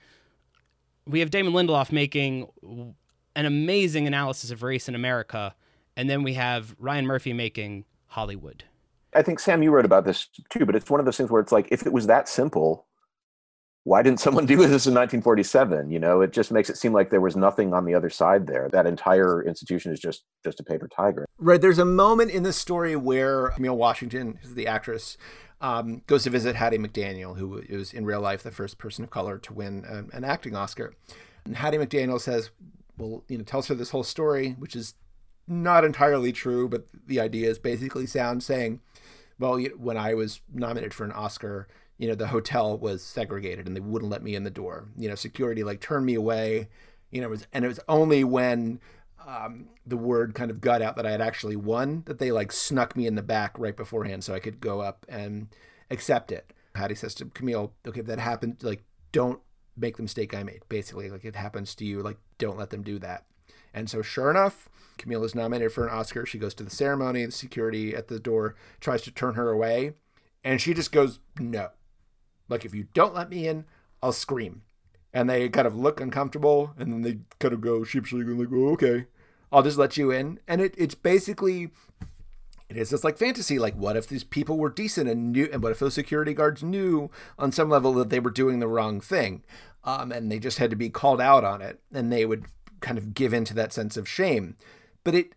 we 1.05 1.19
have 1.19 1.31
Damon 1.31 1.53
Lindelof 1.53 1.91
making 1.91 2.47
an 3.35 3.45
amazing 3.45 4.07
analysis 4.07 4.51
of 4.51 4.63
race 4.63 4.87
in 4.87 4.95
America, 4.95 5.55
and 5.95 6.09
then 6.09 6.23
we 6.23 6.33
have 6.33 6.75
Ryan 6.79 7.05
Murphy 7.05 7.33
making 7.33 7.85
Hollywood. 8.07 8.65
I 9.13 9.21
think 9.21 9.39
Sam, 9.39 9.61
you 9.63 9.71
wrote 9.71 9.85
about 9.85 10.05
this 10.05 10.27
too, 10.49 10.65
but 10.65 10.75
it's 10.75 10.89
one 10.89 10.99
of 10.99 11.05
those 11.05 11.17
things 11.17 11.29
where 11.29 11.41
it's 11.41 11.51
like 11.51 11.67
if 11.71 11.85
it 11.85 11.91
was 11.91 12.07
that 12.07 12.29
simple, 12.29 12.85
why 13.83 14.01
didn't 14.01 14.19
someone 14.19 14.45
do 14.51 14.55
this 14.55 14.85
in 14.85 14.93
1947 14.93 15.89
you 15.89 15.99
know 15.99 16.21
it 16.21 16.31
just 16.31 16.51
makes 16.51 16.69
it 16.69 16.77
seem 16.77 16.93
like 16.93 17.09
there 17.09 17.21
was 17.21 17.35
nothing 17.35 17.73
on 17.73 17.85
the 17.85 17.93
other 17.93 18.09
side 18.09 18.47
there. 18.47 18.69
That 18.71 18.85
entire 18.85 19.43
institution 19.43 19.91
is 19.91 19.99
just 19.99 20.23
just 20.43 20.59
a 20.59 20.63
paper 20.63 20.87
tiger. 20.87 21.25
Right 21.37 21.61
there's 21.61 21.79
a 21.79 21.85
moment 21.85 22.31
in 22.31 22.43
the 22.43 22.53
story 22.53 22.95
where 22.95 23.49
camille 23.49 23.77
washington 23.77 24.39
who's 24.41 24.55
the 24.55 24.67
actress 24.67 25.17
um, 25.61 26.01
goes 26.07 26.23
to 26.23 26.29
visit 26.29 26.55
hattie 26.55 26.77
mcdaniel 26.77 27.37
who 27.37 27.57
is 27.57 27.93
in 27.93 28.05
real 28.05 28.21
life 28.21 28.43
the 28.43 28.51
first 28.51 28.77
person 28.77 29.03
of 29.03 29.09
color 29.09 29.37
to 29.37 29.53
win 29.53 29.85
an, 29.85 30.09
an 30.13 30.23
acting 30.23 30.55
oscar. 30.55 30.93
And 31.45 31.57
hattie 31.57 31.77
mcdaniel 31.77 32.19
says 32.19 32.51
well 32.97 33.23
you 33.27 33.37
know 33.37 33.43
tells 33.43 33.67
her 33.67 33.75
this 33.75 33.91
whole 33.91 34.03
story 34.03 34.55
which 34.59 34.75
is 34.75 34.95
not 35.47 35.83
entirely 35.83 36.31
true 36.31 36.69
but 36.69 36.85
the 37.07 37.19
idea 37.19 37.49
is 37.49 37.59
basically 37.59 38.05
sound 38.05 38.43
saying 38.43 38.79
well 39.39 39.59
when 39.77 39.97
i 39.97 40.13
was 40.13 40.39
nominated 40.53 40.93
for 40.93 41.03
an 41.03 41.11
oscar 41.11 41.67
you 42.01 42.07
know 42.07 42.15
the 42.15 42.27
hotel 42.27 42.75
was 42.79 43.03
segregated 43.03 43.67
and 43.67 43.75
they 43.75 43.79
wouldn't 43.79 44.09
let 44.09 44.23
me 44.23 44.33
in 44.33 44.43
the 44.43 44.49
door. 44.49 44.87
You 44.97 45.07
know 45.07 45.13
security 45.13 45.63
like 45.63 45.79
turned 45.81 46.03
me 46.03 46.15
away. 46.15 46.67
You 47.11 47.21
know 47.21 47.27
it 47.27 47.29
was, 47.29 47.47
and 47.53 47.63
it 47.63 47.67
was 47.67 47.79
only 47.87 48.23
when 48.23 48.79
um, 49.25 49.67
the 49.85 49.97
word 49.97 50.33
kind 50.33 50.49
of 50.49 50.61
got 50.61 50.81
out 50.81 50.95
that 50.95 51.05
i 51.05 51.11
had 51.11 51.21
actually 51.21 51.55
won 51.55 52.01
that 52.07 52.17
they 52.17 52.31
like 52.31 52.51
snuck 52.51 52.95
me 52.95 53.05
in 53.05 53.13
the 53.13 53.21
back 53.21 53.53
right 53.59 53.77
beforehand 53.77 54.23
so 54.23 54.33
i 54.33 54.39
could 54.39 54.59
go 54.59 54.81
up 54.81 55.05
and 55.07 55.49
accept 55.91 56.31
it. 56.31 56.51
Hattie 56.73 56.95
says 56.95 57.13
to 57.15 57.25
camille 57.25 57.73
okay 57.87 57.99
if 57.99 58.07
that 58.07 58.17
happened 58.17 58.57
like 58.63 58.83
don't 59.11 59.39
make 59.77 59.97
the 59.97 60.01
mistake 60.01 60.33
i 60.33 60.41
made 60.41 60.61
basically. 60.69 61.11
Like 61.11 61.23
it 61.23 61.35
happens 61.35 61.75
to 61.75 61.85
you 61.85 62.01
like 62.01 62.17
don't 62.39 62.57
let 62.57 62.71
them 62.71 62.81
do 62.81 62.97
that. 62.97 63.25
And 63.75 63.87
so 63.87 64.01
sure 64.01 64.31
enough 64.31 64.67
camille 64.97 65.23
is 65.23 65.35
nominated 65.35 65.71
for 65.71 65.85
an 65.85 65.93
oscar. 65.93 66.25
She 66.25 66.39
goes 66.39 66.55
to 66.55 66.63
the 66.63 66.71
ceremony. 66.71 67.23
The 67.27 67.31
security 67.31 67.95
at 67.95 68.07
the 68.07 68.19
door 68.19 68.55
tries 68.79 69.03
to 69.03 69.11
turn 69.11 69.35
her 69.35 69.51
away 69.51 69.93
and 70.43 70.59
she 70.59 70.73
just 70.73 70.91
goes 70.91 71.19
no 71.39 71.69
like, 72.51 72.65
if 72.65 72.75
you 72.75 72.87
don't 72.93 73.15
let 73.15 73.29
me 73.29 73.47
in, 73.47 73.65
I'll 74.03 74.11
scream. 74.11 74.61
And 75.13 75.29
they 75.29 75.49
kind 75.49 75.67
of 75.67 75.75
look 75.75 75.99
uncomfortable 75.99 76.73
and 76.77 76.93
then 76.93 77.01
they 77.01 77.19
kind 77.39 77.53
of 77.53 77.61
go 77.61 77.83
sheepishly 77.83 78.23
like, 78.23 78.47
oh, 78.53 78.69
okay, 78.73 79.07
I'll 79.51 79.63
just 79.63 79.77
let 79.77 79.97
you 79.97 80.11
in. 80.11 80.39
And 80.47 80.61
it, 80.61 80.73
it's 80.77 80.95
basically, 80.95 81.69
it 82.69 82.77
is 82.77 82.91
just 82.91 83.03
like 83.03 83.17
fantasy. 83.17 83.59
Like, 83.59 83.75
what 83.75 83.97
if 83.97 84.07
these 84.07 84.23
people 84.23 84.57
were 84.57 84.69
decent 84.69 85.09
and 85.09 85.31
knew, 85.33 85.49
and 85.51 85.61
what 85.61 85.71
if 85.71 85.79
those 85.79 85.93
security 85.93 86.33
guards 86.33 86.63
knew 86.63 87.09
on 87.37 87.51
some 87.51 87.69
level 87.69 87.93
that 87.93 88.09
they 88.09 88.19
were 88.19 88.29
doing 88.29 88.59
the 88.59 88.67
wrong 88.67 89.01
thing? 89.01 89.43
Um, 89.83 90.11
and 90.11 90.31
they 90.31 90.39
just 90.39 90.59
had 90.59 90.69
to 90.69 90.75
be 90.75 90.89
called 90.89 91.19
out 91.19 91.43
on 91.43 91.61
it 91.61 91.79
and 91.91 92.11
they 92.11 92.25
would 92.25 92.45
kind 92.79 92.97
of 92.97 93.13
give 93.13 93.33
into 93.33 93.53
that 93.55 93.73
sense 93.73 93.97
of 93.97 94.07
shame. 94.07 94.55
But 95.03 95.15
it 95.15 95.33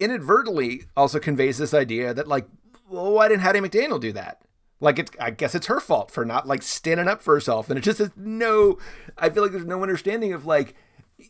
inadvertently 0.00 0.84
also 0.96 1.18
conveys 1.18 1.58
this 1.58 1.74
idea 1.74 2.14
that, 2.14 2.26
like, 2.26 2.46
well, 2.88 3.12
why 3.12 3.28
didn't 3.28 3.42
Hattie 3.42 3.60
McDaniel 3.60 4.00
do 4.00 4.12
that? 4.12 4.42
Like 4.80 4.98
it's, 4.98 5.10
I 5.20 5.30
guess 5.30 5.54
it's 5.54 5.66
her 5.66 5.80
fault 5.80 6.10
for 6.10 6.24
not 6.24 6.46
like 6.46 6.62
standing 6.62 7.08
up 7.08 7.22
for 7.22 7.34
herself, 7.34 7.70
and 7.70 7.78
it 7.78 7.82
just 7.82 8.00
is 8.00 8.10
no. 8.16 8.78
I 9.16 9.30
feel 9.30 9.42
like 9.42 9.52
there's 9.52 9.64
no 9.64 9.82
understanding 9.82 10.32
of 10.32 10.44
like, 10.46 10.74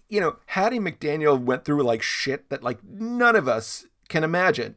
you 0.09 0.21
know, 0.21 0.37
Hattie 0.47 0.81
McDaniel 0.81 1.41
went 1.41 1.65
through 1.65 1.83
like 1.83 2.03
shit 2.03 2.49
that 2.51 2.63
like 2.63 2.83
none 2.83 3.37
of 3.37 3.47
us 3.47 3.87
can 4.09 4.25
imagine, 4.25 4.77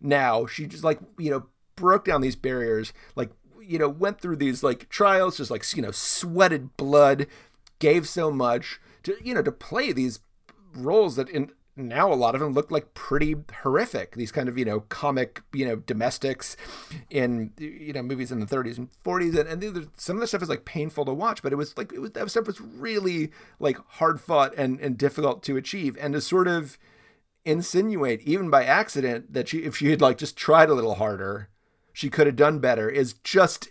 now. 0.00 0.46
She 0.46 0.66
just 0.66 0.84
like, 0.84 1.00
you 1.18 1.30
know, 1.30 1.46
broke 1.76 2.04
down 2.04 2.20
these 2.20 2.36
barriers, 2.36 2.92
like, 3.14 3.30
you 3.62 3.78
know, 3.78 3.88
went 3.88 4.20
through 4.20 4.36
these 4.36 4.62
like 4.62 4.88
trials, 4.88 5.36
just 5.36 5.50
like, 5.50 5.64
you 5.76 5.82
know, 5.82 5.90
sweated 5.90 6.76
blood, 6.76 7.26
gave 7.78 8.08
so 8.08 8.30
much 8.30 8.80
to, 9.04 9.16
you 9.22 9.34
know, 9.34 9.42
to 9.42 9.52
play 9.52 9.92
these 9.92 10.20
roles 10.74 11.16
that 11.16 11.28
in 11.28 11.50
now 11.78 12.12
a 12.12 12.14
lot 12.14 12.34
of 12.34 12.40
them 12.40 12.52
look 12.52 12.70
like 12.70 12.94
pretty 12.94 13.36
horrific. 13.62 14.16
These 14.16 14.32
kind 14.32 14.48
of 14.48 14.58
you 14.58 14.64
know 14.64 14.80
comic 14.80 15.42
you 15.52 15.64
know 15.66 15.76
domestics 15.76 16.56
in 17.10 17.52
you 17.58 17.92
know 17.92 18.02
movies 18.02 18.32
in 18.32 18.40
the 18.40 18.46
30s 18.46 18.78
and 18.78 18.88
40s, 19.04 19.38
and, 19.38 19.62
and 19.62 19.88
some 19.96 20.16
of 20.16 20.20
the 20.20 20.26
stuff 20.26 20.42
is 20.42 20.48
like 20.48 20.64
painful 20.64 21.04
to 21.04 21.14
watch, 21.14 21.42
but 21.42 21.52
it 21.52 21.56
was 21.56 21.76
like 21.76 21.92
it 21.92 22.00
was 22.00 22.12
that 22.12 22.30
stuff 22.30 22.46
was 22.46 22.60
really 22.60 23.30
like 23.60 23.78
hard 23.86 24.20
fought 24.20 24.54
and 24.56 24.80
and 24.80 24.98
difficult 24.98 25.42
to 25.44 25.56
achieve, 25.56 25.96
and 26.00 26.14
to 26.14 26.20
sort 26.20 26.48
of 26.48 26.78
insinuate 27.44 28.20
even 28.22 28.50
by 28.50 28.64
accident 28.64 29.32
that 29.32 29.48
she 29.48 29.58
if 29.58 29.76
she 29.76 29.90
had 29.90 30.00
like 30.00 30.18
just 30.18 30.36
tried 30.36 30.68
a 30.68 30.74
little 30.74 30.96
harder, 30.96 31.48
she 31.92 32.10
could 32.10 32.26
have 32.26 32.36
done 32.36 32.58
better 32.58 32.88
is 32.88 33.14
just 33.24 33.68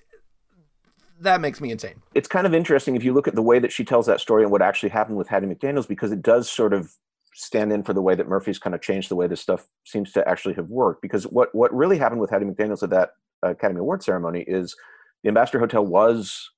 that 1.19 1.41
makes 1.41 1.59
me 1.59 1.71
insane. 1.71 2.01
It's 2.13 2.27
kind 2.27 2.45
of 2.45 2.53
interesting 2.53 2.95
if 2.95 3.03
you 3.03 3.13
look 3.13 3.27
at 3.27 3.35
the 3.35 3.41
way 3.41 3.59
that 3.59 3.71
she 3.71 3.83
tells 3.83 4.05
that 4.05 4.19
story 4.19 4.43
and 4.43 4.51
what 4.51 4.61
actually 4.61 4.89
happened 4.89 5.17
with 5.17 5.27
Hattie 5.27 5.47
McDaniels, 5.47 5.87
because 5.87 6.11
it 6.11 6.21
does 6.21 6.49
sort 6.49 6.73
of 6.73 6.93
stand 7.37 7.71
in 7.71 7.83
for 7.83 7.93
the 7.93 8.01
way 8.01 8.15
that 8.15 8.27
Murphy's 8.27 8.57
kind 8.57 8.73
of 8.73 8.81
changed 8.81 9.09
the 9.09 9.15
way 9.15 9.27
this 9.27 9.41
stuff 9.41 9.67
seems 9.85 10.11
to 10.11 10.27
actually 10.27 10.55
have 10.55 10.69
worked. 10.69 11.01
Because 11.01 11.23
what 11.25 11.53
what 11.53 11.73
really 11.73 11.97
happened 11.97 12.19
with 12.19 12.31
Hattie 12.31 12.45
McDaniels 12.45 12.83
at 12.83 12.89
that 12.89 13.11
uh, 13.45 13.51
Academy 13.51 13.79
Award 13.79 14.03
ceremony 14.03 14.43
is 14.47 14.75
the 15.23 15.29
Ambassador 15.29 15.59
Hotel 15.59 15.85
was 15.85 16.49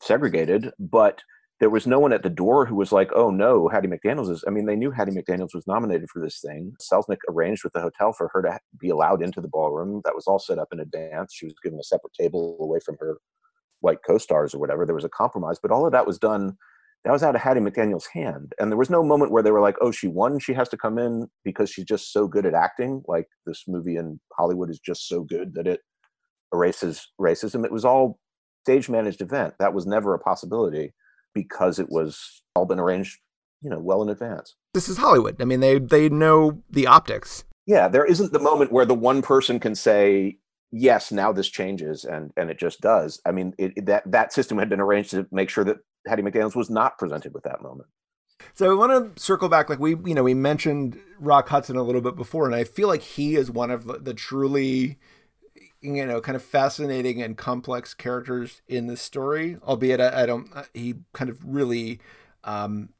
segregated, 0.00 0.72
but 0.78 1.22
there 1.60 1.70
was 1.70 1.86
no 1.86 1.98
one 1.98 2.12
at 2.12 2.22
the 2.22 2.30
door 2.30 2.64
who 2.64 2.74
was 2.74 2.90
like, 2.90 3.10
"Oh 3.14 3.30
no, 3.30 3.68
Hattie 3.68 3.88
McDaniels 3.88 4.30
is." 4.30 4.42
I 4.46 4.50
mean, 4.50 4.64
they 4.64 4.76
knew 4.76 4.90
Hattie 4.90 5.12
McDaniels 5.12 5.54
was 5.54 5.66
nominated 5.66 6.08
for 6.10 6.20
this 6.20 6.40
thing. 6.40 6.74
Selznick 6.80 7.18
arranged 7.28 7.62
with 7.62 7.74
the 7.74 7.80
hotel 7.80 8.12
for 8.12 8.30
her 8.32 8.42
to 8.42 8.58
be 8.80 8.88
allowed 8.88 9.22
into 9.22 9.42
the 9.42 9.48
ballroom. 9.48 10.00
That 10.04 10.14
was 10.14 10.26
all 10.26 10.38
set 10.38 10.58
up 10.58 10.68
in 10.72 10.80
advance. 10.80 11.34
She 11.34 11.46
was 11.46 11.54
given 11.62 11.78
a 11.78 11.84
separate 11.84 12.14
table 12.14 12.56
away 12.60 12.80
from 12.84 12.96
her 12.98 13.18
white 13.80 13.98
co-stars 14.06 14.54
or 14.54 14.58
whatever. 14.58 14.86
There 14.86 14.94
was 14.94 15.04
a 15.04 15.10
compromise, 15.10 15.58
but 15.60 15.70
all 15.70 15.84
of 15.84 15.92
that 15.92 16.06
was 16.06 16.18
done 16.18 16.56
that 17.04 17.12
was 17.12 17.22
out 17.22 17.34
of 17.34 17.42
Hattie 17.42 17.60
McDaniel's 17.60 18.06
hand. 18.06 18.54
And 18.58 18.70
there 18.70 18.78
was 18.78 18.90
no 18.90 19.02
moment 19.02 19.30
where 19.30 19.42
they 19.42 19.50
were 19.50 19.60
like, 19.60 19.76
oh, 19.80 19.90
she 19.90 20.08
won. 20.08 20.38
She 20.38 20.54
has 20.54 20.68
to 20.70 20.76
come 20.76 20.98
in 20.98 21.28
because 21.44 21.70
she's 21.70 21.84
just 21.84 22.12
so 22.12 22.26
good 22.26 22.46
at 22.46 22.54
acting. 22.54 23.02
Like 23.06 23.26
this 23.46 23.64
movie 23.68 23.96
in 23.96 24.20
Hollywood 24.38 24.70
is 24.70 24.78
just 24.78 25.06
so 25.06 25.22
good 25.22 25.54
that 25.54 25.66
it 25.66 25.80
erases 26.52 27.06
racism. 27.20 27.64
It 27.64 27.72
was 27.72 27.84
all 27.84 28.18
stage 28.64 28.88
managed 28.88 29.20
event. 29.20 29.54
That 29.58 29.74
was 29.74 29.86
never 29.86 30.14
a 30.14 30.18
possibility 30.18 30.94
because 31.34 31.78
it 31.78 31.90
was 31.90 32.42
all 32.54 32.64
been 32.64 32.80
arranged, 32.80 33.18
you 33.60 33.68
know, 33.68 33.78
well 33.78 34.02
in 34.02 34.08
advance. 34.08 34.54
This 34.72 34.88
is 34.88 34.96
Hollywood. 34.96 35.40
I 35.42 35.44
mean, 35.44 35.60
they 35.60 35.78
they 35.78 36.08
know 36.08 36.62
the 36.70 36.86
optics. 36.86 37.44
Yeah, 37.66 37.88
there 37.88 38.04
isn't 38.04 38.32
the 38.32 38.38
moment 38.38 38.72
where 38.72 38.86
the 38.86 38.94
one 38.94 39.20
person 39.20 39.60
can 39.60 39.74
say, 39.74 40.38
yes, 40.70 41.12
now 41.12 41.32
this 41.32 41.48
changes, 41.48 42.04
and 42.04 42.30
and 42.36 42.50
it 42.50 42.58
just 42.58 42.80
does. 42.80 43.20
I 43.26 43.32
mean, 43.32 43.52
it, 43.58 43.84
that 43.84 44.10
that 44.10 44.32
system 44.32 44.58
had 44.58 44.70
been 44.70 44.80
arranged 44.80 45.10
to 45.10 45.26
make 45.30 45.50
sure 45.50 45.64
that 45.64 45.78
Hattie 46.06 46.22
McDaniels 46.22 46.56
was 46.56 46.70
not 46.70 46.98
presented 46.98 47.34
with 47.34 47.44
that 47.44 47.62
moment. 47.62 47.88
So 48.52 48.70
I 48.70 48.74
want 48.74 49.16
to 49.16 49.22
circle 49.22 49.48
back, 49.48 49.70
like 49.70 49.78
we, 49.78 49.90
you 50.04 50.14
know, 50.14 50.22
we 50.22 50.34
mentioned 50.34 50.98
Rock 51.18 51.48
Hudson 51.48 51.76
a 51.76 51.82
little 51.82 52.00
bit 52.00 52.16
before, 52.16 52.46
and 52.46 52.54
I 52.54 52.64
feel 52.64 52.88
like 52.88 53.02
he 53.02 53.36
is 53.36 53.50
one 53.50 53.70
of 53.70 53.84
the, 53.84 53.94
the 53.98 54.14
truly, 54.14 54.98
you 55.80 56.04
know, 56.04 56.20
kind 56.20 56.36
of 56.36 56.42
fascinating 56.42 57.22
and 57.22 57.36
complex 57.36 57.94
characters 57.94 58.60
in 58.68 58.86
this 58.86 59.00
story. 59.00 59.56
Albeit, 59.62 60.00
I, 60.00 60.22
I 60.22 60.26
don't, 60.26 60.48
he 60.74 60.94
kind 61.12 61.30
of 61.30 61.38
really, 61.44 62.00
um, 62.42 62.90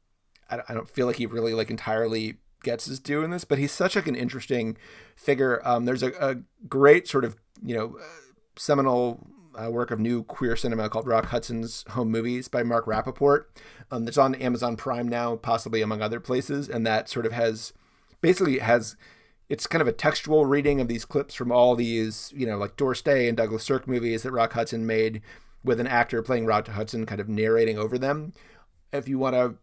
I, 0.49 0.61
I 0.67 0.73
don't 0.73 0.89
feel 0.89 1.05
like 1.05 1.17
he 1.17 1.25
really 1.25 1.53
like 1.53 1.69
entirely 1.69 2.37
gets 2.63 2.85
his 2.85 2.99
due 2.99 3.23
in 3.23 3.29
this, 3.29 3.45
but 3.45 3.59
he's 3.59 3.71
such 3.71 3.95
like 3.95 4.07
an 4.07 4.15
interesting 4.15 4.77
figure. 5.15 5.61
Um, 5.63 5.85
there's 5.85 6.03
a, 6.03 6.11
a 6.19 6.37
great 6.67 7.07
sort 7.07 7.23
of, 7.23 7.35
you 7.63 7.75
know, 7.75 7.99
seminal 8.57 9.27
uh, 9.57 9.69
work 9.69 9.91
of 9.91 9.99
new 9.99 10.23
queer 10.23 10.55
cinema 10.55 10.89
called 10.89 11.07
Rock 11.07 11.27
Hudson's 11.27 11.83
Home 11.89 12.11
Movies 12.11 12.47
by 12.47 12.63
Mark 12.63 12.85
Rappaport. 12.85 13.45
Um, 13.91 14.05
that's 14.05 14.17
on 14.17 14.35
Amazon 14.35 14.75
Prime 14.75 15.07
now, 15.07 15.35
possibly 15.35 15.81
among 15.81 16.01
other 16.01 16.19
places, 16.19 16.69
and 16.69 16.85
that 16.85 17.09
sort 17.09 17.25
of 17.25 17.31
has 17.31 17.73
basically 18.21 18.59
has 18.59 18.95
it's 19.49 19.67
kind 19.67 19.81
of 19.81 19.87
a 19.87 19.91
textual 19.91 20.45
reading 20.45 20.81
of 20.81 20.87
these 20.87 21.05
clips 21.05 21.35
from 21.35 21.51
all 21.51 21.75
these, 21.75 22.33
you 22.35 22.47
know, 22.47 22.57
like 22.57 22.75
Doris 22.75 23.01
Day 23.01 23.27
and 23.27 23.37
Douglas 23.37 23.63
Sirk 23.63 23.87
movies 23.87 24.23
that 24.23 24.31
Rock 24.31 24.53
Hudson 24.53 24.87
made 24.87 25.21
with 25.63 25.79
an 25.79 25.87
actor 25.87 26.21
playing 26.21 26.45
Rock 26.45 26.67
Hudson 26.67 27.05
kind 27.05 27.21
of 27.21 27.29
narrating 27.29 27.77
over 27.77 27.97
them. 27.97 28.33
If 28.91 29.07
you 29.07 29.19
want 29.19 29.35
to 29.35 29.55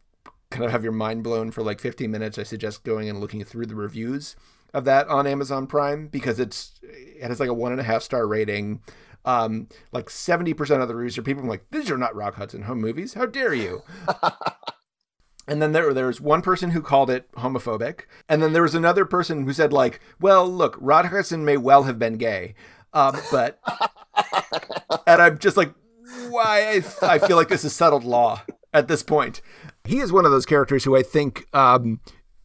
kind 0.51 0.65
of 0.65 0.71
have 0.71 0.85
your 0.85 0.93
mind 0.93 1.25
blown 1.25 1.51
for 1.51 1.63
like 1.63 1.81
15 1.81 2.11
minutes, 2.11 2.39
I 2.39 2.45
suggest 2.45 2.85
going 2.85 3.09
and 3.09 3.21
looking 3.21 3.43
through 3.45 3.67
the 3.67 3.75
reviews 3.75 4.37
of 4.73 4.85
that 4.85 5.09
on 5.09 5.27
Amazon 5.27 5.67
Prime 5.67 6.07
because 6.09 6.39
it's 6.39 6.81
it 6.83 7.29
has 7.29 7.41
like 7.41 7.49
a 7.49 7.55
one 7.55 7.73
and 7.73 7.81
a 7.81 7.85
half 7.85 8.03
star 8.03 8.27
rating. 8.27 8.81
Um, 9.25 9.69
like 9.93 10.07
70% 10.07 10.83
of 10.83 10.89
the 10.89 10.95
reviews 10.95 11.17
are 11.19 11.23
people 11.23 11.45
like, 11.45 11.65
these 11.71 11.91
are 11.91 11.99
not 11.99 12.15
Rock 12.15 12.35
Hudson 12.35 12.63
home 12.63 12.81
movies. 12.81 13.15
How 13.15 13.27
dare 13.27 13.55
you? 13.55 13.83
and 15.49 15.63
then 15.63 15.73
there, 15.73 15.95
there 15.95 16.07
was 16.07 16.21
one 16.21 16.43
person 16.43 16.71
who 16.71 16.83
called 16.83 17.11
it 17.11 17.31
homophobic. 17.33 18.03
And 18.29 18.43
then 18.43 18.53
there 18.53 18.63
was 18.63 18.75
another 18.75 19.05
person 19.05 19.45
who 19.45 19.53
said, 19.53 19.73
like, 19.73 20.01
well, 20.21 20.49
look, 20.49 20.77
Rock 20.81 21.07
Hudson 21.07 21.45
may 21.45 21.57
well 21.57 21.85
have 21.85 21.99
been 21.99 22.17
gay. 22.17 22.55
Um, 22.93 23.17
but, 23.31 23.61
and 25.07 25.23
I'm 25.23 25.39
just 25.39 25.57
like, 25.57 25.73
why? 26.29 26.83
I, 27.03 27.15
I 27.15 27.19
feel 27.19 27.37
like 27.37 27.49
this 27.49 27.65
is 27.65 27.75
settled 27.75 28.05
law 28.05 28.43
at 28.73 28.89
this 28.89 29.03
point. 29.03 29.41
He 29.85 29.99
is 29.99 30.13
one 30.13 30.25
of 30.25 30.31
those 30.31 30.47
characters 30.47 30.85
who 30.85 30.97
I 30.97 31.03
think 31.03 31.47
um, 31.53 32.01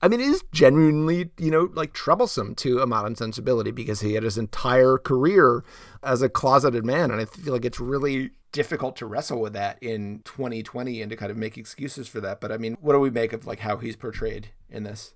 I 0.08 0.10
mean, 0.10 0.22
it 0.22 0.30
is 0.30 0.44
genuinely, 0.54 1.32
you 1.38 1.52
know, 1.52 1.68
like 1.74 1.92
troublesome 1.92 2.56
to 2.56 2.80
a 2.80 2.88
modern 2.88 3.18
sensibility 3.18 3.72
because 3.72 4.00
he 4.00 4.14
had 4.14 4.24
his 4.24 4.38
entire 4.38 4.98
career 4.98 5.66
as 6.02 6.22
a 6.22 6.30
closeted 6.30 6.86
man. 6.86 7.12
And 7.12 7.20
I 7.20 7.26
feel 7.26 7.52
like 7.52 7.66
it's 7.66 7.82
really 7.82 8.30
difficult 8.54 8.96
to 8.96 9.06
wrestle 9.06 9.42
with 9.42 9.52
that 9.52 9.78
in 9.84 10.22
2020 10.24 11.02
and 11.02 11.10
to 11.10 11.18
kind 11.18 11.30
of 11.30 11.36
make 11.36 11.58
excuses 11.58 12.08
for 12.08 12.22
that. 12.22 12.40
But 12.40 12.54
I 12.54 12.58
mean, 12.58 12.78
what 12.80 12.94
do 12.94 13.00
we 13.00 13.10
make 13.10 13.34
of 13.34 13.46
like 13.46 13.60
how 13.60 13.76
he's 13.76 13.98
portrayed 13.98 14.52
in 14.70 14.84
this? 14.84 15.14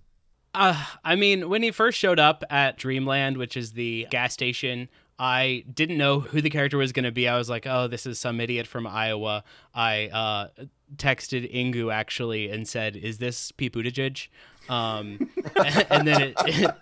Uh, 0.53 0.83
I 1.05 1.15
mean, 1.15 1.47
when 1.47 1.63
he 1.63 1.71
first 1.71 1.97
showed 1.97 2.19
up 2.19 2.43
at 2.49 2.77
Dreamland, 2.77 3.37
which 3.37 3.55
is 3.55 3.71
the 3.71 4.07
gas 4.09 4.33
station, 4.33 4.89
I 5.17 5.63
didn't 5.73 5.99
know 5.99 6.19
who 6.19 6.41
the 6.41 6.49
character 6.49 6.77
was 6.77 6.91
going 6.91 7.05
to 7.05 7.13
be. 7.13 7.29
I 7.29 7.37
was 7.37 7.49
like, 7.49 7.65
oh, 7.65 7.87
this 7.87 8.05
is 8.05 8.19
some 8.19 8.41
idiot 8.41 8.67
from 8.67 8.85
Iowa. 8.85 9.45
I 9.73 10.07
uh, 10.07 10.65
texted 10.97 11.49
Inkoo 11.55 11.93
actually 11.93 12.49
and 12.49 12.67
said, 12.67 12.97
is 12.97 13.19
this 13.19 13.53
Pete 13.53 13.71
Buttigieg? 13.71 14.27
Um, 14.69 15.29
and 15.89 16.07
then 16.07 16.21
it, 16.21 16.35
it, 16.45 16.75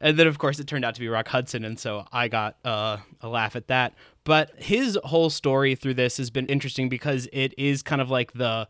and 0.00 0.18
then 0.18 0.26
of 0.26 0.38
course 0.38 0.58
it 0.58 0.66
turned 0.66 0.84
out 0.84 0.94
to 0.94 1.00
be 1.00 1.08
Rock 1.08 1.28
Hudson, 1.28 1.64
and 1.64 1.78
so 1.78 2.06
I 2.12 2.28
got 2.28 2.56
uh, 2.64 2.98
a 3.20 3.28
laugh 3.28 3.56
at 3.56 3.68
that. 3.68 3.94
But 4.24 4.52
his 4.56 4.98
whole 5.04 5.30
story 5.30 5.74
through 5.74 5.94
this 5.94 6.16
has 6.16 6.30
been 6.30 6.46
interesting 6.46 6.88
because 6.88 7.28
it 7.32 7.54
is 7.58 7.82
kind 7.82 8.00
of 8.00 8.10
like 8.10 8.32
the 8.32 8.68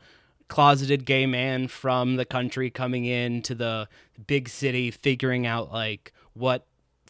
closeted 0.48 1.04
gay 1.04 1.26
man 1.26 1.68
from 1.68 2.16
the 2.16 2.24
country 2.24 2.70
coming 2.70 3.04
into 3.04 3.54
the 3.54 3.88
big 4.26 4.48
city, 4.48 4.90
figuring 4.90 5.46
out 5.46 5.72
like 5.72 6.12
what 6.34 6.66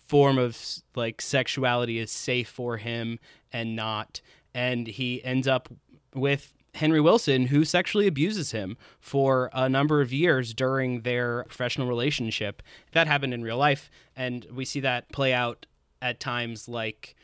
form 0.07 0.39
of 0.39 0.59
like 0.95 1.21
sexuality 1.21 1.99
is 1.99 2.11
safe 2.11 2.49
for 2.49 2.77
him 2.77 3.19
and 3.53 3.77
not, 3.77 4.21
and 4.55 4.87
he 4.87 5.23
ends 5.25 5.47
up 5.49 5.69
with 6.15 6.53
Henry 6.75 7.01
Willson, 7.01 7.49
who 7.49 7.65
sexually 7.65 8.07
abuses 8.07 8.53
him 8.53 8.77
for 8.99 9.51
a 9.53 9.69
number 9.69 10.01
of 10.01 10.13
years 10.13 10.55
during 10.55 11.03
their 11.03 11.45
professional 11.45 11.87
relationship. 11.87 12.63
That 12.93 13.07
happened 13.07 13.35
in 13.35 13.43
real 13.43 13.59
life, 13.59 13.91
and 14.17 14.47
we 14.53 14.65
see 14.65 14.81
that 14.81 15.11
play 15.13 15.33
out 15.35 15.67
at 16.01 16.19
times 16.19 16.69
like 16.69 17.15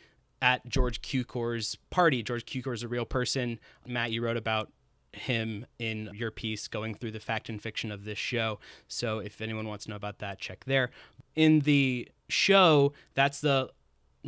at 0.43 0.69
George 0.69 1.01
Cukor's 1.01 1.77
party. 1.91 2.23
George 2.23 2.45
Cukor 2.45 2.75
is 2.75 2.83
a 2.83 2.89
real 2.89 3.07
person. 3.07 3.59
Matt, 3.87 4.13
you 4.13 4.23
wrote 4.23 4.37
about 4.37 4.71
him 5.13 5.67
in 5.79 6.11
your 6.15 6.31
piece 6.31 6.69
going 6.69 6.95
through 6.95 7.11
the 7.13 7.21
fact 7.21 7.49
and 7.49 7.61
fiction 7.61 7.91
of 7.91 8.05
this 8.05 8.19
show. 8.19 8.61
So 8.87 9.19
if 9.19 9.41
anyone 9.41 9.67
wants 9.67 9.85
to 9.85 9.91
know 9.91 9.97
about 9.97 10.19
that, 10.19 10.39
check 10.39 10.65
there. 10.67 10.91
In 11.35 11.61
the 11.61 12.09
show, 12.29 12.93
that's 13.15 13.41
the 13.41 13.71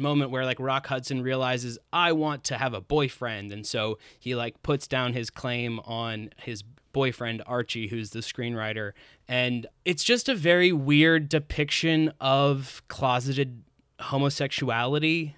moment 0.01 0.31
where 0.31 0.45
like 0.45 0.59
Rock 0.59 0.87
Hudson 0.87 1.23
realizes 1.23 1.79
I 1.93 2.13
want 2.13 2.45
to 2.45 2.57
have 2.57 2.75
a 2.75 2.81
boyfriend 2.81 3.53
and 3.53 3.67
so 3.67 3.99
he 4.19 4.35
like 4.35 4.63
puts 4.63 4.87
down 4.87 5.13
his 5.13 5.31
claim 5.31 5.81
on 5.81 6.31
his 6.37 6.63
boyfriend 6.93 7.43
Archie 7.47 7.89
who's 7.89 8.11
the 8.11 8.21
screenwriter. 8.21 8.93
And 9.29 9.67
it's 9.85 10.03
just 10.03 10.29
a 10.29 10.35
very 10.35 10.73
weird 10.73 11.29
depiction 11.29 12.13
of 12.21 12.83
closeted 12.89 13.63
homosexuality 14.01 15.37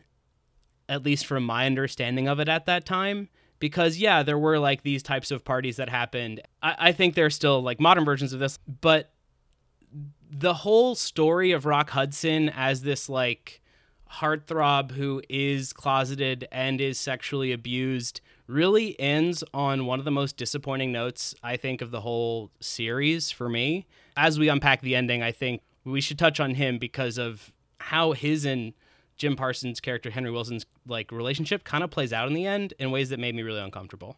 at 0.88 1.02
least 1.02 1.26
from 1.26 1.44
my 1.44 1.66
understanding 1.66 2.28
of 2.28 2.40
it 2.40 2.48
at 2.48 2.66
that 2.66 2.84
time 2.84 3.28
because 3.58 3.98
yeah 3.98 4.22
there 4.22 4.38
were 4.38 4.58
like 4.58 4.82
these 4.82 5.02
types 5.02 5.30
of 5.30 5.44
parties 5.44 5.76
that 5.76 5.88
happened. 5.88 6.40
I, 6.62 6.76
I 6.78 6.92
think 6.92 7.14
there's 7.14 7.34
still 7.34 7.60
like 7.60 7.80
modern 7.80 8.04
versions 8.04 8.32
of 8.32 8.40
this 8.40 8.58
but 8.80 9.12
the 10.32 10.54
whole 10.54 10.94
story 10.94 11.52
of 11.52 11.66
Rock 11.66 11.90
Hudson 11.90 12.48
as 12.48 12.82
this 12.82 13.08
like 13.08 13.61
heartthrob 14.14 14.92
who 14.92 15.22
is 15.28 15.72
closeted 15.72 16.46
and 16.52 16.80
is 16.80 16.98
sexually 16.98 17.52
abused 17.52 18.20
really 18.46 18.98
ends 19.00 19.42
on 19.54 19.86
one 19.86 19.98
of 19.98 20.04
the 20.04 20.10
most 20.10 20.36
disappointing 20.36 20.92
notes 20.92 21.34
I 21.42 21.56
think 21.56 21.80
of 21.80 21.90
the 21.90 22.02
whole 22.02 22.50
series 22.60 23.30
for 23.30 23.48
me. 23.48 23.86
As 24.16 24.38
we 24.38 24.48
unpack 24.48 24.82
the 24.82 24.94
ending, 24.94 25.22
I 25.22 25.32
think 25.32 25.62
we 25.84 26.00
should 26.00 26.18
touch 26.18 26.40
on 26.40 26.54
him 26.54 26.78
because 26.78 27.18
of 27.18 27.52
how 27.78 28.12
his 28.12 28.44
and 28.44 28.74
Jim 29.16 29.36
Parsons' 29.36 29.80
character 29.80 30.10
Henry 30.10 30.30
Willson's 30.30 30.66
like 30.86 31.10
relationship 31.10 31.64
kind 31.64 31.82
of 31.82 31.90
plays 31.90 32.12
out 32.12 32.28
in 32.28 32.34
the 32.34 32.46
end 32.46 32.74
in 32.78 32.90
ways 32.90 33.08
that 33.10 33.18
made 33.18 33.34
me 33.34 33.42
really 33.42 33.60
uncomfortable. 33.60 34.16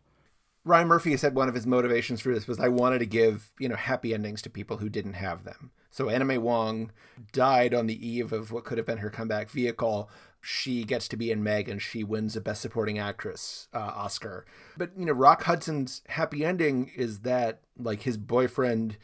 Ryan 0.65 0.89
Murphy 0.89 1.17
said 1.17 1.35
one 1.35 1.49
of 1.49 1.55
his 1.55 1.67
motivations 1.67 2.21
for 2.21 2.33
this 2.33 2.49
was 2.49 2.59
I 2.59 2.69
wanted 2.69 3.01
to 3.01 3.07
give, 3.07 3.53
you 3.59 3.69
know, 3.69 3.77
happy 3.77 4.15
endings 4.15 4.41
to 4.43 4.51
people 4.51 4.79
who 4.79 4.89
didn't 4.89 5.13
have 5.13 5.45
them. 5.45 5.71
So 5.95 6.07
May 6.07 6.39
Wong 6.39 6.91
died 7.31 7.73
on 7.73 7.87
the 7.87 8.05
eve 8.05 8.33
of 8.33 8.51
what 8.51 8.65
could 8.65 8.79
have 8.79 8.87
been 8.87 8.99
her 8.99 9.11
comeback 9.11 9.49
vehicle. 9.49 10.11
She 10.41 10.83
gets 10.83 11.07
to 11.07 11.17
be 11.17 11.31
in 11.31 11.45
Meg 11.45 11.69
and 11.69 11.81
she 11.81 12.03
wins 12.03 12.35
a 12.35 12.41
Best 12.41 12.63
Supporting 12.63 12.99
Actress 12.99 13.69
uh, 13.73 13.93
Oscar. 13.95 14.45
But, 14.77 14.91
you 14.99 15.07
know, 15.07 15.13
Rock 15.13 15.45
Hudson's 15.45 16.03
happy 16.09 16.45
ending 16.45 16.91
is 16.97 17.21
that, 17.21 17.61
like, 17.79 18.03
his 18.03 18.17
boyfriend 18.17 18.97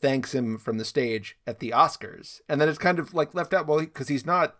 thanks 0.00 0.36
him 0.36 0.56
from 0.56 0.78
the 0.78 0.84
stage 0.84 1.36
at 1.48 1.58
the 1.58 1.70
Oscars. 1.70 2.42
And 2.48 2.60
then 2.60 2.68
it's 2.68 2.78
kind 2.78 3.00
of 3.00 3.12
like 3.12 3.34
left 3.34 3.52
out, 3.52 3.66
well, 3.66 3.80
because 3.80 4.06
he's 4.06 4.24
not 4.24 4.54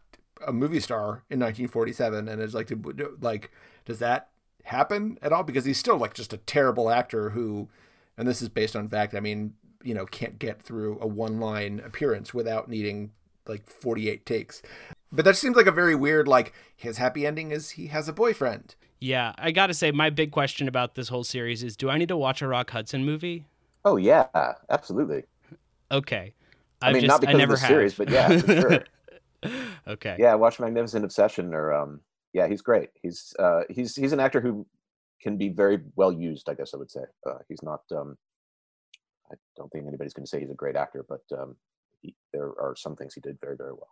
a 0.44 0.52
movie 0.52 0.80
star 0.80 1.22
in 1.30 1.38
1947 1.38 2.28
and 2.28 2.42
it's 2.42 2.52
like, 2.52 2.72
like, 3.20 3.52
does 3.84 4.00
that 4.00 4.30
happen 4.64 5.18
at 5.22 5.32
all 5.32 5.44
because 5.44 5.64
he's 5.64 5.78
still 5.78 5.96
like 5.96 6.14
just 6.14 6.32
a 6.32 6.38
terrible 6.38 6.90
actor 6.90 7.30
who 7.30 7.68
and 8.18 8.26
this 8.26 8.42
is 8.42 8.48
based 8.48 8.74
on 8.74 8.88
fact 8.88 9.14
i 9.14 9.20
mean 9.20 9.54
you 9.86 9.94
know 9.94 10.06
can't 10.06 10.38
get 10.38 10.62
through 10.62 10.98
a 11.00 11.06
one 11.06 11.40
line 11.40 11.80
appearance 11.84 12.34
without 12.34 12.68
needing 12.68 13.12
like 13.46 13.68
48 13.68 14.26
takes 14.26 14.62
but 15.12 15.24
that 15.24 15.36
seems 15.36 15.56
like 15.56 15.66
a 15.66 15.72
very 15.72 15.94
weird 15.94 16.26
like 16.26 16.52
his 16.74 16.98
happy 16.98 17.26
ending 17.26 17.50
is 17.50 17.70
he 17.70 17.86
has 17.88 18.08
a 18.08 18.12
boyfriend 18.12 18.74
yeah 19.00 19.32
i 19.38 19.50
gotta 19.50 19.74
say 19.74 19.90
my 19.92 20.10
big 20.10 20.32
question 20.32 20.68
about 20.68 20.94
this 20.94 21.08
whole 21.08 21.24
series 21.24 21.62
is 21.62 21.76
do 21.76 21.88
i 21.88 21.98
need 21.98 22.08
to 22.08 22.16
watch 22.16 22.42
a 22.42 22.48
rock 22.48 22.70
hudson 22.70 23.04
movie 23.04 23.46
oh 23.84 23.96
yeah 23.96 24.26
absolutely 24.68 25.22
okay 25.92 26.34
i, 26.82 26.90
I 26.90 26.92
mean 26.92 27.02
just, 27.02 27.08
not 27.08 27.20
because 27.20 27.40
of 27.40 27.48
the 27.48 27.58
have. 27.58 27.68
series 27.68 27.94
but 27.94 28.10
yeah 28.10 28.38
for 28.38 28.60
sure 28.60 28.84
okay 29.86 30.16
yeah 30.18 30.34
watch 30.34 30.58
magnificent 30.58 31.04
obsession 31.04 31.54
or 31.54 31.72
um 31.72 32.00
yeah, 32.36 32.46
he's 32.46 32.60
great. 32.60 32.90
He's 33.00 33.34
uh, 33.38 33.62
he's 33.70 33.96
he's 33.96 34.12
an 34.12 34.20
actor 34.20 34.42
who 34.42 34.66
can 35.22 35.38
be 35.38 35.48
very 35.48 35.80
well 35.96 36.12
used. 36.12 36.50
I 36.50 36.54
guess 36.54 36.74
I 36.74 36.76
would 36.76 36.90
say 36.90 37.00
uh, 37.26 37.38
he's 37.48 37.62
not. 37.62 37.80
Um, 37.90 38.18
I 39.30 39.34
don't 39.56 39.70
think 39.70 39.86
anybody's 39.86 40.14
going 40.14 40.24
to 40.24 40.28
say 40.28 40.40
he's 40.40 40.50
a 40.50 40.54
great 40.54 40.76
actor, 40.76 41.04
but 41.08 41.22
um, 41.36 41.56
he, 42.02 42.14
there 42.32 42.48
are 42.60 42.74
some 42.76 42.96
things 42.96 43.14
he 43.14 43.20
did 43.20 43.38
very 43.40 43.56
very 43.56 43.72
well. 43.72 43.90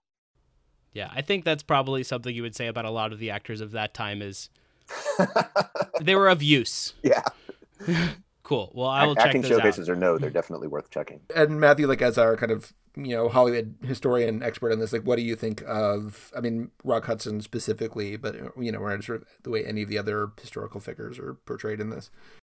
Yeah, 0.93 1.11
I 1.13 1.23
think 1.23 1.45
that's 1.45 1.63
probably 1.63 2.05
something 2.05 2.35
you 2.35 2.43
would 2.43 2.55
say 2.55 2.69
about 2.69 2.85
a 2.85 2.91
lot 2.91 3.13
of 3.13 3.19
the 3.19 3.31
actors 3.31 3.61
of 3.61 3.73
that 3.73 3.95
time 3.95 4.23
is 4.23 4.49
they 6.01 6.15
were 6.15 6.29
of 6.29 6.43
use. 6.43 6.95
Yeah. 7.03 7.23
cool. 8.45 8.71
Well, 8.75 8.89
I 8.89 9.05
will 9.05 9.19
Acting 9.19 9.43
check 9.43 9.51
showcases 9.51 9.89
out. 9.89 9.93
or 9.93 9.97
no, 9.97 10.19
they're 10.19 10.31
definitely 10.31 10.69
worth 10.69 10.91
checking. 10.91 11.21
And 11.35 11.61
Matthew, 11.61 11.87
like 11.87 12.01
as 12.01 12.17
our 12.17 12.37
kind 12.37 12.53
of 12.53 12.73
you 12.97 13.17
know 13.17 13.29
Hollywood 13.29 13.75
historian 13.83 14.43
expert 14.43 14.73
on 14.73 14.79
this, 14.79 14.93
like 14.93 15.03
what 15.03 15.17
do 15.17 15.23
you 15.23 15.35
think 15.35 15.63
of? 15.67 16.33
I 16.37 16.41
mean, 16.41 16.71
Rock 16.85 17.07
Hudson 17.07 17.41
specifically, 17.41 18.17
but 18.17 18.37
you 18.57 18.71
know, 18.71 18.79
or 18.79 19.03
sort 19.03 19.23
of 19.23 19.29
the 19.43 19.51
way 19.51 19.65
any 19.65 19.83
of 19.83 19.89
the 19.89 19.99
other 19.99 20.31
historical 20.41 20.81
figures 20.81 21.19
are 21.19 21.35
portrayed 21.35 21.81
in 21.81 21.91
this. 21.91 22.11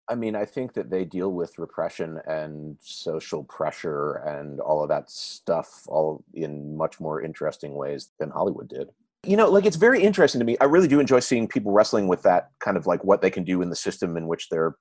I 0.09 0.15
mean, 0.15 0.35
I 0.35 0.45
think 0.45 0.73
that 0.73 0.89
they 0.89 1.03
deal 1.03 1.31
with 1.31 1.59
repression 1.59 2.19
and 2.25 2.77
social 2.79 3.43
pressure 3.43 4.13
and 4.25 4.59
all 4.61 4.81
of 4.81 4.89
that 4.89 5.09
stuff 5.09 5.83
all 5.87 6.23
in 6.33 6.77
much 6.77 6.99
more 6.99 7.21
interesting 7.21 7.73
ways 7.73 8.11
than 8.19 8.29
Hollywood 8.29 8.69
did. 8.69 8.89
You 9.23 9.35
know, 9.35 9.49
like 9.49 9.65
it's 9.65 9.75
very 9.75 10.01
interesting 10.01 10.39
to 10.39 10.45
me. 10.45 10.57
I 10.61 10.65
really 10.65 10.87
do 10.87 10.99
enjoy 10.99 11.19
seeing 11.19 11.47
people 11.47 11.73
wrestling 11.73 12.07
with 12.07 12.21
that 12.23 12.51
kind 12.59 12.77
of 12.77 12.87
like 12.87 13.03
what 13.03 13.21
they 13.21 13.29
can 13.29 13.43
do 13.43 13.61
in 13.61 13.69
the 13.69 13.75
system 13.75 14.15
in 14.15 14.27
which 14.27 14.47
they're 14.49 14.75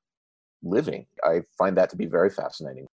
living. 0.62 1.06
I 1.24 1.42
find 1.58 1.76
that 1.76 1.90
to 1.90 1.96
be 1.96 2.06
very 2.06 2.30
fascinating. 2.30 2.86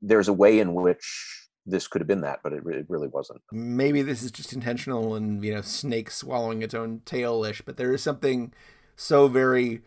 There's 0.00 0.28
a 0.28 0.32
way 0.32 0.60
in 0.60 0.74
which 0.74 1.48
this 1.66 1.88
could 1.88 2.00
have 2.00 2.08
been 2.08 2.20
that, 2.20 2.40
but 2.44 2.52
it, 2.52 2.62
it 2.66 2.86
really 2.88 3.08
wasn't. 3.08 3.40
Maybe 3.50 4.02
this 4.02 4.22
is 4.22 4.30
just 4.30 4.52
intentional 4.52 5.14
and, 5.14 5.44
you 5.44 5.54
know, 5.54 5.62
snake 5.62 6.10
swallowing 6.10 6.62
its 6.62 6.74
own 6.74 7.02
tail 7.04 7.44
ish, 7.44 7.62
but 7.62 7.76
there 7.76 7.92
is 7.92 8.02
something 8.02 8.52
so 8.96 9.26
very 9.28 9.82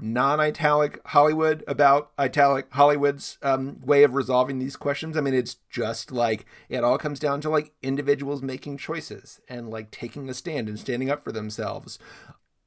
non 0.00 0.40
italic 0.40 1.00
Hollywood 1.06 1.64
about 1.66 2.10
italic 2.18 2.66
Hollywood's 2.72 3.38
um, 3.42 3.80
way 3.80 4.02
of 4.02 4.14
resolving 4.14 4.58
these 4.58 4.76
questions. 4.76 5.16
I 5.16 5.20
mean, 5.20 5.34
it's 5.34 5.56
just 5.70 6.12
like 6.12 6.46
it 6.68 6.84
all 6.84 6.98
comes 6.98 7.18
down 7.18 7.40
to 7.42 7.50
like 7.50 7.72
individuals 7.82 8.42
making 8.42 8.78
choices 8.78 9.40
and 9.48 9.70
like 9.70 9.90
taking 9.90 10.28
a 10.28 10.34
stand 10.34 10.68
and 10.68 10.78
standing 10.78 11.10
up 11.10 11.24
for 11.24 11.32
themselves. 11.32 11.98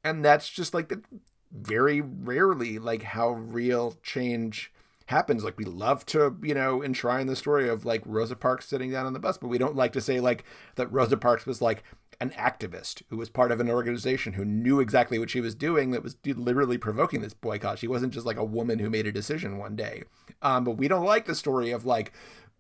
And 0.04 0.26
that's 0.26 0.50
just 0.50 0.74
like 0.74 0.90
the, 0.90 1.02
very 1.52 2.02
rarely 2.02 2.80
like 2.80 3.04
how 3.04 3.30
real 3.32 3.96
change 4.02 4.72
happens. 5.08 5.44
Like 5.44 5.58
we 5.58 5.66
love 5.66 6.06
to, 6.08 6.38
you 6.42 6.56
know, 6.56 6.82
enshrine 6.82 7.28
the 7.28 7.36
story 7.36 7.70
of 7.70 7.86
like 7.86 8.02
Rosa 8.06 8.36
Parks 8.36 8.68
sitting 8.68 8.92
down 8.92 9.06
on 9.06 9.14
the 9.14 9.20
bus, 9.20 9.38
but 9.38 9.50
we 9.50 9.58
don't 9.58 9.76
like 9.76 9.94
to 9.94 10.02
say 10.02 10.20
like 10.20 10.44
that 10.76 10.92
Rosa 10.92 11.18
Parks 11.18 11.46
was 11.46 11.62
like 11.62 11.84
an 12.22 12.30
activist 12.32 13.02
who 13.10 13.18
was 13.18 13.30
part 13.30 13.52
of 13.52 13.60
an 13.60 13.70
organization 13.70 14.34
who 14.34 14.46
knew 14.46 14.80
exactly 14.80 15.18
what 15.18 15.32
she 15.32 15.42
was 15.42 15.56
doing 15.56 15.90
that 15.90 16.04
was 16.04 16.16
literally 16.24 16.78
provoking 16.78 17.22
this 17.22 17.34
boycott. 17.34 17.80
She 17.80 17.88
wasn't 17.88 18.14
just 18.14 18.28
like 18.28 18.38
a 18.38 18.44
woman 18.44 18.78
who 18.78 18.92
made 18.92 19.08
a 19.08 19.12
decision 19.12 19.58
one 19.58 19.76
day. 19.76 20.04
Um, 20.44 20.64
but 20.64 20.78
we 20.78 20.88
don't 20.88 21.04
like 21.04 21.26
the 21.26 21.34
story 21.34 21.72
of 21.72 21.84
like 21.84 22.14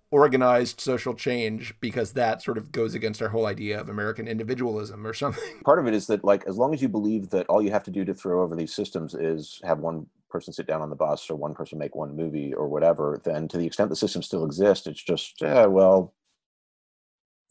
organized 0.10 0.82
social 0.82 1.14
change 1.14 1.76
because 1.80 2.14
that 2.14 2.42
sort 2.42 2.58
of 2.58 2.72
goes 2.72 2.96
against 2.96 3.22
our 3.22 3.30
whole 3.30 3.46
idea 3.46 3.80
of 3.80 3.88
American 3.88 4.28
individualism 4.28 5.06
or 5.06 5.14
something. 5.14 5.62
Part 5.64 5.80
of 5.80 5.86
it 5.86 5.94
is 5.94 6.08
that 6.08 6.24
like 6.24 6.44
as 6.48 6.58
long 6.58 6.74
as 6.74 6.82
you 6.82 6.90
believe 6.90 7.30
that 7.30 7.46
all 7.48 7.62
you 7.62 7.72
have 7.72 7.84
to 7.84 7.92
do 7.92 8.04
to 8.04 8.16
throw 8.16 8.42
over 8.42 8.56
these 8.56 8.74
systems 8.74 9.14
is 9.14 9.62
have 9.64 9.78
one 9.78 10.08
person 10.32 10.52
sit 10.52 10.66
down 10.66 10.82
on 10.82 10.90
the 10.90 10.96
bus 10.96 11.30
or 11.30 11.36
one 11.36 11.54
person 11.54 11.78
make 11.78 11.96
one 11.96 12.16
movie 12.16 12.52
or 12.54 12.68
whatever, 12.68 13.22
then 13.24 13.48
to 13.50 13.58
the 13.58 13.66
extent 13.68 13.90
the 13.90 13.96
system 13.96 14.24
still 14.24 14.44
exists, 14.44 14.88
it's 14.88 15.04
just 15.04 15.40
yeah, 15.40 15.68
well, 15.68 16.14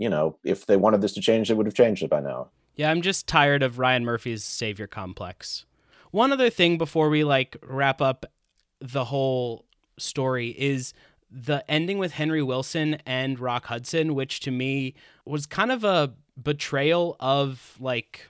you 0.01 0.09
know, 0.09 0.37
if 0.43 0.65
they 0.65 0.79
wanted 0.79 1.03
this 1.03 1.13
to 1.13 1.21
change, 1.21 1.49
they 1.49 1.55
would 1.55 1.67
have 1.67 1.75
changed 1.75 2.03
it 2.03 2.09
by 2.09 2.21
now. 2.21 2.49
Yeah, 2.75 2.91
I'm 2.91 3.03
just 3.03 3.29
tired 3.29 3.63
of 3.63 3.79
Ryan 3.79 4.05
Murphy's 4.05 4.43
savior 4.43 4.87
complex. 4.87 5.67
One 6.11 6.33
other 6.33 6.49
thing 6.49 6.79
before 6.79 7.11
we 7.11 7.23
like 7.23 7.59
wrap 7.63 8.01
up 8.01 8.25
the 8.81 9.05
whole 9.05 9.67
story 9.99 10.49
is 10.59 10.95
the 11.31 11.63
ending 11.71 11.99
with 11.99 12.13
Henry 12.13 12.41
Willson 12.41 12.99
and 13.05 13.39
Rock 13.39 13.67
Hudson, 13.67 14.15
which 14.15 14.41
to 14.41 14.51
me 14.51 14.95
was 15.27 15.45
kind 15.45 15.71
of 15.71 15.85
a 15.85 16.15
betrayal 16.43 17.15
of 17.21 17.77
like 17.79 18.29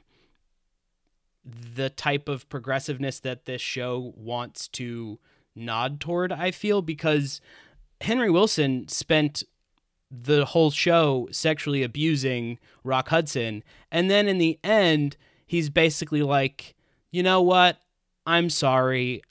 the 1.44 1.88
type 1.88 2.28
of 2.28 2.48
progressiveness 2.48 3.20
that 3.20 3.44
this 3.44 3.62
show 3.62 4.12
wants 4.16 4.66
to 4.68 5.20
nod 5.54 6.00
toward, 6.00 6.32
I 6.32 6.50
feel, 6.50 6.82
because 6.82 7.40
Henry 8.00 8.28
Willson 8.28 8.90
spent 8.90 9.44
the 10.10 10.44
whole 10.44 10.70
show 10.70 11.28
sexually 11.30 11.82
abusing 11.82 12.58
Rock 12.82 13.08
Hudson. 13.08 13.62
And 13.92 14.10
then 14.10 14.26
in 14.26 14.38
the 14.38 14.58
end, 14.64 15.16
he's 15.46 15.70
basically 15.70 16.22
like, 16.22 16.74
you 17.10 17.22
know 17.22 17.40
what? 17.40 17.78
I'm 18.26 18.50
sorry. 18.50 19.22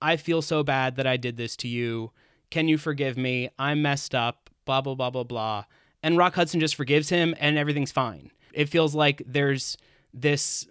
I 0.00 0.16
feel 0.16 0.40
so 0.42 0.62
bad 0.62 0.96
that 0.96 1.06
I 1.06 1.16
did 1.16 1.36
this 1.36 1.56
to 1.56 1.68
you. 1.68 2.12
Can 2.50 2.68
you 2.68 2.78
forgive 2.78 3.16
me? 3.16 3.50
I'm 3.58 3.82
messed 3.82 4.14
up, 4.14 4.50
blah, 4.64 4.80
blah, 4.80 4.94
blah, 4.94 5.10
blah, 5.10 5.24
blah. 5.24 5.64
And 6.02 6.16
Rock 6.16 6.34
Hudson 6.34 6.60
just 6.60 6.74
forgives 6.74 7.08
him 7.08 7.34
and 7.38 7.58
everything's 7.58 7.92
fine. 7.92 8.30
It 8.52 8.68
feels 8.68 8.94
like 8.94 9.22
there's 9.26 9.76
this 10.14 10.66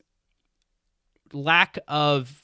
lack 1.31 1.77
of 1.87 2.43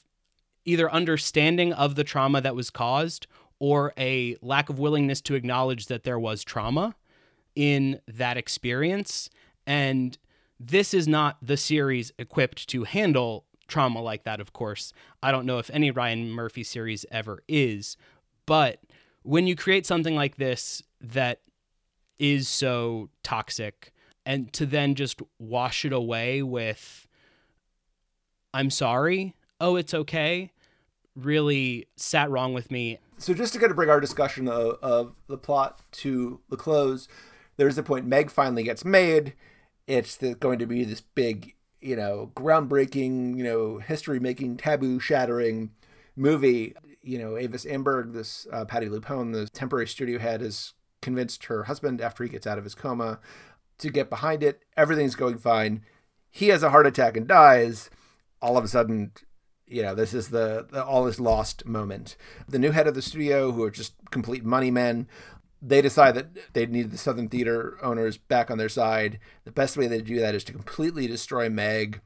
either 0.64 0.90
understanding 0.90 1.72
of 1.72 1.94
the 1.94 2.04
trauma 2.04 2.40
that 2.40 2.54
was 2.54 2.70
caused 2.70 3.26
or 3.58 3.92
a 3.98 4.36
lack 4.42 4.68
of 4.68 4.78
willingness 4.78 5.20
to 5.22 5.34
acknowledge 5.34 5.86
that 5.86 6.04
there 6.04 6.18
was 6.18 6.44
trauma 6.44 6.94
in 7.56 8.00
that 8.06 8.36
experience. 8.36 9.28
And 9.66 10.16
this 10.60 10.94
is 10.94 11.08
not 11.08 11.38
the 11.42 11.56
series 11.56 12.12
equipped 12.18 12.68
to 12.68 12.84
handle 12.84 13.44
trauma 13.66 14.00
like 14.00 14.24
that, 14.24 14.40
of 14.40 14.52
course. 14.52 14.92
I 15.22 15.32
don't 15.32 15.46
know 15.46 15.58
if 15.58 15.70
any 15.70 15.90
Ryan 15.90 16.30
Murphy 16.30 16.62
series 16.62 17.04
ever 17.10 17.42
is, 17.48 17.96
but 18.46 18.80
when 19.22 19.48
you 19.48 19.56
create 19.56 19.86
something 19.86 20.14
like 20.14 20.36
this 20.36 20.82
that 21.00 21.40
is 22.18 22.48
so 22.48 23.10
toxic 23.24 23.92
and 24.24 24.52
to 24.52 24.66
then 24.66 24.94
just 24.94 25.20
wash 25.38 25.84
it 25.84 25.92
away 25.92 26.42
with 26.42 27.08
I'm 28.54 28.70
sorry, 28.70 29.34
oh 29.60 29.76
it's 29.76 29.92
okay, 29.92 30.52
really 31.14 31.88
sat 31.96 32.30
wrong 32.30 32.54
with 32.54 32.70
me. 32.70 32.98
So 33.18 33.34
just 33.34 33.52
to 33.54 33.58
kind 33.58 33.70
of 33.70 33.76
bring 33.76 33.90
our 33.90 34.00
discussion 34.00 34.48
of, 34.48 34.78
of 34.82 35.14
the 35.26 35.36
plot 35.36 35.80
to 35.92 36.40
the 36.48 36.56
close, 36.56 37.08
there's 37.56 37.76
the 37.76 37.82
point 37.82 38.06
Meg 38.06 38.30
finally 38.30 38.62
gets 38.62 38.84
made. 38.84 39.34
It's 39.86 40.16
the, 40.16 40.34
going 40.34 40.58
to 40.58 40.66
be 40.66 40.84
this 40.84 41.00
big, 41.00 41.54
you 41.80 41.96
know, 41.96 42.32
groundbreaking, 42.34 43.36
you 43.36 43.44
know, 43.44 43.78
history 43.78 44.18
making, 44.18 44.56
taboo 44.56 44.98
shattering 44.98 45.70
movie 46.16 46.74
you 47.06 47.18
know, 47.18 47.36
Avis 47.36 47.64
Amberg, 47.64 48.12
this 48.12 48.48
uh, 48.52 48.64
Patti 48.64 48.88
LuPone, 48.88 49.32
the 49.32 49.46
temporary 49.48 49.86
studio 49.86 50.18
head, 50.18 50.40
has 50.40 50.74
convinced 51.00 51.44
her 51.44 51.64
husband 51.64 52.00
after 52.00 52.24
he 52.24 52.28
gets 52.28 52.48
out 52.48 52.58
of 52.58 52.64
his 52.64 52.74
coma 52.74 53.20
to 53.78 53.90
get 53.90 54.10
behind 54.10 54.42
it. 54.42 54.64
Everything's 54.76 55.14
going 55.14 55.38
fine. 55.38 55.82
He 56.32 56.48
has 56.48 56.64
a 56.64 56.70
heart 56.70 56.86
attack 56.86 57.16
and 57.16 57.28
dies. 57.28 57.90
All 58.42 58.58
of 58.58 58.64
a 58.64 58.68
sudden, 58.68 59.12
you 59.68 59.82
know, 59.82 59.94
this 59.94 60.12
is 60.12 60.30
the, 60.30 60.66
the 60.68 60.84
all 60.84 61.06
is 61.06 61.20
lost 61.20 61.64
moment. 61.64 62.16
The 62.48 62.58
new 62.58 62.72
head 62.72 62.88
of 62.88 62.96
the 62.96 63.02
studio, 63.02 63.52
who 63.52 63.62
are 63.62 63.70
just 63.70 63.94
complete 64.10 64.44
money 64.44 64.72
men, 64.72 65.06
they 65.68 65.82
decide 65.82 66.14
that 66.14 66.52
they 66.52 66.66
need 66.66 66.90
the 66.90 66.98
Southern 66.98 67.28
Theater 67.28 67.76
owners 67.82 68.16
back 68.16 68.50
on 68.50 68.58
their 68.58 68.68
side. 68.68 69.18
The 69.44 69.50
best 69.50 69.76
way 69.76 69.86
they 69.86 70.00
do 70.00 70.20
that 70.20 70.34
is 70.34 70.44
to 70.44 70.52
completely 70.52 71.06
destroy 71.06 71.48
Meg. 71.48 72.00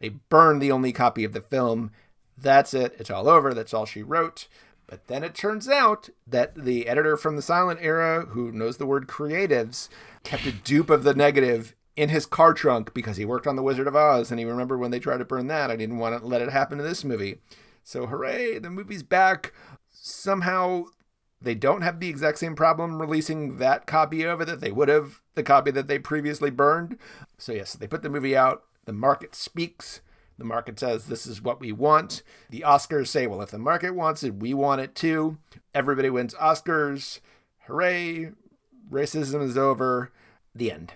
They 0.00 0.08
burn 0.08 0.58
the 0.58 0.72
only 0.72 0.92
copy 0.92 1.24
of 1.24 1.32
the 1.32 1.40
film. 1.40 1.90
That's 2.36 2.74
it. 2.74 2.94
It's 2.98 3.10
all 3.10 3.28
over. 3.28 3.52
That's 3.52 3.74
all 3.74 3.86
she 3.86 4.02
wrote. 4.02 4.48
But 4.86 5.06
then 5.06 5.22
it 5.22 5.34
turns 5.34 5.68
out 5.68 6.08
that 6.26 6.54
the 6.54 6.88
editor 6.88 7.16
from 7.16 7.36
the 7.36 7.42
silent 7.42 7.80
era, 7.82 8.26
who 8.30 8.50
knows 8.50 8.76
the 8.76 8.86
word 8.86 9.06
creatives, 9.06 9.88
kept 10.24 10.46
a 10.46 10.52
dupe 10.52 10.90
of 10.90 11.04
the 11.04 11.14
negative 11.14 11.74
in 11.96 12.08
his 12.08 12.26
car 12.26 12.54
trunk 12.54 12.94
because 12.94 13.16
he 13.16 13.24
worked 13.24 13.46
on 13.46 13.56
The 13.56 13.62
Wizard 13.62 13.86
of 13.86 13.96
Oz 13.96 14.30
and 14.30 14.40
he 14.40 14.46
remembered 14.46 14.80
when 14.80 14.90
they 14.90 14.98
tried 14.98 15.18
to 15.18 15.24
burn 15.24 15.46
that. 15.48 15.70
I 15.70 15.76
didn't 15.76 15.98
want 15.98 16.18
to 16.18 16.26
let 16.26 16.42
it 16.42 16.50
happen 16.50 16.78
to 16.78 16.84
this 16.84 17.04
movie. 17.04 17.38
So, 17.84 18.06
hooray, 18.06 18.58
the 18.58 18.70
movie's 18.70 19.02
back. 19.02 19.52
Somehow, 19.90 20.84
they 21.42 21.54
don't 21.54 21.82
have 21.82 22.00
the 22.00 22.08
exact 22.08 22.38
same 22.38 22.54
problem 22.54 23.00
releasing 23.00 23.58
that 23.58 23.86
copy 23.86 24.22
of 24.22 24.40
it 24.40 24.46
that 24.46 24.60
they 24.60 24.72
would 24.72 24.88
have 24.88 25.20
the 25.34 25.42
copy 25.42 25.70
that 25.70 25.88
they 25.88 25.98
previously 25.98 26.50
burned. 26.50 26.98
So, 27.38 27.52
yes, 27.52 27.74
they 27.74 27.86
put 27.86 28.02
the 28.02 28.10
movie 28.10 28.36
out. 28.36 28.64
The 28.84 28.92
market 28.92 29.34
speaks. 29.34 30.00
The 30.38 30.44
market 30.44 30.78
says 30.78 31.06
this 31.06 31.26
is 31.26 31.42
what 31.42 31.60
we 31.60 31.72
want. 31.72 32.22
The 32.50 32.64
Oscars 32.66 33.08
say, 33.08 33.26
well, 33.26 33.42
if 33.42 33.50
the 33.50 33.58
market 33.58 33.94
wants 33.94 34.22
it, 34.22 34.34
we 34.36 34.54
want 34.54 34.80
it 34.80 34.94
too. 34.94 35.38
Everybody 35.74 36.10
wins 36.10 36.34
Oscars. 36.34 37.20
Hooray. 37.66 38.32
Racism 38.90 39.42
is 39.42 39.56
over. 39.56 40.10
The 40.54 40.72
end. 40.72 40.94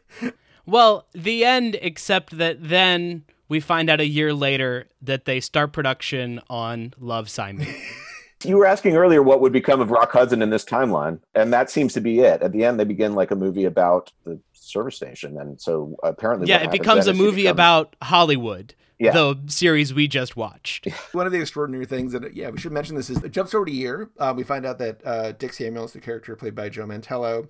well, 0.66 1.07
the 1.12 1.45
end, 1.45 1.79
except 1.81 2.37
that 2.39 2.68
then 2.68 3.24
we 3.49 3.61
find 3.61 3.89
out 3.89 4.01
a 4.01 4.07
year 4.07 4.35
later 4.35 4.89
that 5.01 5.24
they 5.24 5.41
start 5.41 5.72
production 5.72 6.41
on 6.51 6.95
Love 6.99 7.31
Simon. 7.31 7.66
You 8.45 8.57
were 8.57 8.66
asking 8.66 8.97
earlier 8.97 9.22
what 9.22 9.41
would 9.41 9.53
become 9.53 9.80
of 9.80 9.91
Rock 9.91 10.12
Hudson 10.12 10.43
in 10.43 10.51
this 10.51 10.64
timeline, 10.64 11.20
and 11.34 11.53
that 11.53 11.70
seems 11.70 11.93
to 11.95 12.01
be 12.01 12.20
it. 12.20 12.41
At 12.43 12.53
the 12.53 12.64
end, 12.64 12.78
they 12.78 12.84
begin 12.84 13.14
like 13.14 13.30
a 13.30 13.36
movie 13.36 13.64
about 13.64 14.12
the 14.24 14.39
service 14.53 14.97
station, 14.97 15.39
and 15.39 15.61
so 15.61 15.97
apparently, 16.03 16.47
yeah, 16.47 16.62
it 16.62 16.70
becomes 16.70 17.07
a 17.07 17.14
movie 17.14 17.43
becomes... 17.43 17.57
about 17.57 17.97
Hollywood. 18.03 18.74
Yeah. 19.01 19.12
the 19.12 19.39
series 19.47 19.95
we 19.95 20.09
just 20.09 20.36
watched. 20.36 20.89
One 21.12 21.24
of 21.24 21.30
the 21.30 21.41
extraordinary 21.41 21.86
things 21.86 22.12
that, 22.14 22.34
yeah, 22.34 22.51
we 22.51 22.59
should 22.59 22.72
mention 22.72 22.97
this 22.97 23.09
is 23.09 23.22
it 23.22 23.30
jumps 23.30 23.55
over 23.55 23.64
a 23.64 23.70
year. 23.70 24.11
Um, 24.18 24.36
we 24.36 24.43
find 24.43 24.66
out 24.66 24.78
that 24.78 25.01
uh, 25.07 25.30
Dick 25.30 25.53
Samuels, 25.53 25.93
the 25.93 26.01
character 26.01 26.34
played 26.34 26.57
by 26.57 26.68
Joe 26.68 26.84
Mantello, 26.84 27.47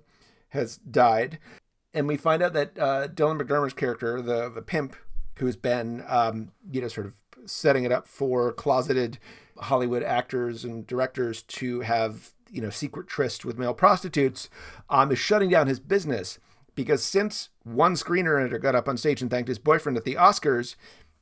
has 0.49 0.77
died. 0.77 1.39
And 1.91 2.07
we 2.07 2.17
find 2.17 2.43
out 2.43 2.53
that 2.53 2.77
uh, 2.77 3.07
Dylan 3.07 3.41
McDermott's 3.41 3.73
character, 3.73 4.21
the, 4.21 4.49
the 4.49 4.61
pimp, 4.61 4.95
who's 5.39 5.55
been, 5.55 6.03
um, 6.07 6.51
you 6.69 6.81
know, 6.81 6.87
sort 6.87 7.07
of 7.07 7.15
setting 7.45 7.83
it 7.83 7.91
up 7.91 8.07
for 8.07 8.51
closeted 8.53 9.17
Hollywood 9.59 10.03
actors 10.03 10.63
and 10.63 10.85
directors 10.87 11.41
to 11.43 11.81
have 11.81 12.31
you 12.51 12.61
know 12.61 12.69
secret 12.69 13.07
tryst 13.07 13.45
with 13.45 13.57
male 13.57 13.73
prostitutes 13.73 14.49
um, 14.89 15.11
is 15.11 15.19
shutting 15.19 15.49
down 15.49 15.67
his 15.67 15.79
business 15.79 16.39
because 16.75 17.03
since 17.03 17.49
one 17.63 17.95
screenwriter 17.95 18.61
got 18.61 18.73
up 18.73 18.87
on 18.87 18.95
stage 18.95 19.21
and 19.21 19.29
thanked 19.29 19.49
his 19.49 19.59
boyfriend 19.59 19.97
at 19.97 20.05
the 20.05 20.15
Oscars, 20.15 20.75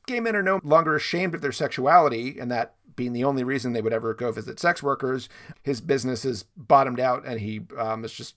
gay 0.06 0.20
men 0.20 0.36
are 0.36 0.44
no 0.44 0.60
longer 0.64 0.96
ashamed 0.96 1.34
of 1.34 1.42
their 1.42 1.52
sexuality, 1.52 2.40
and 2.40 2.52
that 2.52 2.76
being 2.96 3.14
the 3.14 3.24
only 3.24 3.44
reason 3.44 3.74
they 3.74 3.82
would 3.82 3.94
ever 3.94 4.14
go 4.14 4.32
visit 4.32 4.60
sex 4.60 4.84
workers, 4.84 5.30
his 5.64 5.82
business 5.82 6.26
is 6.26 6.44
bottomed 6.56 7.00
out, 7.00 7.26
and 7.26 7.40
he 7.40 7.62
um, 7.76 8.06
is 8.06 8.14
just 8.14 8.36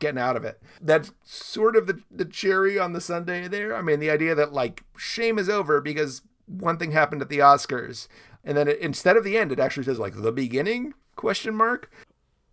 getting 0.00 0.18
out 0.18 0.36
of 0.36 0.44
it. 0.44 0.62
That's 0.80 1.12
sort 1.22 1.76
of 1.76 1.86
the, 1.86 2.00
the 2.10 2.24
cherry 2.24 2.78
on 2.78 2.94
the 2.94 3.00
sundae 3.02 3.48
there. 3.48 3.76
I 3.76 3.82
mean, 3.82 4.00
the 4.00 4.10
idea 4.10 4.34
that 4.34 4.54
like 4.54 4.84
shame 4.96 5.38
is 5.38 5.50
over 5.50 5.80
because 5.80 6.22
one 6.46 6.78
thing 6.78 6.92
happened 6.92 7.20
at 7.20 7.28
the 7.28 7.40
Oscars 7.40 8.08
and 8.44 8.56
then 8.56 8.68
it, 8.68 8.78
instead 8.78 9.16
of 9.16 9.24
the 9.24 9.36
end, 9.36 9.52
it 9.52 9.60
actually 9.60 9.84
says 9.84 9.98
like 9.98 10.14
the 10.20 10.32
beginning 10.32 10.94
question 11.16 11.54
mark. 11.54 11.90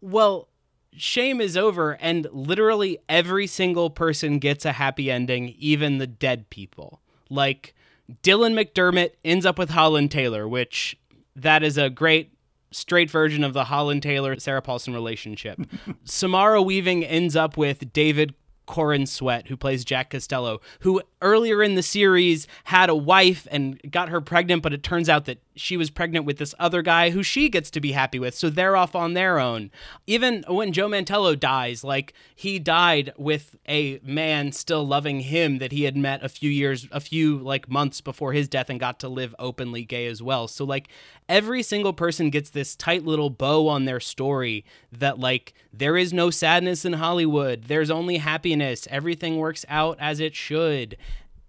Well, 0.01 0.49
shame 0.95 1.41
is 1.41 1.57
over, 1.57 1.93
and 1.99 2.27
literally 2.31 2.99
every 3.07 3.47
single 3.47 3.89
person 3.89 4.39
gets 4.39 4.65
a 4.65 4.73
happy 4.73 5.11
ending, 5.11 5.55
even 5.57 5.97
the 5.97 6.07
dead 6.07 6.49
people. 6.49 7.01
Like 7.29 7.75
Dylan 8.23 8.53
McDermott 8.53 9.11
ends 9.23 9.45
up 9.45 9.57
with 9.57 9.71
Holland 9.71 10.11
Taylor, 10.11 10.47
which 10.47 10.97
that 11.35 11.63
is 11.63 11.77
a 11.77 11.89
great 11.89 12.33
straight 12.71 13.09
version 13.09 13.43
of 13.43 13.53
the 13.53 13.65
Holland 13.65 14.03
Taylor 14.03 14.37
Sarah 14.39 14.61
Paulson 14.61 14.93
relationship. 14.93 15.59
Samara 16.03 16.61
Weaving 16.61 17.03
ends 17.03 17.35
up 17.35 17.57
with 17.57 17.91
David 17.93 18.35
Corenswet, 18.67 19.47
who 19.47 19.57
plays 19.57 19.83
Jack 19.83 20.11
Castello, 20.11 20.61
who 20.81 21.01
earlier 21.21 21.61
in 21.61 21.75
the 21.75 21.83
series 21.83 22.47
had 22.65 22.89
a 22.89 22.95
wife 22.95 23.47
and 23.51 23.79
got 23.91 24.09
her 24.09 24.21
pregnant, 24.21 24.63
but 24.63 24.73
it 24.73 24.83
turns 24.83 25.09
out 25.09 25.25
that 25.25 25.41
she 25.55 25.75
was 25.75 25.89
pregnant 25.89 26.25
with 26.25 26.37
this 26.37 26.55
other 26.57 26.81
guy 26.81 27.09
who 27.09 27.21
she 27.21 27.49
gets 27.49 27.69
to 27.71 27.81
be 27.81 27.91
happy 27.91 28.17
with. 28.17 28.33
So 28.33 28.49
they're 28.49 28.77
off 28.77 28.95
on 28.95 29.13
their 29.13 29.39
own. 29.39 29.71
Even 30.07 30.43
when 30.47 30.71
Joe 30.71 30.87
Mantello 30.87 31.37
dies, 31.37 31.83
like 31.83 32.13
he 32.35 32.59
died 32.59 33.11
with 33.17 33.55
a 33.67 33.99
man 34.03 34.51
still 34.51 34.85
loving 34.87 35.21
him 35.21 35.57
that 35.59 35.71
he 35.71 35.83
had 35.83 35.97
met 35.97 36.23
a 36.23 36.29
few 36.29 36.49
years, 36.49 36.87
a 36.91 36.99
few 36.99 37.37
like 37.39 37.69
months 37.69 38.01
before 38.01 38.33
his 38.33 38.47
death 38.47 38.69
and 38.69 38.79
got 38.79 38.99
to 39.01 39.09
live 39.09 39.35
openly 39.37 39.83
gay 39.83 40.07
as 40.07 40.23
well. 40.23 40.47
So 40.47 40.63
like 40.63 40.87
every 41.27 41.61
single 41.61 41.93
person 41.93 42.29
gets 42.29 42.49
this 42.49 42.75
tight 42.75 43.03
little 43.03 43.29
bow 43.29 43.67
on 43.67 43.85
their 43.85 43.99
story 43.99 44.63
that 44.91 45.19
like 45.19 45.53
there 45.73 45.97
is 45.97 46.13
no 46.13 46.29
sadness 46.29 46.85
in 46.85 46.93
Hollywood. 46.93 47.65
There's 47.65 47.91
only 47.91 48.17
happiness. 48.17 48.87
Everything 48.89 49.37
works 49.37 49.65
out 49.67 49.97
as 49.99 50.19
it 50.19 50.35
should. 50.35 50.97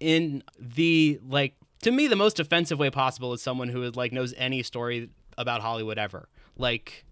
In 0.00 0.42
the 0.58 1.20
like 1.28 1.54
to 1.82 1.90
me 1.90 2.06
the 2.06 2.16
most 2.16 2.40
offensive 2.40 2.78
way 2.78 2.90
possible 2.90 3.32
is 3.32 3.42
someone 3.42 3.68
who 3.68 3.90
like 3.90 4.12
knows 4.12 4.34
any 4.36 4.62
story 4.62 5.10
about 5.36 5.60
Hollywood 5.60 5.98
ever. 5.98 6.28
Like 6.56 7.04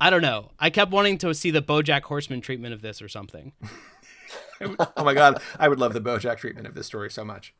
I 0.00 0.10
don't 0.10 0.22
know. 0.22 0.50
I 0.58 0.70
kept 0.70 0.90
wanting 0.90 1.18
to 1.18 1.34
see 1.34 1.50
the 1.50 1.62
BoJack 1.62 2.02
Horseman 2.02 2.40
treatment 2.40 2.74
of 2.74 2.82
this 2.82 3.02
or 3.02 3.08
something. 3.08 3.52
oh 4.78 5.04
my 5.04 5.14
god, 5.14 5.42
I 5.58 5.68
would 5.68 5.78
love 5.78 5.92
the 5.92 6.00
BoJack 6.00 6.38
treatment 6.38 6.66
of 6.66 6.74
this 6.74 6.86
story 6.86 7.10
so 7.10 7.24
much. 7.24 7.54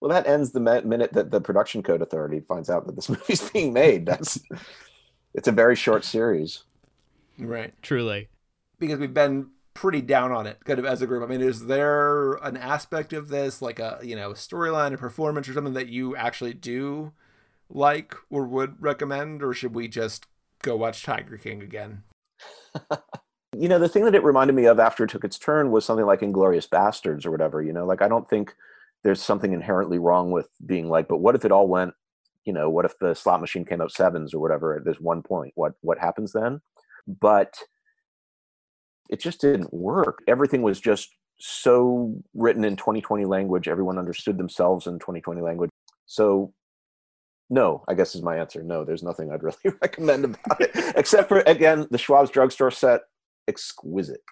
Well, 0.00 0.10
that 0.10 0.26
ends 0.26 0.52
the 0.52 0.60
minute 0.60 1.12
that 1.12 1.30
the 1.30 1.40
production 1.40 1.82
code 1.82 2.02
authority 2.02 2.40
finds 2.40 2.70
out 2.70 2.86
that 2.86 2.96
this 2.96 3.08
movie's 3.10 3.50
being 3.50 3.72
made. 3.72 4.06
That's 4.06 4.38
it's 5.34 5.48
a 5.48 5.52
very 5.52 5.76
short 5.76 6.04
series. 6.04 6.64
Right. 7.38 7.74
Truly. 7.82 8.28
Because 8.78 8.98
we've 8.98 9.14
been 9.14 9.50
pretty 9.76 10.00
down 10.00 10.32
on 10.32 10.46
it 10.46 10.64
kind 10.64 10.78
of 10.78 10.84
as 10.84 11.02
a 11.02 11.06
group. 11.06 11.22
I 11.22 11.26
mean, 11.26 11.42
is 11.42 11.66
there 11.66 12.34
an 12.34 12.56
aspect 12.56 13.12
of 13.12 13.28
this 13.28 13.60
like 13.60 13.78
a, 13.78 14.00
you 14.02 14.16
know, 14.16 14.30
storyline 14.30 14.92
or 14.92 14.96
performance 14.96 15.48
or 15.48 15.52
something 15.52 15.74
that 15.74 15.88
you 15.88 16.16
actually 16.16 16.54
do 16.54 17.12
like 17.68 18.14
or 18.30 18.46
would 18.46 18.80
recommend 18.80 19.42
or 19.42 19.52
should 19.52 19.74
we 19.74 19.86
just 19.86 20.26
go 20.62 20.76
watch 20.76 21.02
Tiger 21.02 21.36
King 21.36 21.62
again? 21.62 22.02
you 23.56 23.68
know, 23.68 23.78
the 23.78 23.88
thing 23.88 24.04
that 24.04 24.14
it 24.14 24.24
reminded 24.24 24.56
me 24.56 24.64
of 24.66 24.80
after 24.80 25.04
it 25.04 25.10
took 25.10 25.24
its 25.24 25.38
turn 25.38 25.70
was 25.70 25.84
something 25.84 26.06
like 26.06 26.20
Inglourious 26.20 26.68
Basterds 26.68 27.26
or 27.26 27.30
whatever, 27.30 27.62
you 27.62 27.72
know, 27.72 27.84
like 27.84 28.02
I 28.02 28.08
don't 28.08 28.28
think 28.28 28.54
there's 29.02 29.22
something 29.22 29.52
inherently 29.52 29.98
wrong 29.98 30.30
with 30.30 30.48
being 30.64 30.88
like, 30.88 31.06
but 31.06 31.18
what 31.18 31.34
if 31.34 31.44
it 31.44 31.52
all 31.52 31.68
went, 31.68 31.94
you 32.44 32.52
know, 32.52 32.70
what 32.70 32.84
if 32.84 32.98
the 32.98 33.14
slot 33.14 33.40
machine 33.40 33.64
came 33.64 33.80
up 33.80 33.90
sevens 33.90 34.32
or 34.32 34.40
whatever 34.40 34.74
at 34.74 34.84
this 34.84 35.00
one 35.00 35.22
point? 35.22 35.52
What 35.54 35.74
what 35.82 35.98
happens 35.98 36.32
then? 36.32 36.60
But 37.06 37.58
it 39.08 39.20
just 39.20 39.40
didn't 39.40 39.72
work. 39.72 40.22
Everything 40.26 40.62
was 40.62 40.80
just 40.80 41.10
so 41.38 42.14
written 42.34 42.64
in 42.64 42.76
2020 42.76 43.24
language. 43.24 43.68
Everyone 43.68 43.98
understood 43.98 44.38
themselves 44.38 44.86
in 44.86 44.98
2020 44.98 45.40
language. 45.40 45.70
So 46.06 46.52
no, 47.48 47.84
I 47.86 47.94
guess 47.94 48.14
is 48.14 48.22
my 48.22 48.38
answer. 48.38 48.62
No, 48.62 48.84
there's 48.84 49.02
nothing 49.02 49.30
I'd 49.30 49.42
really 49.42 49.76
recommend 49.80 50.24
about 50.24 50.60
it, 50.60 50.70
except 50.96 51.28
for 51.28 51.40
again 51.40 51.86
the 51.90 51.98
Schwab's 51.98 52.30
drugstore 52.30 52.70
set, 52.70 53.02
exquisite. 53.48 54.22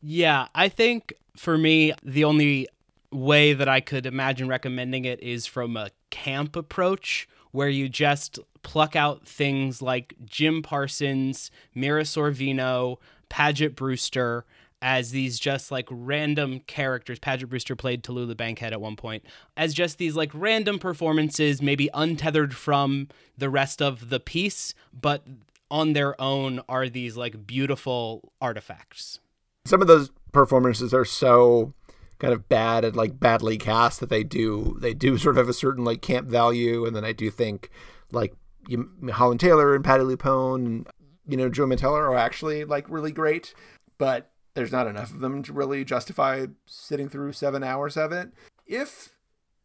Yeah, 0.00 0.48
I 0.54 0.68
think 0.68 1.14
for 1.36 1.58
me 1.58 1.92
the 2.02 2.24
only 2.24 2.68
way 3.10 3.52
that 3.52 3.68
I 3.68 3.80
could 3.80 4.06
imagine 4.06 4.48
recommending 4.48 5.04
it 5.04 5.22
is 5.22 5.46
from 5.46 5.76
a 5.76 5.90
camp 6.10 6.56
approach 6.56 7.28
where 7.52 7.68
you 7.68 7.88
just 7.88 8.38
pluck 8.62 8.96
out 8.96 9.26
things 9.26 9.80
like 9.80 10.14
Jim 10.24 10.62
Parsons, 10.62 11.50
Mira 11.74 12.02
Sorvino, 12.02 12.96
Paget 13.34 13.74
Brewster 13.74 14.44
as 14.80 15.10
these 15.10 15.40
just 15.40 15.72
like 15.72 15.88
random 15.90 16.60
characters. 16.68 17.18
Paget 17.18 17.48
Brewster 17.48 17.74
played 17.74 18.04
Tallulah 18.04 18.36
Bankhead 18.36 18.72
at 18.72 18.80
one 18.80 18.94
point 18.94 19.24
as 19.56 19.74
just 19.74 19.98
these 19.98 20.14
like 20.14 20.30
random 20.32 20.78
performances, 20.78 21.60
maybe 21.60 21.90
untethered 21.92 22.54
from 22.54 23.08
the 23.36 23.50
rest 23.50 23.82
of 23.82 24.08
the 24.08 24.20
piece, 24.20 24.72
but 24.92 25.24
on 25.68 25.94
their 25.94 26.18
own 26.20 26.60
are 26.68 26.88
these 26.88 27.16
like 27.16 27.44
beautiful 27.44 28.32
artifacts. 28.40 29.18
Some 29.64 29.82
of 29.82 29.88
those 29.88 30.12
performances 30.30 30.94
are 30.94 31.04
so 31.04 31.74
kind 32.20 32.32
of 32.32 32.48
bad 32.48 32.84
and 32.84 32.94
like 32.94 33.18
badly 33.18 33.58
cast 33.58 33.98
that 33.98 34.10
they 34.10 34.22
do 34.22 34.78
they 34.80 34.94
do 34.94 35.18
sort 35.18 35.36
of 35.36 35.38
have 35.38 35.48
a 35.48 35.52
certain 35.52 35.84
like 35.84 36.02
camp 36.02 36.28
value 36.28 36.86
and 36.86 36.94
then 36.94 37.04
I 37.04 37.10
do 37.10 37.32
think 37.32 37.68
like 38.12 38.32
you, 38.68 38.88
Holland 39.10 39.40
Taylor 39.40 39.74
and 39.74 39.84
Patti 39.84 40.04
LuPone 40.04 40.86
you 41.26 41.36
know 41.36 41.48
Joe 41.48 41.66
Mantello 41.66 41.98
are 41.98 42.16
actually 42.16 42.64
like 42.64 42.88
really 42.88 43.12
great 43.12 43.54
but 43.98 44.30
there's 44.54 44.72
not 44.72 44.86
enough 44.86 45.10
of 45.10 45.20
them 45.20 45.42
to 45.42 45.52
really 45.52 45.84
justify 45.84 46.46
sitting 46.66 47.08
through 47.08 47.32
7 47.32 47.62
hours 47.62 47.96
of 47.96 48.12
it 48.12 48.30
if 48.66 49.16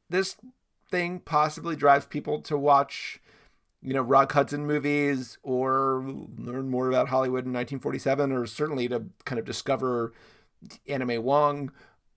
this 0.09 0.37
thing 0.89 1.19
possibly 1.19 1.75
drives 1.75 2.05
people 2.05 2.41
to 2.41 2.57
watch 2.57 3.21
you 3.81 3.93
know, 3.93 4.01
Rock 4.01 4.31
Hudson 4.33 4.67
movies 4.67 5.37
or 5.43 6.03
learn 6.37 6.69
more 6.69 6.89
about 6.89 7.07
Hollywood 7.07 7.45
in 7.45 7.53
1947 7.53 8.31
or 8.31 8.45
certainly 8.45 8.87
to 8.89 9.05
kind 9.25 9.39
of 9.39 9.45
discover 9.45 10.13
Anna 10.87 11.05
May 11.05 11.17
Wong, 11.17 11.71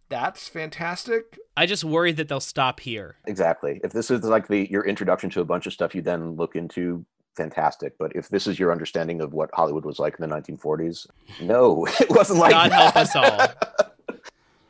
that's 0.08 0.48
fantastic. 0.48 1.38
I 1.56 1.66
just 1.66 1.84
worry 1.84 2.12
that 2.12 2.28
they'll 2.28 2.40
stop 2.40 2.80
here. 2.80 3.16
Exactly. 3.26 3.80
If 3.84 3.92
this 3.92 4.10
is 4.10 4.24
like 4.24 4.48
the 4.48 4.68
your 4.70 4.84
introduction 4.84 5.30
to 5.30 5.40
a 5.40 5.44
bunch 5.44 5.66
of 5.66 5.72
stuff 5.72 5.94
you 5.94 6.02
then 6.02 6.32
look 6.32 6.56
into, 6.56 7.04
fantastic. 7.36 7.98
But 7.98 8.14
if 8.14 8.28
this 8.28 8.46
is 8.46 8.58
your 8.58 8.72
understanding 8.72 9.20
of 9.20 9.32
what 9.32 9.50
Hollywood 9.52 9.84
was 9.84 9.98
like 9.98 10.16
in 10.18 10.28
the 10.28 10.34
1940s, 10.34 11.06
no, 11.40 11.86
it 12.00 12.10
wasn't 12.10 12.38
like 12.38 12.52
God 12.52 12.70
that. 12.70 12.82
help 12.82 12.96
us 12.96 13.16
all. 13.16 13.76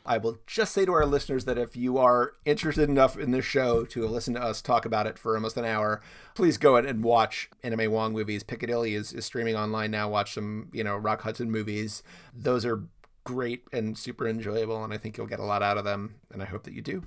I 0.05 0.19
will 0.19 0.39
just 0.47 0.75
say 0.75 0.85
to 0.85 0.93
our 0.93 1.07
listeners 1.07 1.45
that 1.45 1.59
if 1.59 1.77
you 1.77 1.97
are 1.97 2.33
interested 2.45 2.89
enough 2.89 3.17
in 3.17 3.31
this 3.31 3.45
show 3.45 3.85
to 3.85 4.07
listen 4.07 4.35
to 4.35 4.43
us 4.43 4.61
talk 4.61 4.85
about 4.85 5.07
it 5.07 5.17
for 5.17 5.37
almost 5.37 5.57
an 5.57 5.65
hour, 5.65 6.03
please 6.35 6.59
go 6.59 6.77
ahead 6.77 6.91
and 6.91 7.05
watch 7.05 7.49
Anna 7.63 7.77
May 7.77 7.87
Wong 7.87 8.13
movies. 8.13 8.43
Piccadilly 8.43 8.95
is, 8.95 9.13
is 9.13 9.25
streaming 9.25 9.55
online 9.55 9.93
now. 9.93 10.09
Watch 10.09 10.35
some, 10.35 10.71
you 10.73 10.83
know, 10.83 10.97
Rock 10.97 11.23
Hudson 11.23 11.53
movies. 11.53 12.03
Those 12.35 12.67
are 12.67 12.83
great 13.25 13.63
and 13.73 13.97
super 13.97 14.27
enjoyable, 14.27 14.83
and 14.83 14.93
I 14.93 14.99
think 14.99 15.17
you'll 15.17 15.29
get 15.29 15.39
a 15.39 15.45
lot 15.45 15.63
out 15.63 15.79
of 15.79 15.85
them, 15.85 16.17
and 16.33 16.43
I 16.43 16.47
hope 16.47 16.65
that 16.65 16.75
you 16.75 16.83
do. 16.83 17.05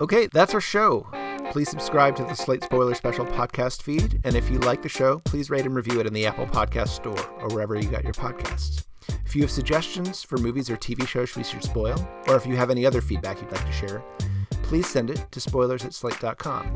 Okay, 0.00 0.28
that's 0.28 0.54
our 0.54 0.60
show. 0.60 1.08
Please 1.50 1.70
subscribe 1.70 2.14
to 2.16 2.24
the 2.24 2.34
Slate 2.34 2.64
Spoiler 2.64 2.94
Special 2.94 3.24
podcast 3.24 3.82
feed, 3.82 4.20
and 4.24 4.36
if 4.36 4.50
you 4.50 4.58
like 4.58 4.82
the 4.82 4.88
show, 4.88 5.20
please 5.20 5.48
rate 5.48 5.64
and 5.64 5.74
review 5.74 6.00
it 6.00 6.06
in 6.06 6.12
the 6.12 6.26
Apple 6.26 6.46
Podcast 6.46 6.88
Store 6.88 7.18
or 7.40 7.48
wherever 7.48 7.74
you 7.76 7.88
got 7.88 8.04
your 8.04 8.12
podcasts. 8.12 8.84
If 9.24 9.34
you 9.34 9.42
have 9.42 9.50
suggestions 9.50 10.22
for 10.22 10.36
movies 10.38 10.68
or 10.68 10.76
TV 10.76 11.06
shows 11.06 11.34
we 11.34 11.44
should 11.44 11.62
spoil, 11.62 11.96
or 12.28 12.36
if 12.36 12.46
you 12.46 12.56
have 12.56 12.70
any 12.70 12.84
other 12.84 13.00
feedback 13.00 13.40
you'd 13.40 13.52
like 13.52 13.64
to 13.64 13.72
share, 13.72 14.02
please 14.62 14.86
send 14.86 15.10
it 15.10 15.24
to 15.30 15.40
spoilers 15.40 15.84
at 15.84 15.94
slate.com. 15.94 16.72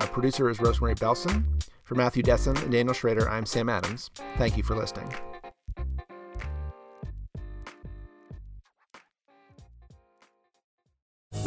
Our 0.00 0.06
producer 0.08 0.48
is 0.50 0.60
Rosemary 0.60 0.94
Belson. 0.94 1.44
For 1.84 1.94
Matthew 1.94 2.22
Dessem 2.22 2.60
and 2.62 2.70
Daniel 2.70 2.92
Schroeder, 2.92 3.28
I'm 3.30 3.46
Sam 3.46 3.70
Adams. 3.70 4.10
Thank 4.36 4.58
you 4.58 4.62
for 4.62 4.76
listening. 4.76 5.10